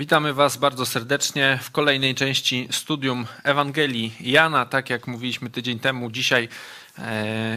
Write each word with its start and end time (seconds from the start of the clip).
Witamy 0.00 0.34
Was 0.34 0.56
bardzo 0.56 0.86
serdecznie 0.86 1.58
w 1.62 1.70
kolejnej 1.70 2.14
części 2.14 2.68
studium 2.70 3.26
Ewangelii 3.44 4.14
Jana. 4.20 4.66
Tak 4.66 4.90
jak 4.90 5.06
mówiliśmy 5.06 5.50
tydzień 5.50 5.78
temu, 5.78 6.10
dzisiaj 6.10 6.48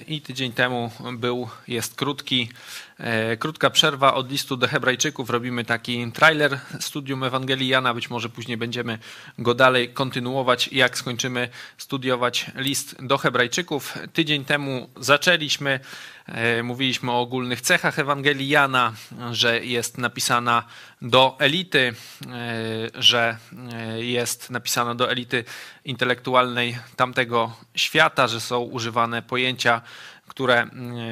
i 0.08 0.22
tydzień 0.22 0.52
temu 0.52 0.92
był, 1.14 1.50
jest 1.68 1.96
krótki, 1.96 2.50
e, 2.98 3.38
krótka 3.38 3.70
przerwa 3.70 4.14
od 4.14 4.32
listu 4.32 4.58
do 4.58 4.68
Hebrajczyków. 4.68 5.30
Robimy 5.30 5.66
taki 5.66 6.12
trailer 6.12 6.60
studium 6.80 7.24
Ewangelii 7.24 7.68
Jana. 7.68 7.94
Być 7.94 8.10
może 8.10 8.30
później 8.30 8.58
będziemy 8.58 9.00
go 9.40 9.54
dalej 9.54 9.90
kontynuować, 9.90 10.70
jak 10.72 10.98
skończymy 10.98 11.50
studiować 11.78 12.52
list 12.56 12.96
do 13.00 13.18
Hebrajczyków. 13.18 13.98
Tydzień 14.14 14.46
temu 14.46 14.90
zaczęliśmy 15.00 15.80
E, 16.26 16.64
mówiliśmy 16.64 17.12
o 17.12 17.20
ogólnych 17.20 17.62
cechach 17.62 18.00
Ewangelii 18.00 18.50
Jana, 18.50 18.94
że 19.32 19.66
jest 19.66 19.98
napisana 19.98 20.64
do 21.02 21.36
elity, 21.40 21.94
e, 22.28 23.02
że 23.02 23.38
e, 23.74 24.04
jest 24.04 24.50
napisana 24.50 24.96
do 24.96 25.12
elity 25.12 25.44
intelektualnej 25.86 26.78
tamtego 26.96 27.56
świata, 27.76 28.28
że 28.28 28.42
są 28.42 28.60
używane 28.60 29.22
pojęcia, 29.22 29.82
które 30.28 30.68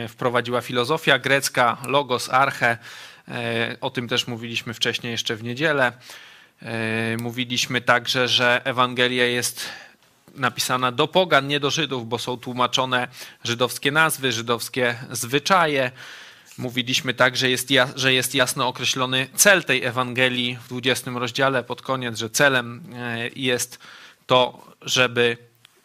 wprowadziła 0.07 0.61
filozofia 0.61 1.19
grecka, 1.19 1.77
logos, 1.85 2.29
arche. 2.29 2.77
O 3.81 3.89
tym 3.89 4.07
też 4.07 4.27
mówiliśmy 4.27 4.73
wcześniej 4.73 5.11
jeszcze 5.11 5.35
w 5.35 5.43
niedzielę. 5.43 5.91
Mówiliśmy 7.21 7.81
także, 7.81 8.27
że 8.27 8.61
Ewangelia 8.63 9.25
jest 9.25 9.69
napisana 10.35 10.91
do 10.91 11.07
pogan, 11.07 11.47
nie 11.47 11.59
do 11.59 11.69
Żydów, 11.69 12.09
bo 12.09 12.19
są 12.19 12.37
tłumaczone 12.37 13.07
żydowskie 13.43 13.91
nazwy, 13.91 14.31
żydowskie 14.31 14.95
zwyczaje. 15.11 15.91
Mówiliśmy 16.57 17.13
tak, 17.13 17.37
że 17.37 17.49
jest, 17.49 17.69
że 17.95 18.13
jest 18.13 18.35
jasno 18.35 18.67
określony 18.67 19.27
cel 19.35 19.63
tej 19.63 19.83
Ewangelii 19.83 20.57
w 20.63 20.67
20 20.67 21.11
rozdziale 21.11 21.63
pod 21.63 21.81
koniec, 21.81 22.17
że 22.17 22.29
celem 22.29 22.83
e, 22.95 23.29
jest 23.35 23.79
to, 24.27 24.70
żeby, 24.81 25.37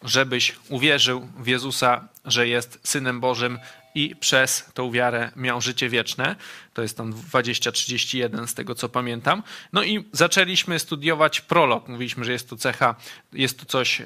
żebyś 0.03 0.55
uwierzył 0.69 1.27
w 1.39 1.47
Jezusa, 1.47 2.07
że 2.25 2.47
jest 2.47 2.79
Synem 2.83 3.19
Bożym 3.19 3.59
i 3.95 4.15
przez 4.15 4.69
tą 4.73 4.91
wiarę 4.91 5.31
miał 5.35 5.61
życie 5.61 5.89
wieczne. 5.89 6.35
To 6.73 6.81
jest 6.81 6.97
tam 6.97 7.13
20-31 7.13 8.47
z 8.47 8.53
tego 8.53 8.75
co 8.75 8.89
pamiętam. 8.89 9.43
No 9.73 9.83
i 9.83 10.05
zaczęliśmy 10.11 10.79
studiować 10.79 11.41
prolog. 11.41 11.87
Mówiliśmy, 11.87 12.25
że 12.25 12.31
jest 12.31 12.49
to 12.49 12.55
cecha, 12.55 12.95
jest 13.33 13.59
to 13.59 13.65
coś 13.65 14.01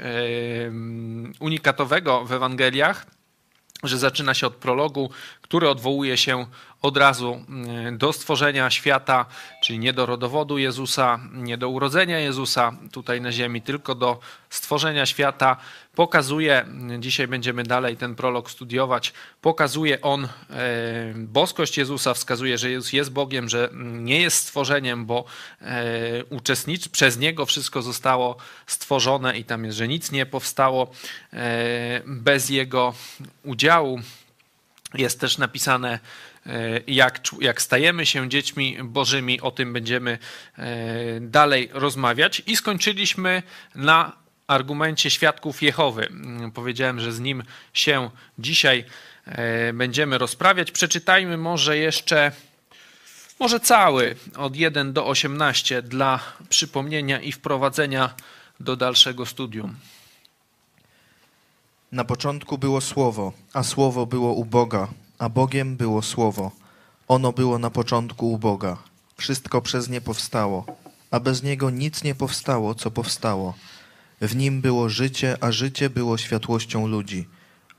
unikatowego 1.39 2.25
w 2.25 2.31
Ewangeliach, 2.31 3.05
że 3.83 3.97
zaczyna 3.97 4.33
się 4.33 4.47
od 4.47 4.55
prologu, 4.55 5.09
który 5.41 5.69
odwołuje 5.69 6.17
się 6.17 6.45
od 6.81 6.97
razu 6.97 7.45
mm, 7.49 7.97
do 7.97 8.13
stworzenia 8.13 8.69
świata, 8.69 9.25
czyli 9.63 9.79
nie 9.79 9.93
do 9.93 10.05
rodowodu 10.05 10.57
Jezusa, 10.57 11.19
nie 11.33 11.57
do 11.57 11.69
urodzenia 11.69 12.19
Jezusa 12.19 12.73
tutaj 12.91 13.21
na 13.21 13.31
ziemi, 13.31 13.61
tylko 13.61 13.95
do 13.95 14.19
stworzenia 14.49 15.05
świata. 15.05 15.57
Pokazuje, 15.95 16.65
dzisiaj 16.99 17.27
będziemy 17.27 17.63
dalej 17.63 17.97
ten 17.97 18.15
prolog 18.15 18.51
studiować, 18.51 19.13
pokazuje 19.41 20.01
on 20.01 20.25
e, 20.25 20.29
boskość 21.15 21.77
Jezusa, 21.77 22.13
wskazuje, 22.13 22.57
że 22.57 22.71
Jezus 22.71 22.93
jest 22.93 23.11
Bogiem, 23.11 23.49
że 23.49 23.69
nie 23.83 24.21
jest 24.21 24.37
stworzeniem, 24.37 25.05
bo 25.05 25.25
e, 25.61 26.25
uczestniczy, 26.29 26.89
przez 26.89 27.17
Niego 27.17 27.45
wszystko 27.45 27.81
zostało 27.81 28.37
stworzone 28.67 29.37
i 29.37 29.43
tam 29.43 29.65
jest, 29.65 29.77
że 29.77 29.87
nic 29.87 30.11
nie 30.11 30.25
powstało 30.25 30.91
e, 31.33 32.01
bez 32.05 32.49
Jego 32.49 32.93
udziału. 33.43 33.99
Jest 34.93 35.19
też 35.19 35.37
napisane, 35.37 35.99
jak, 36.87 37.19
jak 37.41 37.61
stajemy 37.61 38.05
się 38.05 38.29
dziećmi 38.29 38.77
bożymi, 38.83 39.41
o 39.41 39.51
tym 39.51 39.73
będziemy 39.73 40.17
dalej 41.21 41.69
rozmawiać. 41.73 42.43
I 42.47 42.55
skończyliśmy 42.55 43.43
na 43.75 44.20
argumencie 44.51 45.09
świadków 45.09 45.61
Jehowy. 45.61 46.07
Mm, 46.07 46.51
powiedziałem, 46.51 46.99
że 46.99 47.11
z 47.11 47.19
nim 47.19 47.43
się 47.73 48.09
dzisiaj 48.39 48.85
e, 49.25 49.73
będziemy 49.73 50.17
rozprawiać. 50.17 50.71
Przeczytajmy 50.71 51.37
może 51.37 51.77
jeszcze, 51.77 52.31
może 53.39 53.59
cały, 53.59 54.15
od 54.37 54.55
1 54.55 54.93
do 54.93 55.07
18, 55.07 55.81
dla 55.81 56.19
przypomnienia 56.49 57.19
i 57.19 57.31
wprowadzenia 57.31 58.13
do 58.59 58.75
dalszego 58.75 59.25
studium. 59.25 59.75
Na 61.91 62.03
początku 62.05 62.57
było 62.57 62.81
Słowo, 62.81 63.33
a 63.53 63.63
Słowo 63.63 64.05
było 64.05 64.33
u 64.33 64.45
Boga, 64.45 64.87
a 65.19 65.29
Bogiem 65.29 65.77
było 65.77 66.01
Słowo. 66.01 66.51
Ono 67.07 67.31
było 67.31 67.59
na 67.59 67.69
początku 67.69 68.31
u 68.31 68.37
Boga. 68.37 68.77
Wszystko 69.17 69.61
przez 69.61 69.89
nie 69.89 70.01
powstało, 70.01 70.65
a 71.11 71.19
bez 71.19 71.43
niego 71.43 71.69
nic 71.69 72.03
nie 72.03 72.15
powstało, 72.15 72.75
co 72.75 72.91
powstało. 72.91 73.53
W 74.21 74.35
nim 74.35 74.61
było 74.61 74.89
życie, 74.89 75.37
a 75.41 75.51
życie 75.51 75.89
było 75.89 76.17
światłością 76.17 76.87
ludzi. 76.87 77.27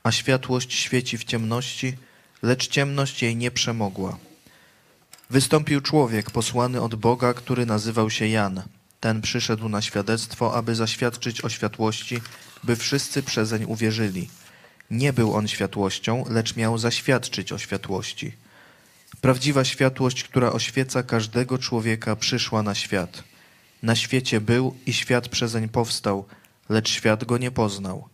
A 0.03 0.11
światłość 0.11 0.73
świeci 0.73 1.17
w 1.17 1.23
ciemności, 1.23 1.93
lecz 2.41 2.67
ciemność 2.67 3.23
jej 3.23 3.35
nie 3.35 3.51
przemogła. 3.51 4.17
Wystąpił 5.29 5.81
człowiek 5.81 6.31
posłany 6.31 6.81
od 6.81 6.95
Boga, 6.95 7.33
który 7.33 7.65
nazywał 7.65 8.09
się 8.09 8.27
Jan. 8.27 8.61
Ten 8.99 9.21
przyszedł 9.21 9.69
na 9.69 9.81
świadectwo, 9.81 10.55
aby 10.55 10.75
zaświadczyć 10.75 11.41
o 11.41 11.49
światłości, 11.49 12.21
by 12.63 12.75
wszyscy 12.75 13.23
przezeń 13.23 13.65
uwierzyli. 13.67 14.29
Nie 14.91 15.13
był 15.13 15.33
on 15.33 15.47
światłością, 15.47 16.25
lecz 16.29 16.55
miał 16.55 16.77
zaświadczyć 16.77 17.51
o 17.51 17.57
światłości. 17.57 18.31
Prawdziwa 19.21 19.63
światłość, 19.63 20.23
która 20.23 20.51
oświeca 20.51 21.03
każdego 21.03 21.57
człowieka, 21.57 22.15
przyszła 22.15 22.63
na 22.63 22.75
świat. 22.75 23.23
Na 23.83 23.95
świecie 23.95 24.41
był 24.41 24.75
i 24.85 24.93
świat 24.93 25.29
przezeń 25.29 25.69
powstał, 25.69 26.25
lecz 26.69 26.89
świat 26.89 27.23
go 27.23 27.37
nie 27.37 27.51
poznał. 27.51 28.07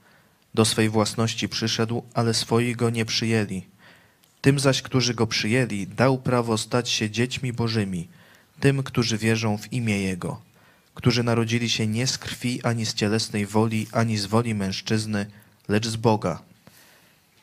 Do 0.53 0.65
swej 0.65 0.89
własności 0.89 1.49
przyszedł, 1.49 2.03
ale 2.13 2.33
swoi 2.33 2.75
go 2.75 2.89
nie 2.89 3.05
przyjęli. 3.05 3.61
Tym 4.41 4.59
zaś, 4.59 4.81
którzy 4.81 5.13
go 5.13 5.27
przyjęli, 5.27 5.87
dał 5.87 6.17
prawo 6.17 6.57
stać 6.57 6.89
się 6.89 7.09
dziećmi 7.09 7.53
bożymi, 7.53 8.07
tym, 8.59 8.83
którzy 8.83 9.17
wierzą 9.17 9.57
w 9.57 9.73
imię 9.73 10.01
Jego 10.01 10.49
którzy 10.99 11.23
narodzili 11.23 11.69
się 11.69 11.87
nie 11.87 12.07
z 12.07 12.17
krwi, 12.17 12.63
ani 12.63 12.85
z 12.85 12.93
cielesnej 12.93 13.45
woli, 13.45 13.87
ani 13.91 14.17
z 14.17 14.25
woli 14.25 14.55
mężczyzny, 14.55 15.25
lecz 15.67 15.87
z 15.87 15.95
Boga. 15.95 16.39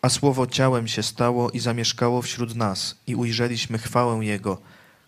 A 0.02 0.08
słowo 0.08 0.46
ciałem 0.46 0.88
się 0.88 1.02
stało 1.02 1.50
i 1.50 1.58
zamieszkało 1.58 2.22
wśród 2.22 2.54
nas, 2.54 2.96
i 3.06 3.14
ujrzeliśmy 3.14 3.78
chwałę 3.78 4.24
Jego, 4.24 4.58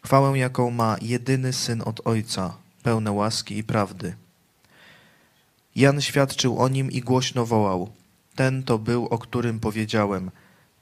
chwałę, 0.05 0.39
jaką 0.39 0.71
ma 0.71 0.97
jedyny 1.03 1.53
syn 1.53 1.83
od 1.85 2.01
Ojca, 2.05 2.57
pełne 2.83 3.13
łaski 3.13 3.59
i 3.59 3.65
prawdy. 3.65 4.17
Jan 5.77 6.01
świadczył 6.01 6.59
o 6.59 6.69
nim 6.69 6.91
i 6.91 7.01
głośno 7.01 7.47
wołał: 7.47 7.91
Ten 8.35 8.63
to 8.63 8.79
był, 8.79 9.07
o 9.07 9.19
którym 9.19 9.61
powiedziałem: 9.61 10.31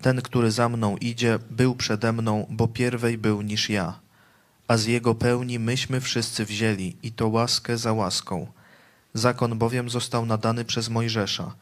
Ten, 0.01 0.23
który 0.23 0.51
za 0.51 0.69
mną 0.69 0.97
idzie, 0.97 1.39
był 1.51 1.75
przede 1.75 2.12
mną, 2.12 2.47
bo 2.51 2.69
pierwej 2.69 3.19
był 3.19 3.43
niż 3.43 3.71
ja 3.71 4.07
a 4.69 4.77
z 4.77 4.87
Jego 4.87 5.15
pełni 5.15 5.59
myśmy 5.59 6.01
wszyscy 6.01 6.45
wzięli 6.45 6.97
i 7.03 7.12
to 7.12 7.29
łaskę 7.29 7.79
za 7.79 7.93
łaską. 7.93 8.47
Zakon 9.15 9.59
bowiem 9.59 9.91
został 9.91 10.27
nadany 10.27 10.65
przez 10.65 10.89
Mojżesza, 10.89 11.55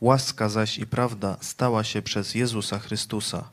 łaska 0.00 0.48
zaś 0.48 0.78
i 0.78 0.86
prawda 0.86 1.36
stała 1.40 1.84
się 1.84 2.02
przez 2.02 2.34
Jezusa 2.34 2.78
Chrystusa. 2.78 3.50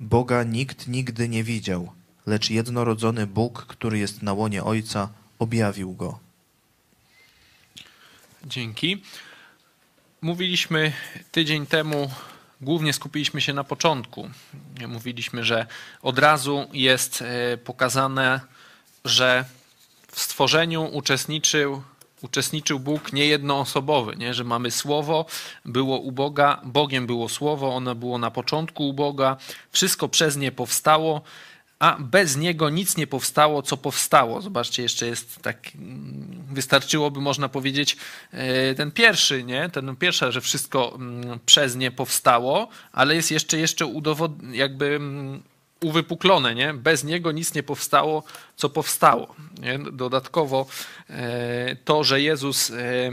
Boga 0.00 0.42
nikt 0.42 0.88
nigdy 0.88 1.28
nie 1.28 1.44
widział, 1.44 1.92
lecz 2.26 2.50
jednorodzony 2.50 3.26
Bóg, 3.26 3.66
który 3.66 3.98
jest 3.98 4.22
na 4.22 4.32
łonie 4.32 4.64
Ojca, 4.64 5.08
objawił 5.38 5.94
Go. 5.94 6.18
Dzięki. 8.44 9.02
Mówiliśmy 10.22 10.92
tydzień 11.32 11.66
temu 11.66 12.10
głównie 12.60 12.92
skupiliśmy 12.92 13.40
się 13.40 13.52
na 13.52 13.64
początku. 13.64 14.30
Mówiliśmy, 14.88 15.44
że 15.44 15.66
od 16.02 16.18
razu 16.18 16.66
jest 16.72 17.22
e, 17.22 17.56
pokazane, 17.56 18.40
że 19.04 19.44
w 20.08 20.20
stworzeniu 20.20 20.84
uczestniczył, 20.92 21.82
uczestniczył 22.22 22.80
Bóg 22.80 23.12
niejednoosobowy, 23.12 24.16
nie? 24.16 24.34
że 24.34 24.44
mamy 24.44 24.70
Słowo, 24.70 25.26
było 25.64 25.98
u 25.98 26.12
Boga, 26.12 26.60
Bogiem 26.64 27.06
było 27.06 27.28
Słowo, 27.28 27.74
ono 27.74 27.94
było 27.94 28.18
na 28.18 28.30
początku 28.30 28.88
u 28.88 28.92
Boga, 28.92 29.36
wszystko 29.70 30.08
przez 30.08 30.36
nie 30.36 30.52
powstało, 30.52 31.22
a 31.84 31.96
bez 31.98 32.36
niego 32.36 32.70
nic 32.70 32.96
nie 32.96 33.06
powstało, 33.06 33.62
co 33.62 33.76
powstało. 33.76 34.40
Zobaczcie, 34.40 34.82
jeszcze 34.82 35.06
jest 35.06 35.42
tak, 35.42 35.70
mm, 35.74 36.44
wystarczyłoby 36.52 37.20
można 37.20 37.48
powiedzieć 37.48 37.96
e, 38.32 38.74
ten 38.74 38.90
pierwszy, 38.90 39.44
nie? 39.44 39.68
Ten 39.68 39.96
pierwszy, 39.96 40.32
że 40.32 40.40
wszystko 40.40 40.92
mm, 40.94 41.38
przez 41.46 41.76
nie 41.76 41.90
powstało, 41.90 42.68
ale 42.92 43.14
jest 43.14 43.30
jeszcze, 43.30 43.58
jeszcze 43.58 43.86
udowod, 43.86 44.32
jakby 44.52 44.86
mm, 44.86 45.42
uwypuklone, 45.80 46.54
nie? 46.54 46.74
Bez 46.74 47.04
niego 47.04 47.32
nic 47.32 47.54
nie 47.54 47.62
powstało, 47.62 48.22
co 48.56 48.70
powstało. 48.70 49.34
Nie? 49.58 49.78
Dodatkowo 49.78 50.66
e, 51.10 51.76
to, 51.84 52.04
że 52.04 52.20
Jezus 52.20 52.70
e, 52.70 53.10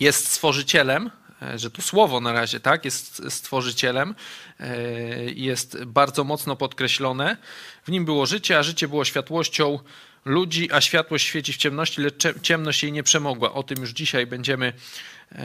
jest 0.00 0.28
stworzycielem, 0.28 1.10
że 1.56 1.70
to 1.70 1.82
słowo 1.82 2.20
na 2.20 2.32
razie 2.32 2.60
tak, 2.60 2.84
jest 2.84 3.22
stworzycielem, 3.28 4.14
e, 4.60 4.76
jest 5.24 5.84
bardzo 5.84 6.24
mocno 6.24 6.56
podkreślone. 6.56 7.36
W 7.84 7.90
nim 7.90 8.04
było 8.04 8.26
życie, 8.26 8.58
a 8.58 8.62
życie 8.62 8.88
było 8.88 9.04
światłością 9.04 9.78
ludzi, 10.24 10.68
a 10.72 10.80
światłość 10.80 11.26
świeci 11.26 11.52
w 11.52 11.56
ciemności, 11.56 12.00
lecz 12.00 12.22
ciemność 12.42 12.82
jej 12.82 12.92
nie 12.92 13.02
przemogła. 13.02 13.52
O 13.52 13.62
tym 13.62 13.80
już 13.80 13.90
dzisiaj 13.90 14.26
będziemy 14.26 14.66
e, 15.32 15.38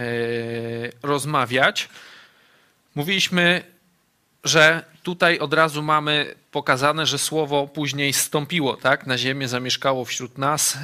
rozmawiać. 1.03 1.89
Mówiliśmy, 2.95 3.63
że 4.43 4.85
tutaj 5.03 5.39
od 5.39 5.53
razu 5.53 5.83
mamy 5.83 6.35
pokazane, 6.51 7.05
że 7.05 7.19
słowo 7.19 7.67
później 7.67 8.13
stąpiło 8.13 8.77
tak? 8.77 9.07
na 9.07 9.17
ziemię, 9.17 9.47
zamieszkało 9.47 10.05
wśród 10.05 10.37
nas. 10.37 10.77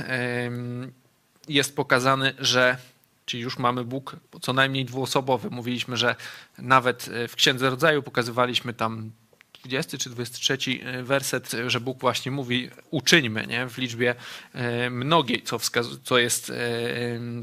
Jest 1.48 1.76
pokazane, 1.76 2.34
że 2.40 2.78
czyli 3.28 3.44
już 3.44 3.58
mamy 3.58 3.84
Bóg 3.84 4.16
co 4.42 4.54
najmniej 4.54 4.86
dwuosobowy. 4.86 5.50
Mówiliśmy, 5.50 5.98
że 5.98 6.16
nawet 6.58 7.10
w 7.28 7.36
Księdze 7.36 7.70
Rodzaju 7.70 8.04
pokazywaliśmy 8.04 8.74
tam 8.74 9.12
20 9.64 9.98
czy 9.98 10.10
23 10.10 10.58
e, 10.84 11.04
werset, 11.04 11.52
że 11.68 11.80
Bóg 11.80 12.00
właśnie 12.00 12.32
mówi 12.32 12.70
uczyńmy 12.92 13.48
nie? 13.48 13.70
w 13.70 13.78
liczbie 13.78 14.16
e, 14.54 14.90
mnogiej, 14.90 15.42
co, 15.42 15.58
wskaz- 15.58 15.98
co 16.04 16.18
jest 16.18 16.50
e, 16.50 16.54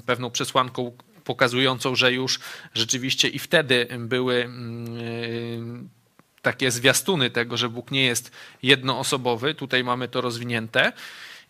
pewną 0.06 0.31
przesłanką 0.31 0.96
pokazującą, 1.25 1.94
że 1.94 2.12
już 2.12 2.40
rzeczywiście 2.75 3.28
i 3.28 3.38
wtedy 3.38 3.88
były 3.98 4.44
mm, 4.44 5.88
takie 6.42 6.70
zwiastuny 6.70 7.30
tego, 7.30 7.56
że 7.56 7.69
Bóg 7.69 7.90
nie 7.90 8.04
jest 8.04 8.30
jednoosobowy. 8.62 9.54
Tutaj 9.54 9.84
mamy 9.84 10.08
to 10.08 10.20
rozwinięte. 10.20 10.92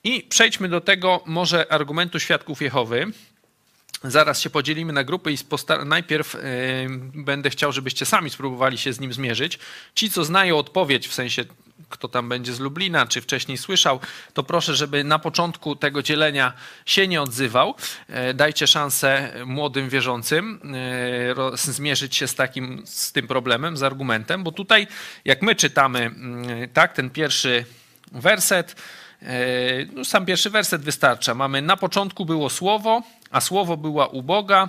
I 0.04 0.22
przejdźmy 0.22 0.68
do 0.68 0.80
tego 0.80 1.22
może 1.26 1.72
argumentu 1.72 2.20
świadków 2.20 2.62
Jehowy. 2.62 3.06
Zaraz 4.04 4.40
się 4.40 4.50
podzielimy 4.50 4.92
na 4.92 5.04
grupy 5.04 5.32
i 5.32 5.36
najpierw 5.84 6.36
będę 7.14 7.50
chciał, 7.50 7.72
żebyście 7.72 8.06
sami 8.06 8.30
spróbowali 8.30 8.78
się 8.78 8.92
z 8.92 9.00
nim 9.00 9.12
zmierzyć. 9.12 9.58
Ci, 9.94 10.10
co 10.10 10.24
znają 10.24 10.58
odpowiedź, 10.58 11.08
w 11.08 11.14
sensie 11.14 11.44
kto 11.88 12.08
tam 12.08 12.28
będzie 12.28 12.52
z 12.52 12.60
Lublina, 12.60 13.06
czy 13.06 13.20
wcześniej 13.20 13.58
słyszał, 13.58 14.00
to 14.34 14.42
proszę, 14.42 14.74
żeby 14.74 15.04
na 15.04 15.18
początku 15.18 15.76
tego 15.76 16.02
dzielenia 16.02 16.52
się 16.86 17.08
nie 17.08 17.22
odzywał. 17.22 17.74
E, 18.08 18.34
dajcie 18.34 18.66
szansę 18.66 19.32
młodym 19.46 19.88
wierzącym 19.88 20.60
e, 21.44 21.56
zmierzyć 21.56 22.16
się 22.16 22.28
z 22.28 22.34
takim, 22.34 22.82
z 22.86 23.12
tym 23.12 23.26
problemem, 23.26 23.76
z 23.76 23.82
argumentem, 23.82 24.44
bo 24.44 24.52
tutaj, 24.52 24.86
jak 25.24 25.42
my 25.42 25.54
czytamy, 25.54 25.98
mm, 25.98 26.68
tak, 26.68 26.92
ten 26.92 27.10
pierwszy 27.10 27.64
werset, 28.12 28.76
no, 29.92 30.04
sam 30.04 30.26
pierwszy 30.26 30.50
werset 30.50 30.82
wystarcza. 30.82 31.34
Mamy 31.34 31.62
na 31.62 31.76
początku 31.76 32.24
było 32.24 32.50
słowo, 32.50 33.02
a 33.34 33.40
słowo 33.40 33.76
była 33.76 34.06
u 34.06 34.22
Boga, 34.22 34.68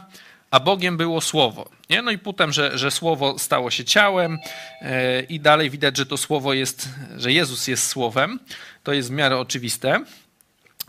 a 0.52 0.60
Bogiem 0.60 0.98
było 0.98 1.22
słowo. 1.22 1.70
Nie? 1.90 2.02
No 2.02 2.12
i 2.12 2.18
potem, 2.18 2.52
że, 2.52 2.78
że 2.78 2.92
słowo 2.92 3.40
stało 3.40 3.72
się 3.72 3.86
ciałem 3.86 4.40
e, 4.82 5.22
i 5.22 5.40
dalej 5.40 5.70
widać, 5.70 5.98
że 5.98 6.06
to 6.06 6.18
słowo 6.18 6.54
jest, 6.54 6.90
że 7.18 7.32
Jezus 7.32 7.68
jest 7.68 7.88
słowem. 7.88 8.40
To 8.84 8.94
jest 8.94 9.10
w 9.10 9.12
miarę 9.12 9.38
oczywiste. 9.38 10.04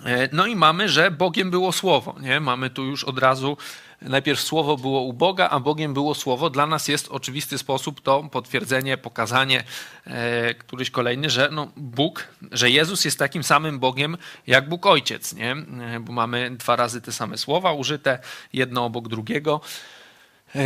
E, 0.04 0.28
no 0.32 0.46
i 0.46 0.56
mamy, 0.56 0.88
że 0.88 1.10
Bogiem 1.10 1.50
było 1.50 1.72
słowo. 1.72 2.16
Nie? 2.20 2.40
Mamy 2.40 2.70
tu 2.70 2.84
już 2.84 3.04
od 3.04 3.18
razu 3.18 3.56
najpierw 4.02 4.40
słowo 4.40 4.76
było 4.76 5.00
u 5.00 5.12
Boga, 5.12 5.48
a 5.48 5.60
Bogiem 5.60 5.94
było 5.94 6.14
słowo. 6.14 6.50
Dla 6.50 6.66
nas 6.66 6.88
jest 6.88 7.08
oczywisty 7.08 7.58
sposób 7.58 8.00
to 8.00 8.22
potwierdzenie, 8.22 8.96
pokazanie 8.96 9.64
e, 10.06 10.54
któryś 10.54 10.90
kolejny, 10.90 11.30
że 11.30 11.48
no, 11.52 11.72
Bóg, 11.76 12.28
że 12.52 12.70
Jezus 12.70 13.04
jest 13.04 13.18
takim 13.18 13.44
samym 13.44 13.78
Bogiem 13.78 14.16
jak 14.46 14.68
Bóg 14.68 14.86
Ojciec, 14.86 15.34
nie? 15.34 15.52
E, 15.52 16.00
bo 16.00 16.12
mamy 16.12 16.50
dwa 16.50 16.76
razy 16.76 17.00
te 17.00 17.12
same 17.12 17.38
słowa 17.38 17.72
użyte, 17.72 18.18
jedno 18.52 18.84
obok 18.84 19.08
drugiego. 19.08 19.60
E, 20.54 20.60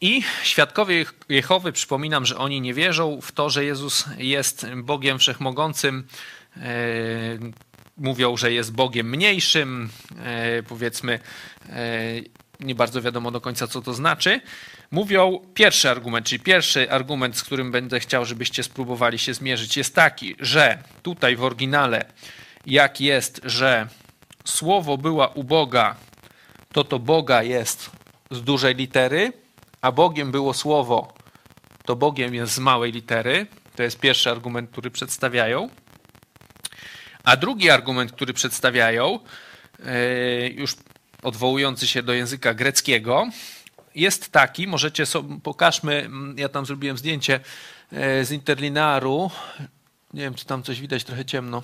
I 0.00 0.22
świadkowie 0.42 1.06
Jehowy, 1.28 1.72
przypominam, 1.72 2.26
że 2.26 2.38
oni 2.38 2.60
nie 2.60 2.74
wierzą 2.74 3.20
w 3.20 3.32
to, 3.32 3.50
że 3.50 3.64
Jezus 3.64 4.04
jest 4.18 4.66
Bogiem 4.76 5.18
wszechmogącym. 5.18 6.06
Mówią, 7.96 8.36
że 8.36 8.52
jest 8.52 8.72
Bogiem 8.72 9.10
mniejszym, 9.10 9.88
powiedzmy, 10.68 11.18
nie 12.60 12.74
bardzo 12.74 13.02
wiadomo 13.02 13.30
do 13.30 13.40
końca, 13.40 13.66
co 13.66 13.82
to 13.82 13.94
znaczy. 13.94 14.40
Mówią 14.90 15.40
pierwszy 15.54 15.90
argument, 15.90 16.26
czyli 16.26 16.40
pierwszy 16.40 16.90
argument, 16.90 17.36
z 17.36 17.42
którym 17.42 17.70
będę 17.70 18.00
chciał, 18.00 18.24
żebyście 18.24 18.62
spróbowali 18.62 19.18
się 19.18 19.34
zmierzyć, 19.34 19.76
jest 19.76 19.94
taki, 19.94 20.36
że 20.40 20.82
tutaj 21.02 21.36
w 21.36 21.44
oryginale, 21.44 22.04
jak 22.66 23.00
jest, 23.00 23.40
że 23.44 23.88
słowo 24.44 24.98
była 24.98 25.28
u 25.28 25.44
Boga, 25.44 25.96
to 26.72 26.84
to 26.84 26.98
Boga 26.98 27.42
jest 27.42 27.90
z 28.30 28.42
dużej 28.42 28.74
litery, 28.74 29.32
a 29.80 29.92
Bogiem 29.92 30.30
było 30.30 30.54
słowo, 30.54 31.14
to 31.84 31.96
Bogiem 31.96 32.34
jest 32.34 32.54
z 32.54 32.58
małej 32.58 32.92
litery. 32.92 33.46
To 33.76 33.82
jest 33.82 34.00
pierwszy 34.00 34.30
argument, 34.30 34.70
który 34.70 34.90
przedstawiają. 34.90 35.68
A 37.24 37.36
drugi 37.36 37.70
argument, 37.70 38.12
który 38.12 38.32
przedstawiają, 38.32 39.18
e, 39.86 40.48
już 40.48 40.76
odwołujący 41.22 41.86
się 41.86 42.02
do 42.02 42.12
języka 42.12 42.54
greckiego, 42.54 43.28
jest 43.94 44.32
taki, 44.32 44.66
możecie 44.66 45.06
sobie, 45.06 45.40
pokażmy, 45.42 46.10
ja 46.36 46.48
tam 46.48 46.66
zrobiłem 46.66 46.98
zdjęcie 46.98 47.40
e, 47.92 48.24
z 48.24 48.30
interlinearu, 48.30 49.30
nie 50.14 50.22
wiem, 50.22 50.34
czy 50.34 50.44
tam 50.44 50.62
coś 50.62 50.80
widać, 50.80 51.04
trochę 51.04 51.24
ciemno. 51.24 51.62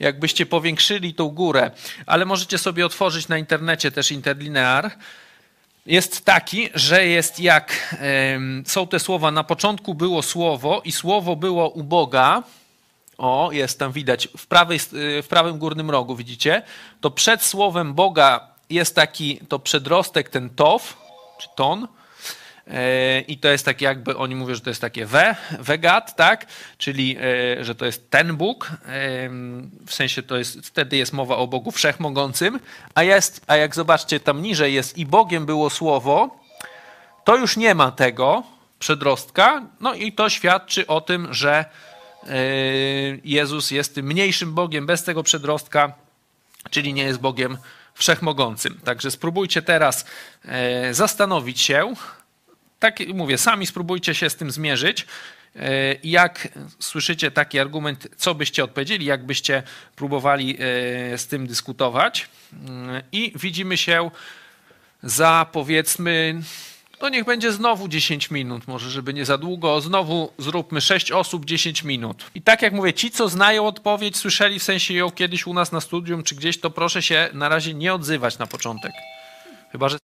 Jakbyście 0.00 0.46
powiększyli 0.46 1.14
tą 1.14 1.28
górę, 1.28 1.70
ale 2.06 2.24
możecie 2.24 2.58
sobie 2.58 2.86
otworzyć 2.86 3.28
na 3.28 3.38
internecie 3.38 3.90
też 3.90 4.12
interlinear. 4.12 4.90
Jest 5.86 6.24
taki, 6.24 6.68
że 6.74 7.06
jest 7.06 7.40
jak 7.40 7.96
są 8.66 8.86
te 8.86 8.98
słowa, 8.98 9.30
na 9.30 9.44
początku 9.44 9.94
było 9.94 10.22
słowo 10.22 10.82
i 10.84 10.92
słowo 10.92 11.36
było 11.36 11.68
u 11.68 11.82
Boga, 11.82 12.42
o, 13.18 13.48
jest 13.52 13.78
tam 13.78 13.92
widać, 13.92 14.28
w, 14.36 14.46
prawej, 14.46 14.78
w 15.22 15.26
prawym 15.28 15.58
górnym 15.58 15.90
rogu, 15.90 16.16
widzicie? 16.16 16.62
To 17.00 17.10
przed 17.10 17.42
słowem 17.42 17.94
Boga 17.94 18.48
jest 18.70 18.94
taki 18.94 19.40
to 19.48 19.58
przedrostek, 19.58 20.28
ten 20.28 20.50
tof, 20.50 20.96
czy 21.38 21.48
ton, 21.56 21.88
e, 22.66 23.20
i 23.20 23.38
to 23.38 23.48
jest 23.48 23.64
takie 23.64 23.84
jakby, 23.84 24.16
oni 24.16 24.34
mówią, 24.34 24.54
że 24.54 24.60
to 24.60 24.70
jest 24.70 24.80
takie 24.80 25.06
we, 25.06 25.36
vegat, 25.58 26.16
tak? 26.16 26.46
Czyli, 26.78 27.16
e, 27.60 27.64
że 27.64 27.74
to 27.74 27.86
jest 27.86 28.10
ten 28.10 28.36
Bóg, 28.36 28.70
e, 28.70 28.78
w 29.86 29.94
sensie 29.94 30.22
to 30.22 30.36
jest, 30.36 30.66
wtedy 30.66 30.96
jest 30.96 31.12
mowa 31.12 31.36
o 31.36 31.46
Bogu 31.46 31.70
Wszechmogącym, 31.70 32.60
a 32.94 33.02
jest, 33.02 33.44
a 33.46 33.56
jak 33.56 33.74
zobaczcie 33.74 34.20
tam 34.20 34.42
niżej 34.42 34.74
jest 34.74 34.98
i 34.98 35.06
Bogiem 35.06 35.46
było 35.46 35.70
słowo, 35.70 36.40
to 37.24 37.36
już 37.36 37.56
nie 37.56 37.74
ma 37.74 37.90
tego 37.90 38.42
przedrostka, 38.78 39.62
no 39.80 39.94
i 39.94 40.12
to 40.12 40.28
świadczy 40.28 40.86
o 40.86 41.00
tym, 41.00 41.34
że 41.34 41.64
Jezus 43.24 43.70
jest 43.70 43.94
tym 43.94 44.06
mniejszym 44.06 44.54
Bogiem 44.54 44.86
bez 44.86 45.04
tego 45.04 45.22
przedrostka, 45.22 45.92
czyli 46.70 46.94
nie 46.94 47.02
jest 47.02 47.20
Bogiem 47.20 47.58
wszechmogącym. 47.94 48.80
Także 48.84 49.10
spróbujcie 49.10 49.62
teraz 49.62 50.06
e, 50.44 50.94
zastanowić 50.94 51.60
się, 51.60 51.94
tak 52.78 52.98
mówię, 53.14 53.38
sami 53.38 53.66
spróbujcie 53.66 54.14
się 54.14 54.30
z 54.30 54.36
tym 54.36 54.50
zmierzyć. 54.50 55.06
E, 55.56 55.68
jak 56.04 56.48
słyszycie 56.78 57.30
taki 57.30 57.58
argument, 57.58 58.08
co 58.16 58.34
byście 58.34 58.64
odpowiedzieli, 58.64 59.06
jak 59.06 59.26
byście 59.26 59.62
próbowali 59.96 60.58
z 61.16 61.26
tym 61.26 61.46
dyskutować. 61.46 62.28
I 63.12 63.32
widzimy 63.36 63.76
się 63.76 64.10
za 65.02 65.46
powiedzmy 65.52 66.40
to 66.98 67.08
niech 67.08 67.24
będzie 67.24 67.52
znowu 67.52 67.88
10 67.88 68.30
minut, 68.30 68.68
może 68.68 68.90
żeby 68.90 69.14
nie 69.14 69.24
za 69.24 69.38
długo. 69.38 69.80
Znowu 69.80 70.32
zróbmy 70.38 70.80
6 70.80 71.12
osób, 71.12 71.44
10 71.44 71.82
minut. 71.84 72.30
I 72.34 72.42
tak 72.42 72.62
jak 72.62 72.72
mówię, 72.72 72.94
ci, 72.94 73.10
co 73.10 73.28
znają 73.28 73.66
odpowiedź, 73.66 74.16
słyszeli 74.16 74.58
w 74.58 74.62
sensie 74.62 74.94
ją 74.94 75.10
kiedyś 75.10 75.46
u 75.46 75.54
nas 75.54 75.72
na 75.72 75.80
studium 75.80 76.22
czy 76.22 76.34
gdzieś, 76.34 76.60
to 76.60 76.70
proszę 76.70 77.02
się 77.02 77.28
na 77.32 77.48
razie 77.48 77.74
nie 77.74 77.94
odzywać 77.94 78.38
na 78.38 78.46
początek. 78.46 78.92
Chyba, 79.72 79.88
że 79.88 79.98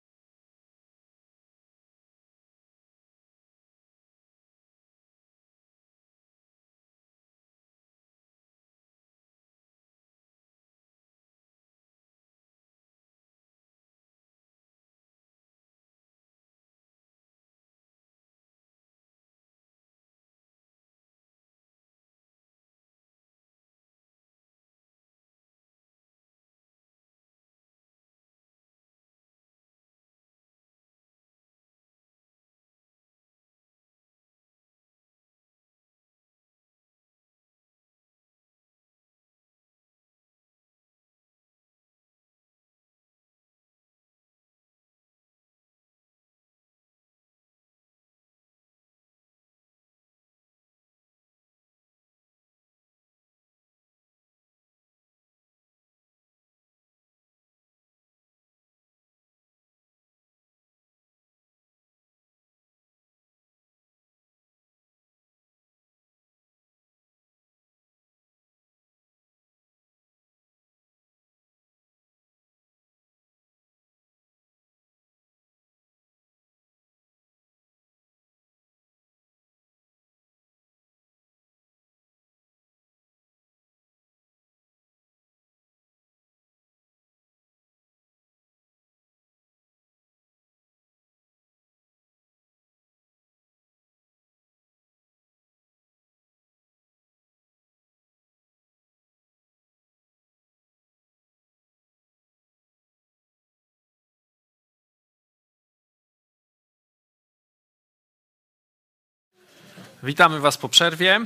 Witamy 110.03 110.41
Was 110.41 110.57
po 110.57 110.69
przerwie. 110.69 111.21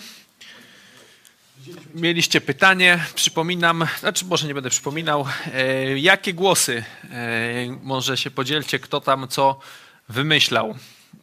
Mieliście 1.94 2.40
pytanie, 2.40 3.04
przypominam, 3.14 3.86
znaczy 4.00 4.24
może 4.24 4.46
nie 4.46 4.54
będę 4.54 4.70
przypominał, 4.70 5.26
e, 5.54 5.98
jakie 5.98 6.34
głosy, 6.34 6.84
e, 7.10 7.76
może 7.82 8.16
się 8.16 8.30
podzielcie, 8.30 8.78
kto 8.78 9.00
tam 9.00 9.28
co 9.28 9.60
wymyślał. 10.08 10.74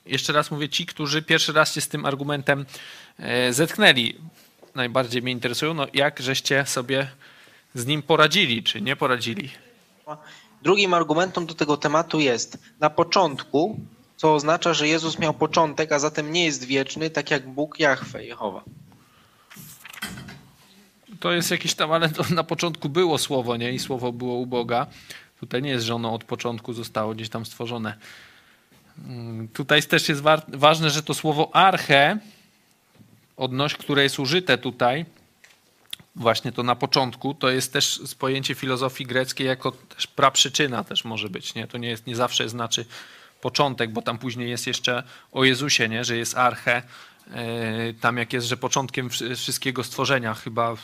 Jeszcze 0.06 0.34
raz 0.34 0.52
mówię, 0.52 0.70
ci, 0.70 0.86
którzy 0.86 1.22
pierwszy 1.22 1.54
raz 1.54 1.74
się 1.74 1.82
z 1.82 1.88
tym 1.88 2.06
argumentem 2.06 2.66
e, 3.20 3.54
zetknęli, 3.54 4.16
najbardziej 4.76 5.22
mnie 5.22 5.32
interesują, 5.32 5.74
no 5.74 5.88
jak 5.94 6.20
żeście 6.20 6.66
sobie 6.66 7.08
z 7.74 7.86
nim 7.86 8.02
poradzili, 8.02 8.64
czy 8.64 8.82
nie 8.82 8.96
poradzili. 8.96 9.50
Drugim 10.62 10.94
argumentem 10.94 11.46
do 11.46 11.54
tego 11.54 11.78
tematu 11.78 12.20
jest 12.20 12.58
na 12.80 12.90
początku, 12.90 13.80
co 14.20 14.34
oznacza, 14.34 14.74
że 14.74 14.88
Jezus 14.88 15.20
miał 15.20 15.34
początek, 15.34 15.92
a 15.92 16.00
zatem 16.00 16.32
nie 16.32 16.46
jest 16.46 16.64
wieczny, 16.64 17.10
tak 17.10 17.32
jak 17.32 17.50
Bóg 17.50 17.80
Jahwe, 17.80 18.26
Jehowa. 18.26 18.64
To 21.20 21.32
jest 21.32 21.52
jakieś 21.52 21.74
tam, 21.74 21.92
ale 21.92 22.10
na 22.30 22.44
początku 22.44 22.90
było 22.90 23.18
słowo, 23.18 23.58
nie? 23.58 23.74
I 23.74 23.80
słowo 23.80 24.12
było 24.12 24.36
u 24.36 24.46
Boga. 24.46 24.88
Tutaj 25.40 25.62
nie 25.62 25.70
jest, 25.70 25.86
że 25.86 25.96
ono 25.96 26.14
od 26.14 26.24
początku 26.24 26.74
zostało 26.74 27.14
gdzieś 27.16 27.30
tam 27.30 27.46
stworzone. 27.46 27.98
Mm, 29.08 29.48
tutaj 29.48 29.84
też 29.84 30.10
jest 30.10 30.22
wa 30.22 30.42
ważne, 30.48 30.90
że 30.90 31.04
to 31.04 31.14
słowo 31.14 31.56
arche, 31.56 32.18
odnoś, 33.38 33.74
które 33.74 34.04
jest 34.04 34.20
użyte 34.20 34.58
tutaj, 34.58 35.06
właśnie 36.16 36.52
to 36.52 36.64
na 36.64 36.76
początku, 36.76 37.34
to 37.34 37.50
jest 37.50 37.74
też 37.74 38.02
pojęcie 38.20 38.56
filozofii 38.56 39.06
greckiej 39.06 39.48
jako 39.48 39.72
też 39.72 40.08
praprzyczyna 40.08 40.84
też 40.84 41.06
może 41.06 41.30
być, 41.30 41.56
nie? 41.56 41.68
To 41.68 41.78
nie, 41.78 41.90
jest, 41.90 42.08
nie 42.08 42.16
zawsze 42.16 42.50
znaczy 42.50 42.86
początek, 43.42 43.92
bo 43.92 44.02
tam 44.02 44.18
później 44.18 44.50
jest 44.50 44.68
jeszcze 44.68 45.04
o 45.32 45.44
Jezusie, 45.44 45.90
nie? 45.90 46.04
Że 46.04 46.18
jest 46.18 46.38
arche, 46.38 46.84
e, 47.32 47.94
tam 47.94 48.18
jak 48.18 48.34
jest, 48.34 48.48
że 48.48 48.58
początkiem 48.58 49.10
wszystkiego 49.36 49.84
stworzenia, 49.84 50.34
chyba 50.34 50.76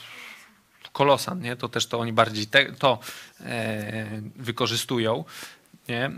kolosan, 0.91 1.41
nie? 1.41 1.55
To 1.55 1.69
też 1.69 1.87
to 1.87 1.99
oni 1.99 2.13
bardziej 2.13 2.47
te, 2.47 2.71
to 2.71 2.99
e, 3.39 4.21
wykorzystują, 4.35 5.23
nie? 5.87 6.05
E, 6.05 6.11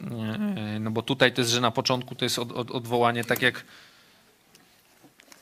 no 0.80 0.92
bo 0.92 1.02
tutaj 1.02 1.34
to 1.34 1.42
jest, 1.42 1.52
że 1.52 1.62
na 1.62 1.72
początku 1.72 2.16
to 2.16 2.26
jest 2.26 2.40
od, 2.40 2.52
od, 2.52 2.72
odwołanie 2.72 3.24
tak 3.24 3.42
jak 3.42 3.64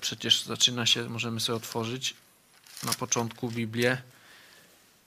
przecież 0.01 0.43
zaczyna 0.43 0.85
się, 0.85 1.09
możemy 1.09 1.39
sobie 1.39 1.55
otworzyć 1.55 2.15
na 2.83 2.93
początku 2.93 3.49
Biblię. 3.49 3.97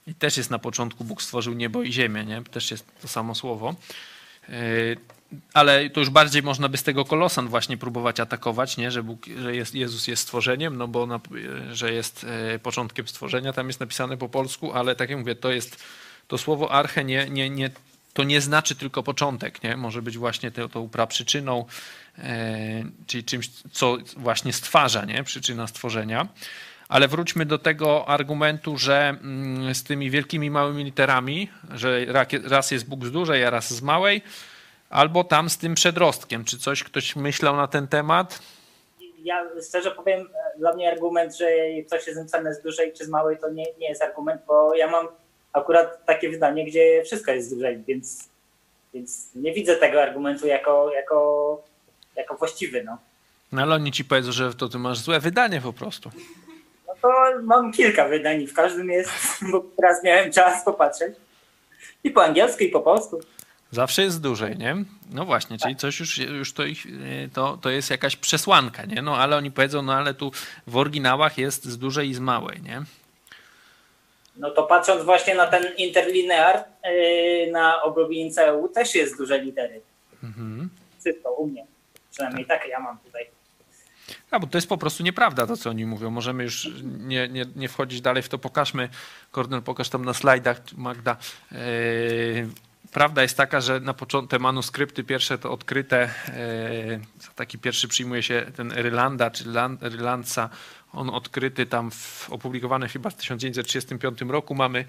I 0.07 0.15
też 0.15 0.37
jest 0.37 0.49
na 0.49 0.59
początku 0.59 1.03
Bóg 1.03 1.21
stworzył 1.21 1.53
niebo 1.53 1.83
i 1.83 1.93
ziemię, 1.93 2.25
nie? 2.25 2.43
Też 2.43 2.71
jest 2.71 2.85
to 3.01 3.07
samo 3.07 3.35
słowo. 3.35 3.75
Ale 5.53 5.89
to 5.89 5.99
już 5.99 6.09
bardziej 6.09 6.43
można 6.43 6.69
by 6.69 6.77
z 6.77 6.83
tego 6.83 7.05
kolosan 7.05 7.47
właśnie 7.47 7.77
próbować 7.77 8.19
atakować, 8.19 8.77
nie? 8.77 8.91
Że, 8.91 9.03
Bóg, 9.03 9.25
że 9.41 9.55
jest, 9.55 9.75
Jezus 9.75 10.07
jest 10.07 10.21
stworzeniem, 10.21 10.77
no 10.77 10.87
bo 10.87 11.05
na, 11.05 11.19
że 11.71 11.93
jest 11.93 12.25
e, 12.55 12.59
początkiem 12.59 13.07
stworzenia, 13.07 13.53
tam 13.53 13.67
jest 13.67 13.79
napisane 13.79 14.17
po 14.17 14.29
polsku, 14.29 14.73
ale 14.73 14.95
tak 14.95 15.09
jak 15.09 15.19
mówię, 15.19 15.35
to 15.35 15.51
jest 15.51 15.83
to 16.27 16.37
słowo 16.37 16.71
arche 16.71 17.03
nie, 17.03 17.29
nie, 17.29 17.49
nie, 17.49 17.69
to 18.13 18.23
nie 18.23 18.41
znaczy 18.41 18.75
tylko 18.75 19.03
początek, 19.03 19.63
nie? 19.63 19.77
Może 19.77 20.01
być 20.01 20.17
właśnie 20.17 20.51
to, 20.51 20.69
to 20.69 20.83
praprzyczyną, 20.83 21.65
e, 22.17 22.83
czyli 23.07 23.23
czymś, 23.23 23.49
co 23.71 23.97
właśnie 24.17 24.53
stwarza, 24.53 25.05
nie? 25.05 25.23
Przyczyna 25.23 25.67
stworzenia. 25.67 26.27
Ale 26.89 27.07
wróćmy 27.07 27.45
do 27.45 27.57
tego 27.57 28.09
argumentu, 28.09 28.77
że 28.77 29.09
mm, 29.09 29.75
z 29.75 29.83
tymi 29.83 30.09
wielkimi 30.09 30.51
małymi 30.51 30.83
literami, 30.83 31.49
że 31.73 32.05
raz 32.43 32.71
jest 32.71 32.89
Bóg 32.89 33.05
z 33.05 33.11
dużej, 33.11 33.45
a 33.45 33.49
raz 33.49 33.73
z 33.73 33.81
małej, 33.81 34.21
albo 34.89 35.23
tam 35.23 35.49
z 35.49 35.57
tym 35.57 35.75
przedrostkiem. 35.75 36.45
Czy 36.45 36.57
coś 36.57 36.83
ktoś 36.83 37.15
myślał 37.15 37.55
na 37.55 37.67
ten 37.67 37.87
temat? 37.87 38.39
Ja 39.23 39.45
szczerze 39.69 39.91
powiem, 39.91 40.29
dla 40.57 40.73
mnie 40.73 40.91
argument, 40.91 41.37
że 41.37 41.45
coś 41.87 42.07
jest 42.07 42.19
napisane 42.19 42.53
z 42.53 42.61
dużej 42.61 42.93
czy 42.93 43.05
z 43.05 43.09
małej, 43.09 43.37
to 43.37 43.49
nie, 43.49 43.65
nie 43.79 43.89
jest 43.89 44.01
argument, 44.01 44.41
bo 44.47 44.75
ja 44.75 44.91
mam 44.91 45.07
akurat 45.53 46.05
takie 46.05 46.29
wydanie, 46.29 46.65
gdzie 46.65 47.03
wszystko 47.05 47.31
jest 47.31 47.47
z 47.47 47.53
dużej, 47.53 47.83
więc, 47.87 48.29
więc 48.93 49.29
nie 49.35 49.53
widzę 49.53 49.75
tego 49.75 50.01
argumentu 50.01 50.47
jako, 50.47 50.91
jako, 50.93 51.61
jako 52.15 52.35
właściwy. 52.35 52.83
No. 52.83 52.97
no 53.51 53.61
ale 53.61 53.75
oni 53.75 53.91
ci 53.91 54.05
powiedzą, 54.05 54.31
że 54.31 54.53
to 54.53 54.69
ty 54.69 54.77
masz 54.77 54.99
złe 54.99 55.19
wydanie 55.19 55.61
po 55.61 55.73
prostu 55.73 56.11
to 57.01 57.09
mam 57.43 57.71
kilka 57.71 58.07
wydań 58.07 58.47
w 58.47 58.53
każdym 58.53 58.89
jest, 58.89 59.11
bo 59.51 59.65
teraz 59.77 60.03
miałem 60.03 60.31
czas 60.31 60.63
popatrzeć. 60.65 61.15
I 62.03 62.11
po 62.11 62.23
angielsku, 62.23 62.63
i 62.63 62.69
po 62.69 62.79
polsku. 62.79 63.21
Zawsze 63.71 64.01
jest 64.01 64.21
dłużej, 64.21 64.57
nie? 64.57 64.75
No 65.11 65.25
właśnie, 65.25 65.57
czyli 65.57 65.75
coś 65.75 65.99
już, 65.99 66.17
już 66.17 66.53
to, 66.53 66.65
ich, 66.65 66.85
to, 67.33 67.57
to 67.57 67.69
jest 67.69 67.89
jakaś 67.89 68.15
przesłanka, 68.15 68.85
nie? 68.85 69.01
No 69.01 69.17
ale 69.17 69.37
oni 69.37 69.51
powiedzą, 69.51 69.81
no 69.81 69.93
ale 69.93 70.13
tu 70.13 70.31
w 70.67 70.77
oryginałach 70.77 71.37
jest 71.37 71.65
z 71.65 71.77
dużej 71.77 72.09
i 72.09 72.13
z 72.13 72.19
małej, 72.19 72.61
nie? 72.61 72.81
No 74.35 74.51
to 74.51 74.63
patrząc 74.63 75.03
właśnie 75.03 75.35
na 75.35 75.47
ten 75.47 75.75
interlinear, 75.77 76.63
yy, 76.83 77.51
na 77.51 77.81
oblubieńca 77.83 78.41
EU 78.41 78.67
też 78.67 78.95
jest 78.95 79.17
duże 79.17 79.39
litery. 79.39 79.81
Mhm. 80.23 80.69
Wszystko 80.99 81.31
u 81.31 81.47
mnie. 81.47 81.65
Przynajmniej 82.11 82.45
tak. 82.45 82.59
takie 82.59 82.69
ja 82.69 82.79
mam 82.79 82.97
tutaj. 82.97 83.25
A, 84.31 84.39
bo 84.39 84.47
to 84.47 84.57
jest 84.57 84.69
po 84.69 84.77
prostu 84.77 85.03
nieprawda 85.03 85.47
to, 85.47 85.57
co 85.57 85.69
oni 85.69 85.85
mówią. 85.85 86.09
Możemy 86.09 86.43
już 86.43 86.69
nie, 86.83 87.27
nie, 87.27 87.45
nie 87.55 87.69
wchodzić 87.69 88.01
dalej 88.01 88.23
w 88.23 88.29
to. 88.29 88.37
Pokażmy, 88.37 88.89
Kornel, 89.31 89.61
pokaż 89.61 89.89
tam 89.89 90.05
na 90.05 90.13
slajdach, 90.13 90.61
Magda. 90.77 91.17
Prawda 92.91 93.21
jest 93.21 93.37
taka, 93.37 93.61
że 93.61 93.79
na 93.79 93.93
początku 93.93 94.29
te 94.29 94.39
manuskrypty 94.39 95.03
pierwsze 95.03 95.37
to 95.37 95.51
odkryte, 95.51 96.09
yy, 96.87 97.01
taki 97.35 97.57
pierwszy 97.57 97.87
przyjmuje 97.87 98.23
się 98.23 98.45
ten 98.55 98.71
Rylanda, 98.71 99.31
czy 99.31 99.43
Rylandsa, 99.81 100.49
on 100.93 101.09
odkryty 101.09 101.65
tam, 101.65 101.91
w, 101.91 102.29
opublikowany 102.29 102.87
chyba 102.87 103.09
w 103.09 103.15
1935 103.15 104.21
roku 104.21 104.55
mamy. 104.55 104.85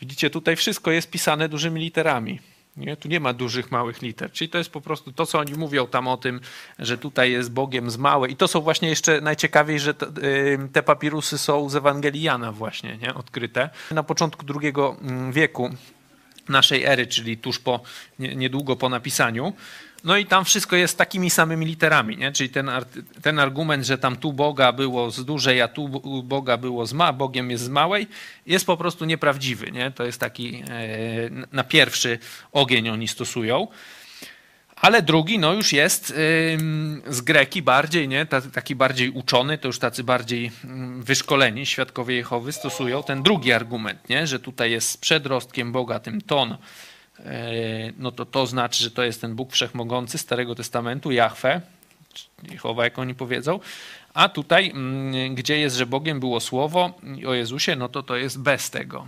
Widzicie, 0.00 0.30
tutaj 0.30 0.56
wszystko 0.56 0.90
jest 0.90 1.10
pisane 1.10 1.48
dużymi 1.48 1.80
literami. 1.80 2.40
Nie? 2.76 2.96
Tu 2.96 3.08
nie 3.08 3.20
ma 3.20 3.32
dużych, 3.32 3.70
małych 3.70 4.02
liter. 4.02 4.32
Czyli 4.32 4.50
to 4.50 4.58
jest 4.58 4.70
po 4.70 4.80
prostu 4.80 5.12
to, 5.12 5.26
co 5.26 5.38
oni 5.38 5.52
mówią 5.52 5.86
tam 5.86 6.08
o 6.08 6.16
tym, 6.16 6.40
że 6.78 6.98
tutaj 6.98 7.32
jest 7.32 7.52
Bogiem 7.52 7.90
z 7.90 7.96
małe. 7.96 8.28
I 8.28 8.36
to 8.36 8.48
są 8.48 8.60
właśnie 8.60 8.88
jeszcze 8.88 9.20
najciekawiej, 9.20 9.80
że 9.80 9.94
te 10.72 10.82
papirusy 10.82 11.38
są 11.38 11.68
z 11.68 11.76
Ewangelii 11.76 12.22
Jana 12.22 12.52
właśnie 12.52 12.96
nie? 12.96 13.14
odkryte. 13.14 13.70
Na 13.90 14.02
początku 14.02 14.46
II 14.60 14.72
mm, 15.00 15.32
wieku 15.32 15.70
naszej 16.52 16.84
ery, 16.84 17.06
czyli 17.06 17.36
tuż 17.36 17.58
po, 17.58 17.80
niedługo 18.18 18.76
po 18.76 18.88
napisaniu, 18.88 19.52
no 20.04 20.16
i 20.16 20.26
tam 20.26 20.44
wszystko 20.44 20.76
jest 20.76 20.98
takimi 20.98 21.30
samymi 21.30 21.66
literami, 21.66 22.16
nie? 22.16 22.32
czyli 22.32 22.50
ten, 22.50 22.70
ten 23.22 23.38
argument, 23.38 23.86
że 23.86 23.98
tam 23.98 24.16
tu 24.16 24.32
Boga 24.32 24.72
było 24.72 25.10
z 25.10 25.24
dużej, 25.24 25.62
a 25.62 25.68
tu 25.68 25.88
Boga 26.22 26.56
było 26.56 26.86
z 26.86 26.92
ma, 26.92 27.12
Bogiem 27.12 27.50
jest 27.50 27.64
z 27.64 27.68
małej, 27.68 28.06
jest 28.46 28.66
po 28.66 28.76
prostu 28.76 29.04
nieprawdziwy. 29.04 29.72
Nie? 29.72 29.90
To 29.90 30.04
jest 30.04 30.20
taki 30.20 30.64
e, 30.68 31.46
na 31.52 31.64
pierwszy 31.64 32.18
ogień 32.52 32.88
oni 32.88 33.08
stosują. 33.08 33.68
Ale 34.82 35.02
drugi 35.02 35.38
no 35.38 35.52
już 35.52 35.72
jest 35.72 36.08
z 37.06 37.20
Greki 37.20 37.62
bardziej, 37.62 38.08
nie? 38.08 38.26
taki 38.52 38.74
bardziej 38.74 39.10
uczony, 39.10 39.58
to 39.58 39.68
już 39.68 39.78
tacy 39.78 40.04
bardziej 40.04 40.50
wyszkoleni 40.98 41.66
świadkowie 41.66 42.16
Jehowy 42.16 42.52
stosują 42.52 43.02
ten 43.02 43.22
drugi 43.22 43.52
argument, 43.52 44.08
nie? 44.08 44.26
że 44.26 44.40
tutaj 44.40 44.70
jest 44.70 45.00
przedrostkiem 45.00 45.72
Boga 45.72 46.00
tym 46.00 46.20
ton 46.20 46.56
E, 47.26 47.92
no 47.98 48.12
to 48.12 48.26
to 48.26 48.46
znaczy, 48.46 48.84
że 48.84 48.90
to 48.90 49.02
jest 49.02 49.20
ten 49.20 49.34
Bóg 49.34 49.52
Wszechmogący 49.52 50.18
Starego 50.18 50.54
Testamentu, 50.54 51.10
Jahwe, 51.10 51.60
Jehowa, 52.50 52.84
jak 52.84 52.98
oni 52.98 53.14
powiedzą. 53.14 53.60
A 54.14 54.28
tutaj, 54.28 54.70
mm, 54.70 55.34
gdzie 55.34 55.58
jest, 55.58 55.76
że 55.76 55.86
Bogiem 55.86 56.20
było 56.20 56.40
słowo 56.40 56.98
o 57.26 57.34
Jezusie, 57.34 57.76
no 57.76 57.88
to 57.88 58.02
to 58.02 58.16
jest 58.16 58.38
bez 58.38 58.70
tego 58.70 59.06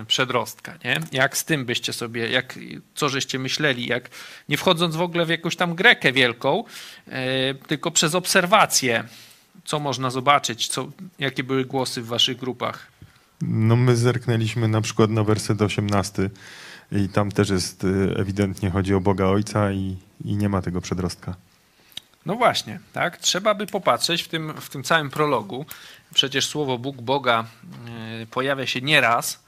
e, 0.00 0.04
przedrostka. 0.04 0.78
Nie? 0.84 1.00
Jak 1.12 1.36
z 1.36 1.44
tym 1.44 1.64
byście 1.64 1.92
sobie, 1.92 2.30
jak, 2.30 2.58
co 2.94 3.08
żeście 3.08 3.38
myśleli, 3.38 3.86
jak 3.86 4.10
nie 4.48 4.56
wchodząc 4.56 4.96
w 4.96 5.00
ogóle 5.00 5.26
w 5.26 5.28
jakąś 5.28 5.56
tam 5.56 5.74
grekę 5.74 6.12
wielką, 6.12 6.64
e, 7.08 7.54
tylko 7.54 7.90
przez 7.90 8.14
obserwację, 8.14 9.04
co 9.64 9.78
można 9.78 10.10
zobaczyć, 10.10 10.68
co, 10.68 10.88
jakie 11.18 11.44
były 11.44 11.64
głosy 11.64 12.02
w 12.02 12.06
waszych 12.06 12.36
grupach? 12.36 12.86
No 13.42 13.76
my 13.76 13.96
zerknęliśmy 13.96 14.68
na 14.68 14.80
przykład 14.80 15.10
na 15.10 15.24
werset 15.24 15.62
18 15.62 16.30
i 16.92 17.08
tam 17.08 17.30
też 17.30 17.50
jest 17.50 17.84
y, 17.84 18.14
ewidentnie 18.16 18.70
chodzi 18.70 18.94
o 18.94 19.00
Boga 19.00 19.26
Ojca 19.26 19.72
i, 19.72 19.96
i 20.24 20.36
nie 20.36 20.48
ma 20.48 20.62
tego 20.62 20.80
przedrostka. 20.80 21.34
No 22.26 22.34
właśnie, 22.34 22.80
tak. 22.92 23.16
Trzeba 23.16 23.54
by 23.54 23.66
popatrzeć 23.66 24.22
w 24.22 24.28
tym, 24.28 24.60
w 24.60 24.68
tym 24.68 24.82
całym 24.82 25.10
prologu. 25.10 25.66
Przecież 26.14 26.46
słowo 26.46 26.78
Bóg 26.78 26.96
Boga 26.96 27.44
y, 28.22 28.26
pojawia 28.26 28.66
się 28.66 28.80
nieraz. 28.80 29.42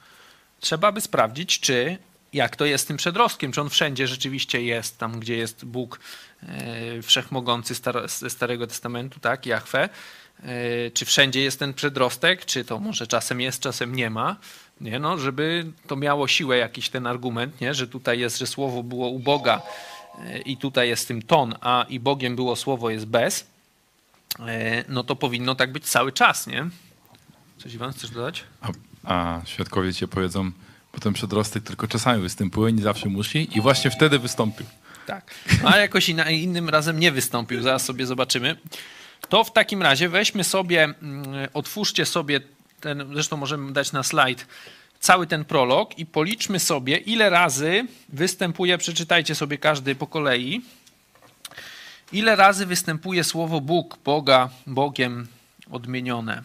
Trzeba 0.61 0.93
by 0.93 1.01
sprawdzić, 1.01 1.61
czy 1.61 1.99
jak 2.33 2.57
to 2.57 2.65
jest 2.65 2.85
z 2.85 2.87
tym 2.87 2.97
przedrostkiem, 2.97 3.53
czy 3.53 3.61
on 3.61 3.71
wszędzie 3.71 4.07
rzeczywiście 4.07 4.63
jest, 4.63 4.99
tam 4.99 5.21
gdzie 5.21 5.37
jest 5.37 5.65
Bóg 5.65 6.01
y, 6.99 7.03
wszechmogący 7.03 7.75
ze 8.07 8.31
Starego 8.31 8.67
Testamentu, 8.67 9.21
tak, 9.21 9.47
Jahwe, 9.47 9.89
czy 10.95 11.05
wszędzie 11.05 11.43
jest 11.43 11.59
ten 11.59 11.75
przedrostek, 11.75 12.45
czy 12.45 12.65
to 12.65 12.79
może 12.79 13.07
czasem 13.07 13.41
jest, 13.41 13.63
czasem 13.63 13.95
nie 13.95 14.11
ma 14.11 14.37
nie? 14.83 14.99
No, 14.99 15.19
żeby 15.19 15.67
to 15.87 15.97
miało 15.97 16.29
siłę 16.29 16.57
jakiś 16.57 16.89
ten 16.89 17.07
argument, 17.07 17.61
nie? 17.61 17.75
że 17.75 17.89
tutaj 17.89 18.19
jest, 18.19 18.39
że 18.39 18.47
słowo 18.47 18.83
było 18.83 19.09
u 19.09 19.19
Boga 19.19 19.57
e, 19.57 19.63
i 20.45 20.57
tutaj 20.57 20.89
jest 20.89 21.09
tym 21.09 21.23
ton, 21.23 21.55
a 21.61 21.87
i 21.89 22.01
Bogiem 22.01 22.37
było 22.37 22.57
słowo 22.57 22.91
jest 22.91 23.07
bez, 23.07 23.47
e, 24.39 24.85
no 24.89 25.05
to 25.05 25.17
powinno 25.17 25.55
tak 25.55 25.73
być 25.73 25.85
cały 25.85 26.13
czas, 26.13 26.47
nie? 26.47 26.67
Coś 27.59 27.75
Iwan 27.75 27.93
chcesz 27.93 28.11
dodać? 28.11 28.45
A, 28.61 28.71
a 29.05 29.41
świadkowie 29.45 29.95
cię 29.95 30.09
powiedzą, 30.09 30.51
bo 30.95 31.01
ten 31.01 31.13
przedrostek 31.13 31.63
tylko 31.63 31.89
czasami 31.89 32.23
występuje, 32.23 32.73
nie 32.73 32.83
zawsze 32.83 33.09
musi 33.09 33.59
i 33.59 33.61
właśnie 33.61 33.91
wtedy 33.91 34.19
wystąpił. 34.19 34.67
Tak. 35.07 35.35
A 35.65 35.77
jakoś 35.77 36.09
inna, 36.09 36.31
innym 36.31 36.69
razem 36.69 37.01
nie 37.01 37.13
wystąpił, 37.13 37.63
zaraz 37.63 37.85
sobie 37.85 38.07
zobaczymy. 38.07 38.57
To 39.29 39.45
w 39.45 39.53
takim 39.53 39.83
razie 39.83 40.09
weźmy 40.09 40.45
sobie, 40.45 40.85
mm, 40.85 41.25
otwórzcie 41.55 42.07
sobie 42.07 42.41
ten, 42.81 43.11
zresztą 43.13 43.37
możemy 43.37 43.73
dać 43.73 43.93
na 43.93 44.03
slajd 44.03 44.47
cały 45.03 45.27
ten 45.27 45.45
prolog 45.45 45.99
i 45.99 46.07
policzmy 46.07 46.61
sobie, 46.61 46.97
ile 46.97 47.31
razy 47.31 47.87
występuje, 48.09 48.79
przeczytajcie 48.79 49.35
sobie 49.35 49.59
każdy 49.59 49.95
po 49.95 50.07
kolei, 50.07 50.61
ile 52.13 52.37
razy 52.37 52.67
występuje 52.67 53.25
słowo 53.25 53.61
Bóg, 53.61 53.99
Boga, 54.05 54.49
Bogiem 54.67 55.27
odmienione. 55.71 56.43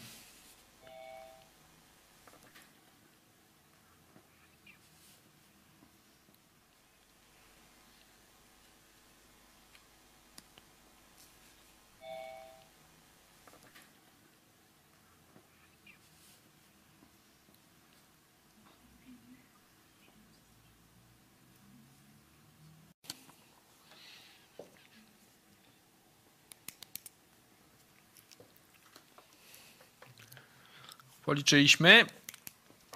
Policzyliśmy. 31.28 32.06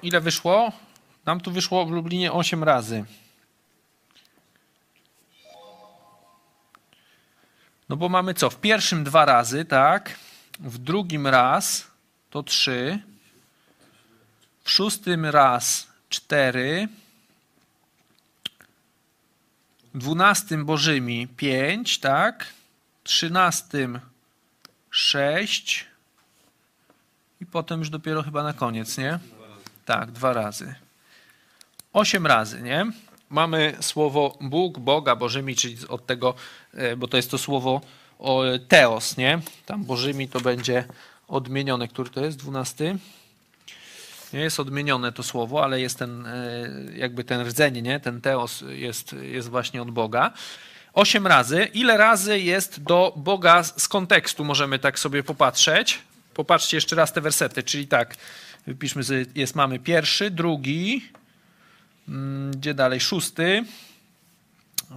Ile 0.02 0.22
wyszło? 0.22 0.72
Nam 1.26 1.42
tu 1.42 1.52
wyszło 1.52 1.86
w 1.86 1.92
Lublinie 1.92 2.32
8 2.32 2.64
razy. 2.64 3.06
No 7.90 7.96
bo 7.96 8.10
mamy 8.10 8.34
co? 8.34 8.50
W 8.50 8.60
pierwszym 8.60 9.04
dwa 9.04 9.26
razy, 9.26 9.66
tak? 9.66 10.20
W 10.60 10.78
drugim 10.78 11.28
raz 11.28 11.88
to 12.30 12.44
trzy. 12.44 13.00
W 14.64 14.72
szóstym 14.72 15.26
raz 15.26 15.88
cztery. 16.10 16.88
W 19.94 19.98
dwunastym 19.98 20.66
Bożymi 20.66 21.28
pięć, 21.28 22.00
tak? 22.00 22.48
Trzynastym 23.04 24.00
sześć. 24.90 25.91
I 27.42 27.46
potem 27.46 27.80
już 27.80 27.90
dopiero 27.90 28.24
chyba 28.24 28.44
na 28.44 28.54
koniec, 28.54 28.98
nie? 28.98 29.20
Tak, 29.86 30.12
dwa 30.12 30.34
razy. 30.34 30.76
Osiem 31.94 32.28
razy, 32.28 32.62
nie? 32.62 32.86
Mamy 33.30 33.78
słowo 33.80 34.38
Bóg, 34.42 34.80
Boga, 34.80 35.16
Bożymi, 35.16 35.56
czyli 35.56 35.78
od 35.88 36.06
tego, 36.06 36.34
e, 36.74 36.96
bo 36.96 37.08
to 37.08 37.18
jest 37.18 37.32
to 37.32 37.38
słowo 37.38 37.82
teos, 38.68 39.18
nie? 39.18 39.40
Tam 39.66 39.84
Bożymi 39.84 40.28
to 40.28 40.42
będzie 40.42 40.84
odmienione. 41.28 41.88
Który 41.88 42.10
to 42.10 42.26
jest? 42.26 42.38
Dwunasty? 42.38 42.98
Nie 44.34 44.40
jest 44.40 44.60
odmienione 44.60 45.12
to 45.12 45.24
słowo, 45.24 45.64
ale 45.64 45.82
jest 45.82 46.00
ten, 46.00 46.26
e, 46.26 46.70
jakby 46.96 47.24
ten 47.24 47.42
rdzeń, 47.42 47.82
nie? 47.82 48.00
Ten 48.00 48.22
teos 48.22 48.64
jest, 48.70 49.14
jest 49.14 49.50
właśnie 49.50 49.82
od 49.82 49.92
Boga. 49.92 50.32
Osiem 50.94 51.28
razy. 51.28 51.64
Ile 51.74 51.98
razy 51.98 52.40
jest 52.40 52.84
do 52.84 53.14
Boga 53.16 53.64
z 53.64 53.88
kontekstu? 53.88 54.44
Możemy 54.44 54.80
tak 54.80 55.00
sobie 55.00 55.24
popatrzeć. 55.24 56.00
Popatrzcie 56.34 56.78
jeszcze 56.78 56.96
raz 56.96 57.14
te 57.14 57.22
wersety, 57.22 57.64
czyli 57.64 57.88
tak, 57.88 58.16
wypiszmy 58.68 59.04
sobie, 59.04 59.26
jest, 59.36 59.56
mamy 59.56 59.80
pierwszy, 59.80 60.32
drugi, 60.32 61.10
mm, 62.08 62.52
gdzie 62.52 62.74
dalej, 62.74 63.00
szósty, 63.00 63.64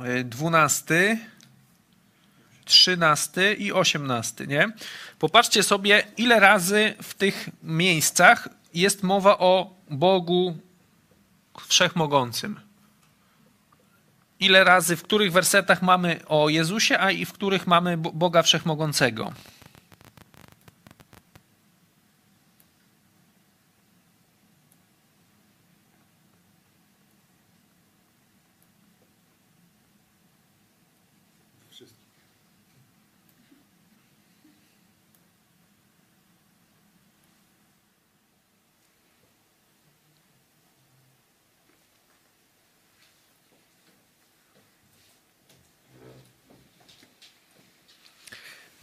e, 0.04 0.24
dwunasty, 0.24 1.18
trzynasty 2.64 3.54
i 3.54 3.72
osiemnasty, 3.72 4.46
nie? 4.46 4.72
Popatrzcie 5.18 5.62
sobie, 5.62 6.06
ile 6.16 6.40
razy 6.40 6.94
w 7.02 7.14
tych 7.14 7.48
miejscach 7.62 8.48
jest 8.74 9.02
mowa 9.02 9.38
o 9.38 9.74
Bogu 9.90 10.58
Wszechmogącym. 11.68 12.60
Ile 14.40 14.64
razy, 14.64 14.96
w 14.96 15.02
których 15.02 15.32
wersetach 15.32 15.82
mamy 15.82 16.20
o 16.26 16.48
Jezusie, 16.48 16.98
a 16.98 17.10
i 17.10 17.24
w 17.24 17.32
których 17.32 17.66
mamy 17.66 17.96
Boga 17.96 18.42
Wszechmogącego. 18.42 19.32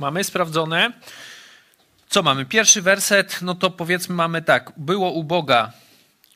Mamy 0.01 0.23
sprawdzone. 0.23 0.91
Co 2.09 2.23
mamy? 2.23 2.45
Pierwszy 2.45 2.81
werset, 2.81 3.41
no 3.41 3.55
to 3.55 3.69
powiedzmy 3.69 4.15
mamy 4.15 4.41
tak. 4.41 4.71
Było 4.77 5.11
u 5.11 5.23
Boga, 5.23 5.71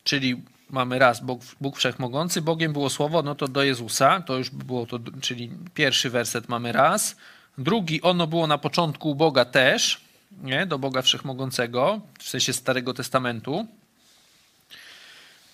czyli 0.04 0.41
mamy 0.69 0.99
raz 0.99 1.21
Bóg, 1.21 1.41
Bóg 1.62 1.78
Wszechmogący, 1.78 2.41
Bogiem 2.41 2.73
było 2.73 2.89
Słowo, 2.89 3.21
no 3.21 3.36
to 3.36 3.47
do 3.47 3.63
Jezusa, 3.63 4.21
to 4.21 4.38
już 4.38 4.49
było 4.49 4.86
to, 4.86 4.99
czyli 5.21 5.51
pierwszy 5.73 6.10
werset 6.10 6.49
mamy 6.49 6.71
raz. 6.71 7.15
Drugi, 7.58 8.01
ono 8.01 8.28
było 8.28 8.47
na 8.47 8.58
początku 8.58 9.10
u 9.12 9.15
Boga 9.15 9.45
też, 9.45 10.01
nie? 10.41 10.65
do 10.65 10.80
Boga 10.80 11.01
Wszechmogącego, 11.01 12.01
w 12.19 12.30
sensie 12.30 12.54
Starego 12.54 12.93
Testamentu. 12.93 13.67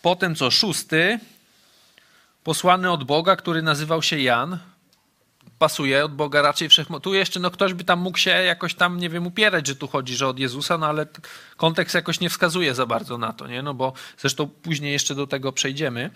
Potem 0.01 0.35
co? 0.35 0.51
Szósty, 0.51 1.19
posłany 2.43 2.91
od 2.91 3.03
Boga, 3.03 3.35
który 3.35 3.61
nazywał 3.61 4.01
się 4.01 4.19
Jan, 4.19 4.59
pasuje 5.61 6.05
od 6.05 6.15
Boga 6.15 6.41
raczej 6.41 6.69
wszechmo. 6.69 6.99
Tu 6.99 7.13
jeszcze 7.13 7.39
no, 7.39 7.51
ktoś 7.51 7.73
by 7.73 7.83
tam 7.83 7.99
mógł 7.99 8.17
się 8.17 8.29
jakoś 8.29 8.73
tam, 8.75 8.97
nie 8.97 9.09
wiem, 9.09 9.27
upierać, 9.27 9.67
że 9.67 9.75
tu 9.75 9.87
chodzi, 9.87 10.15
że 10.15 10.27
od 10.27 10.39
Jezusa, 10.39 10.77
no 10.77 10.87
ale 10.87 11.05
kontekst 11.57 11.95
jakoś 11.95 12.19
nie 12.19 12.29
wskazuje 12.29 12.75
za 12.75 12.85
bardzo 12.85 13.17
na 13.17 13.33
to, 13.33 13.47
nie? 13.47 13.61
No 13.61 13.73
bo 13.73 13.93
zresztą 14.17 14.47
później 14.47 14.91
jeszcze 14.91 15.15
do 15.15 15.27
tego 15.27 15.51
przejdziemy, 15.51 16.09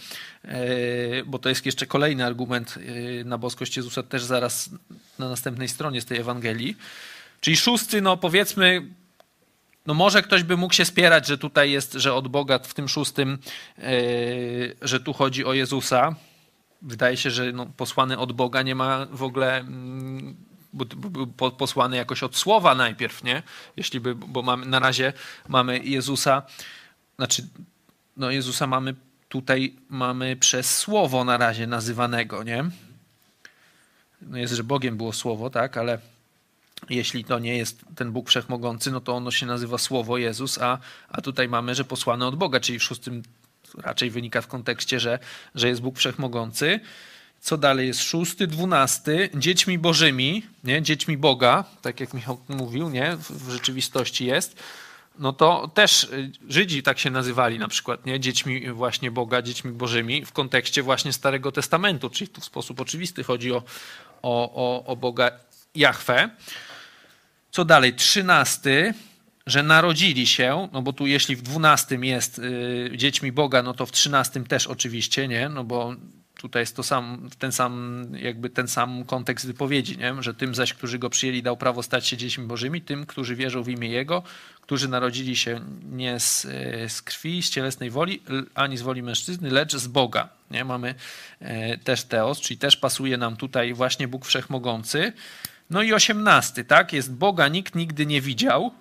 e, 0.44 0.58
bo 1.26 1.40
to 1.40 1.50
jest 1.50 1.66
jeszcze 1.66 1.86
kolejny 1.86 2.26
argument 2.26 2.76
e, 2.78 3.24
na 3.24 3.38
boskość 3.38 3.78
Jezusa 3.78 4.04
też 4.04 4.24
zaraz 4.24 4.70
na 5.20 5.30
następnej 5.30 5.68
stronie 5.68 6.02
z 6.02 6.06
tej 6.06 6.20
Ewangelii. 6.20 6.78
Czyli 7.42 7.58
szósty, 7.58 8.02
no 8.02 8.18
powiedzmy, 8.18 8.82
no 9.86 9.94
może 9.94 10.22
ktoś 10.22 10.44
by 10.44 10.58
mógł 10.58 10.74
się 10.74 10.86
spierać, 10.86 11.28
że 11.28 11.38
tutaj 11.38 11.72
jest, 11.72 11.94
że 11.94 12.14
od 12.14 12.28
Boga 12.28 12.60
w 12.60 12.74
tym 12.74 12.88
szóstym, 12.90 13.38
e, 13.78 13.92
że 14.82 15.00
tu 15.00 15.14
chodzi 15.14 15.46
o 15.46 15.54
Jezusa, 15.54 16.16
wydaje 16.82 17.18
się, 17.18 17.32
że 17.32 17.52
no, 17.52 17.66
posłany 17.66 18.18
od 18.18 18.32
Boga 18.32 18.62
nie 18.62 18.76
ma 18.76 19.06
w 19.06 19.24
ogóle 19.24 19.58
mm, 19.58 20.36
był 20.74 21.28
posłany 21.52 21.98
jakoś 21.98 22.24
od 22.24 22.36
słowa 22.36 22.76
najpierw, 22.76 23.24
nie? 23.24 23.44
Jeśli 23.78 24.00
by, 24.00 24.16
bo 24.16 24.42
mamy, 24.42 24.66
na 24.66 24.80
razie 24.80 25.14
mamy 25.48 25.80
Jezusa, 25.84 26.44
znaczy, 27.16 27.48
no 28.18 28.32
Jezusa 28.32 28.68
mamy 28.68 28.96
tutaj, 29.30 29.76
mamy 29.90 30.36
przez 30.36 30.78
słowo 30.78 31.24
na 31.24 31.38
razie 31.38 31.68
nazywanego, 31.68 32.44
nie? 32.44 32.66
No 34.22 34.38
jest, 34.38 34.54
że 34.54 34.64
Bogiem 34.64 34.98
było 34.98 35.14
słowo, 35.14 35.50
tak, 35.50 35.78
ale 35.78 36.00
jeśli 36.90 37.26
to 37.26 37.40
nie 37.40 37.58
jest 37.58 37.86
ten 37.96 38.12
Bóg 38.12 38.30
Wszechmogący, 38.30 38.92
no 38.92 39.02
to 39.02 39.16
ono 39.16 39.32
się 39.32 39.46
nazywa 39.46 39.78
Słowo 39.78 40.18
Jezus, 40.18 40.58
a, 40.62 40.78
a 41.10 41.22
tutaj 41.22 41.50
mamy, 41.50 41.76
że 41.76 41.84
posłany 41.84 42.26
od 42.26 42.36
Boga, 42.36 42.60
czyli 42.60 42.80
w 42.80 42.84
szóstym 42.84 43.24
raczej 43.78 44.10
wynika 44.10 44.42
w 44.42 44.48
kontekście, 44.48 45.00
że, 45.00 45.20
że 45.56 45.68
jest 45.68 45.82
Bóg 45.82 45.98
Wszechmogący. 45.98 46.80
Co 47.42 47.58
dalej 47.58 47.88
jest 47.88 48.04
szósty, 48.04 48.48
dwunasty, 48.48 49.30
dziećmi 49.36 49.80
bożymi, 49.80 50.46
nie? 50.64 50.82
dziećmi 50.82 51.18
Boga, 51.18 51.64
tak 51.82 52.00
jak 52.00 52.14
Michał 52.14 52.38
mówił, 52.50 52.90
nie? 52.90 53.18
W, 53.18 53.52
rzeczywistości 53.52 54.26
jest. 54.26 54.64
No 55.20 55.34
to 55.34 55.72
też 55.74 56.04
y, 56.04 56.32
Żydzi 56.50 56.84
tak 56.84 57.00
się 57.00 57.10
nazywali 57.10 57.60
na 57.60 57.68
przykład, 57.68 58.06
nie? 58.06 58.20
dziećmi 58.20 58.72
właśnie 58.72 59.12
Boga, 59.12 59.42
dziećmi 59.42 59.72
bożymi 59.72 60.26
w 60.26 60.32
kontekście 60.32 60.84
właśnie 60.84 61.14
Starego 61.14 61.52
Testamentu, 61.52 62.10
czyli 62.10 62.28
tu 62.28 62.42
w 62.42 62.46
sposób 62.46 62.80
oczywisty 62.80 63.24
chodzi 63.24 63.52
o, 63.52 63.64
o, 64.22 64.52
o, 64.56 64.86
o 64.86 64.96
Boga 64.96 65.32
Jahwe. 65.76 66.30
Co 67.52 67.66
dalej? 67.66 67.94
Trzynasty, 67.94 68.94
że 69.48 69.64
narodzili 69.64 70.28
się, 70.28 70.70
no 70.74 70.82
bo 70.82 70.94
tu 70.94 71.08
jeśli 71.08 71.36
w 71.36 71.42
dwunastym 71.42 72.04
jest 72.04 72.40
y, 72.40 72.92
dziećmi 72.96 73.32
Boga, 73.32 73.64
no 73.64 73.74
to 73.74 73.86
w 73.86 73.92
trzynastym 73.92 74.46
też 74.46 74.68
oczywiście, 74.68 75.28
nie? 75.28 75.50
No 75.50 75.64
bo 75.64 75.96
Tutaj 76.38 76.62
jest 76.62 76.76
to 76.76 76.84
sam, 76.84 77.30
ten 77.40 77.52
sam, 77.52 78.06
jakby 78.14 78.50
ten 78.50 78.68
sam 78.68 79.06
kontekst 79.06 79.48
wypowiedzi, 79.48 79.98
nie? 79.98 80.16
że 80.20 80.34
tym 80.34 80.56
zaś, 80.56 80.74
którzy 80.74 81.00
go 81.00 81.10
przyjęli, 81.10 81.44
dał 81.44 81.58
prawo 81.58 81.84
stać 81.84 82.08
się 82.08 82.18
dziećmi 82.18 82.46
bożymi, 82.46 82.82
tym, 82.82 83.06
którzy 83.06 83.36
wierzą 83.36 83.64
w 83.64 83.70
imię 83.70 83.90
Jego, 83.90 84.24
którzy 84.62 84.88
narodzili 84.88 85.36
się 85.36 85.60
nie 85.92 86.20
z, 86.20 86.42
z 86.88 87.02
krwi, 87.02 87.44
z 87.44 87.50
cielesnej 87.50 87.90
woli, 87.90 88.22
ani 88.56 88.78
z 88.78 88.82
woli 88.82 89.04
mężczyzny, 89.04 89.52
lecz 89.52 89.76
z 89.76 89.88
Boga. 89.88 90.30
Nie? 90.52 90.66
Mamy 90.66 90.96
e, 91.40 91.78
też 91.78 92.04
teos, 92.04 92.40
czyli 92.40 92.58
też 92.58 92.78
pasuje 92.78 93.18
nam 93.18 93.38
tutaj 93.38 93.74
właśnie 93.74 94.08
Bóg 94.08 94.26
Wszechmogący. 94.26 95.14
No 95.70 95.84
i 95.84 95.94
osiemnasty, 95.94 96.64
tak? 96.64 96.94
Jest 96.94 97.14
Boga 97.14 97.48
nikt 97.48 97.76
nigdy 97.76 98.06
nie 98.06 98.22
widział, 98.22 98.72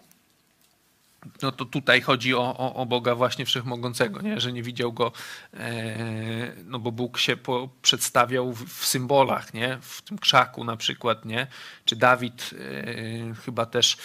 no 1.42 1.52
to 1.52 1.64
tutaj 1.64 2.00
chodzi 2.00 2.34
o, 2.34 2.56
o, 2.58 2.74
o, 2.74 2.87
Boga 2.87 3.14
właśnie 3.14 3.46
Wszechmogącego, 3.46 4.22
nie? 4.22 4.40
że 4.40 4.52
nie 4.52 4.62
widział 4.62 4.92
go, 4.92 5.12
e, 5.54 6.52
no 6.64 6.78
bo 6.78 6.92
Bóg 6.92 7.18
się 7.18 7.37
po, 7.37 7.68
przedstawiał 7.82 8.52
w, 8.52 8.64
w, 8.80 8.87
symbolach, 8.87 9.54
nie? 9.54 9.78
w 9.80 10.02
tym 10.02 10.18
krzaku 10.18 10.64
na 10.64 10.76
przykład, 10.76 11.24
nie? 11.24 11.46
czy 11.84 11.96
Dawid 11.96 12.50
e, 12.52 13.34
chyba 13.34 13.66
też 13.66 13.96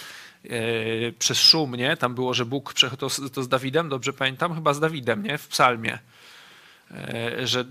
e, 0.44 0.50
przez 1.12 1.40
szum, 1.40 1.76
nie? 1.76 1.98
tam 1.98 2.16
było, 2.16 2.34
że 2.34 2.46
Bóg, 2.46 2.74
to, 2.74 3.10
to 3.34 3.44
z 3.44 3.48
Dawidem, 3.48 3.90
dobrze 3.90 4.14
pamiętam, 4.14 4.56
chyba 4.56 4.74
z 4.74 4.80
Dawidem, 4.80 5.24
nie? 5.24 5.38
w 5.38 5.48
psalmie, 5.48 6.00
że, 7.44 7.60
e, 7.60 7.66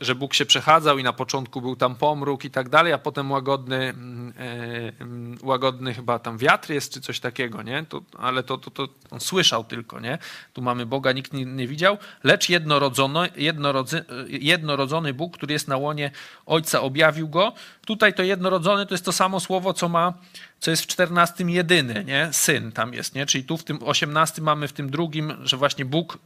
że 0.00 0.14
Bóg 0.14 0.34
się 0.34 0.46
przechadzał 0.46 0.98
i 0.98 1.02
na 1.02 1.12
początku 1.12 1.60
był 1.60 1.76
tam 1.76 1.94
pomruk 1.94 2.44
i 2.44 2.50
tak 2.50 2.68
dalej, 2.68 2.92
a 2.92 2.98
potem 2.98 3.30
łagodny, 3.30 3.76
mm, 3.76 4.32
e, 4.38 5.02
mm, 5.02 5.38
łagodny 5.42 5.94
chyba 5.94 6.18
tam 6.18 6.38
wiatr 6.38 6.70
jest 6.70 6.92
czy 6.92 7.00
coś 7.00 7.20
takiego, 7.20 7.62
nie? 7.62 7.84
To, 7.88 8.02
ale 8.18 8.42
to, 8.42 8.58
to, 8.58 8.70
to 8.70 8.88
on 9.10 9.20
słyszał 9.20 9.64
tylko, 9.64 10.00
nie? 10.00 10.18
Tu 10.52 10.62
mamy 10.62 10.86
Boga, 10.86 11.12
nikt 11.12 11.32
nie, 11.32 11.44
nie 11.44 11.68
widział, 11.68 11.98
lecz 12.24 12.48
jednorodzono, 12.48 13.22
jednorodzy, 13.36 14.04
jednorodzony 14.28 15.14
Bóg, 15.14 15.36
który 15.36 15.52
jest 15.52 15.68
na 15.68 15.76
łonie 15.76 16.10
Ojca, 16.46 16.80
objawił 16.80 17.28
go. 17.28 17.52
Tutaj 17.86 18.14
to 18.14 18.22
jednorodzony 18.22 18.86
to 18.86 18.94
jest 18.94 19.04
to 19.04 19.12
samo 19.12 19.40
słowo, 19.40 19.72
co 19.72 19.88
ma, 19.88 20.14
co 20.60 20.70
jest 20.70 20.82
w 20.82 20.86
czternastym 20.86 21.50
jedyny, 21.50 22.04
nie? 22.04 22.28
Syn 22.32 22.72
tam 22.72 22.94
jest, 22.94 23.14
nie? 23.14 23.26
Czyli 23.26 23.44
tu 23.44 23.56
w 23.56 23.64
tym 23.64 23.78
osiemnastym 23.82 24.44
mamy 24.44 24.68
w 24.68 24.72
tym 24.72 24.90
drugim, 24.90 25.32
że 25.42 25.56
właśnie 25.56 25.84
Bóg 25.84 26.18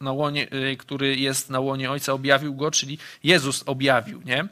na 0.00 0.12
łonie, 0.12 0.52
y, 0.52 0.76
który 0.76 1.16
jest 1.16 1.50
na 1.50 1.60
łonie 1.60 1.90
Ojca, 1.90 2.12
objawił 2.12 2.54
go, 2.54 2.70
czyli 2.70 2.98
Jezus 3.22 3.62
objawił, 3.66 4.22
nie? 4.24 4.48